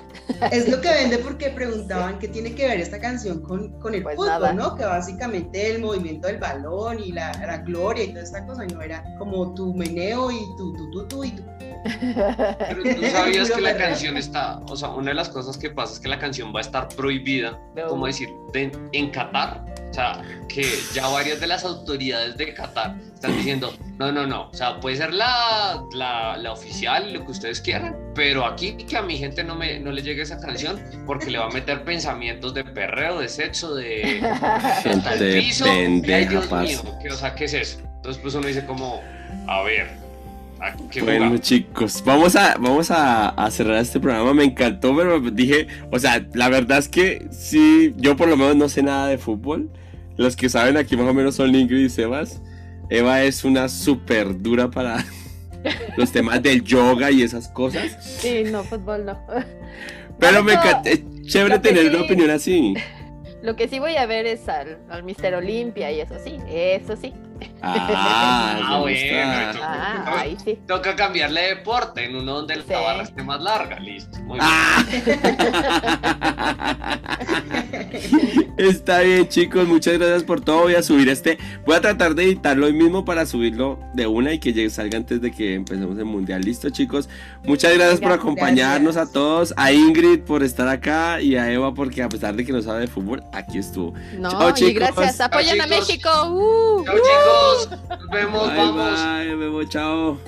Es 0.52 0.68
lo 0.68 0.80
que 0.80 0.88
vende 0.88 1.18
porque 1.24 1.50
preguntaban 1.50 2.18
qué 2.18 2.28
tiene 2.28 2.54
que 2.54 2.68
ver 2.68 2.80
esta 2.80 3.00
canción 3.00 3.40
con, 3.42 3.78
con 3.80 3.94
el 3.94 4.02
Pues 4.02 4.16
fútbol, 4.16 4.28
nada. 4.28 4.52
¿no? 4.52 4.74
Que 4.76 4.84
básicamente 4.84 5.70
el 5.74 5.80
movimiento 5.80 6.26
del 6.28 6.38
balón 6.38 6.98
y 7.02 7.12
la, 7.12 7.32
la 7.46 7.58
gloria 7.58 8.04
y 8.04 8.08
toda 8.08 8.22
esta 8.22 8.44
cosa 8.46 8.64
no 8.66 8.82
era 8.82 9.02
como 9.18 9.54
tu 9.54 9.74
meneo 9.74 10.30
y 10.30 10.38
tu, 10.56 10.72
tu, 10.74 10.90
tu, 10.90 11.08
tu 11.08 11.24
y 11.24 11.30
tu. 11.30 11.42
Pero 12.58 12.82
tú 12.82 13.06
sabías 13.12 13.50
que 13.50 13.60
la 13.60 13.76
canción 13.76 14.16
está, 14.16 14.58
o 14.68 14.76
sea, 14.76 14.90
una 14.90 15.10
de 15.10 15.14
las 15.14 15.28
cosas 15.28 15.56
que 15.56 15.70
pasa 15.70 15.94
es 15.94 16.00
que 16.00 16.08
la 16.08 16.18
canción 16.18 16.52
va 16.54 16.58
a 16.58 16.62
estar 16.62 16.88
prohibida, 16.88 17.58
como 17.88 18.06
decir, 18.06 18.28
en 18.54 19.10
Qatar. 19.10 19.64
O 19.96 19.98
sea, 19.98 20.22
que 20.46 20.62
ya 20.92 21.08
varias 21.08 21.40
de 21.40 21.46
las 21.46 21.64
autoridades 21.64 22.36
de 22.36 22.52
Qatar 22.52 22.96
están 23.14 23.34
diciendo, 23.34 23.74
no, 23.98 24.12
no, 24.12 24.26
no, 24.26 24.50
o 24.50 24.54
sea, 24.54 24.78
puede 24.78 24.96
ser 24.96 25.14
la, 25.14 25.82
la, 25.94 26.36
la 26.36 26.52
oficial, 26.52 27.14
lo 27.14 27.24
que 27.24 27.30
ustedes 27.30 27.62
quieran, 27.62 27.96
pero 28.14 28.44
aquí 28.44 28.74
que 28.74 28.98
a 28.98 29.00
mi 29.00 29.16
gente 29.16 29.42
no, 29.42 29.54
me, 29.54 29.80
no 29.80 29.92
le 29.92 30.02
llegue 30.02 30.20
esa 30.20 30.38
canción 30.38 30.78
porque 31.06 31.30
le 31.30 31.38
va 31.38 31.46
a 31.46 31.50
meter 31.50 31.82
pensamientos 31.82 32.52
de 32.52 32.62
perreo, 32.62 33.20
de 33.20 33.28
sexo, 33.30 33.74
de... 33.74 34.20
Gente 34.82 35.40
piso. 35.40 35.64
pendeja, 35.64 36.28
Dios 36.28 36.52
mío, 36.52 36.98
que, 37.02 37.08
o 37.08 37.16
sea, 37.16 37.34
¿qué 37.34 37.46
es 37.46 37.54
eso? 37.54 37.78
Entonces, 37.96 38.20
pues 38.20 38.34
uno 38.34 38.48
dice 38.48 38.66
como, 38.66 39.00
a 39.46 39.62
ver, 39.62 39.88
¿a 40.60 40.76
qué 40.90 41.00
Bueno, 41.00 41.38
chicos, 41.38 42.02
vamos 42.04 42.36
a, 42.36 42.58
vamos 42.58 42.90
a, 42.90 43.30
a 43.30 43.50
cerrar 43.50 43.78
este 43.78 43.98
programa. 43.98 44.34
Me 44.34 44.44
encantó, 44.44 44.94
pero 44.94 45.18
dije, 45.30 45.68
o 45.90 45.98
sea, 45.98 46.22
la 46.34 46.50
verdad 46.50 46.76
es 46.76 46.88
que 46.90 47.26
sí, 47.30 47.94
yo 47.96 48.14
por 48.14 48.28
lo 48.28 48.36
menos 48.36 48.56
no 48.56 48.68
sé 48.68 48.82
nada 48.82 49.06
de 49.06 49.16
fútbol. 49.16 49.70
Los 50.16 50.36
que 50.36 50.48
saben 50.48 50.76
aquí 50.76 50.96
más 50.96 51.06
o 51.08 51.14
menos 51.14 51.34
son 51.34 51.54
Ingrid 51.54 51.84
y 51.86 51.88
Sebas. 51.88 52.40
Eva 52.88 53.22
es 53.24 53.44
una 53.44 53.68
súper 53.68 54.40
dura 54.40 54.70
para 54.70 55.04
los 55.96 56.12
temas 56.12 56.42
del 56.42 56.62
yoga 56.62 57.10
y 57.10 57.22
esas 57.22 57.48
cosas. 57.48 57.96
Sí, 58.20 58.44
no, 58.44 58.62
fútbol 58.64 59.04
no. 59.04 59.18
Pero 60.18 60.42
me 60.42 60.54
encanta, 60.54 60.88
es 60.90 61.02
chévere 61.24 61.58
tener 61.58 61.82
sí- 61.82 61.88
una 61.88 62.04
opinión 62.04 62.30
así. 62.30 62.74
Lo 63.42 63.54
que 63.54 63.68
sí 63.68 63.78
voy 63.78 63.96
a 63.96 64.06
ver 64.06 64.26
es 64.26 64.48
al, 64.48 64.78
al 64.88 65.02
Mister 65.04 65.34
Olimpia 65.34 65.92
y 65.92 66.00
eso 66.00 66.14
sí, 66.24 66.38
eso 66.48 66.96
sí. 66.96 67.12
Ah, 67.62 68.58
Ah, 68.62 68.78
bueno, 68.80 68.98
Ah, 69.62 70.14
ahí 70.20 70.36
sí. 70.44 70.58
Toca 70.66 70.94
cambiarle 70.96 71.40
de 71.42 71.48
deporte 71.56 72.04
en 72.04 72.16
uno 72.16 72.34
donde 72.36 72.54
Sí. 72.56 72.62
la 72.68 72.80
barra 72.80 73.02
esté 73.02 73.22
más 73.22 73.40
larga, 73.40 73.78
listo. 73.80 74.18
Muy 74.20 74.38
bien. 74.38 74.48
Ah. 74.48 74.84
Está 78.58 79.00
bien, 79.00 79.28
chicos. 79.28 79.66
Muchas 79.68 79.98
gracias 79.98 80.22
por 80.24 80.40
todo. 80.40 80.62
Voy 80.62 80.74
a 80.74 80.82
subir 80.82 81.08
este. 81.08 81.38
Voy 81.66 81.76
a 81.76 81.80
tratar 81.80 82.14
de 82.14 82.24
editarlo 82.24 82.66
hoy 82.66 82.72
mismo 82.72 83.04
para 83.04 83.26
subirlo 83.26 83.78
de 83.94 84.06
una 84.06 84.32
y 84.32 84.38
que 84.38 84.52
llegue, 84.52 84.70
salga 84.70 84.96
antes 84.98 85.20
de 85.20 85.30
que 85.30 85.54
empecemos 85.54 85.98
el 85.98 86.04
mundial. 86.06 86.42
Listo, 86.42 86.70
chicos. 86.70 87.08
Muchas 87.44 87.74
gracias 87.74 88.00
por 88.00 88.08
Gracias. 88.08 88.24
acompañarnos 88.24 88.96
a 88.96 89.10
todos. 89.10 89.52
A 89.56 89.72
Ingrid 89.72 90.20
por 90.20 90.42
estar 90.42 90.68
acá 90.68 91.20
y 91.20 91.36
a 91.36 91.50
Eva 91.52 91.74
porque 91.74 92.02
a 92.02 92.08
pesar 92.08 92.34
de 92.34 92.44
que 92.44 92.52
no 92.52 92.62
sabe 92.62 92.80
de 92.80 92.86
fútbol, 92.86 93.22
aquí 93.32 93.58
estuvo. 93.58 93.92
No, 94.18 94.30
Chao, 94.30 94.50
y 94.50 94.52
chicos. 94.54 94.74
gracias. 94.74 95.20
Apoyan 95.20 95.60
a 95.60 95.64
chicos. 95.64 95.78
México. 95.88 96.10
Uh, 96.30 96.84
Chao, 96.84 96.94
chicos. 96.94 97.08
Nos 97.26 97.68
vemos, 98.10 98.48
Bye, 98.48 98.56
vamos. 98.56 99.00
bye, 99.00 99.36
Memo, 99.36 99.64
chao. 99.64 100.18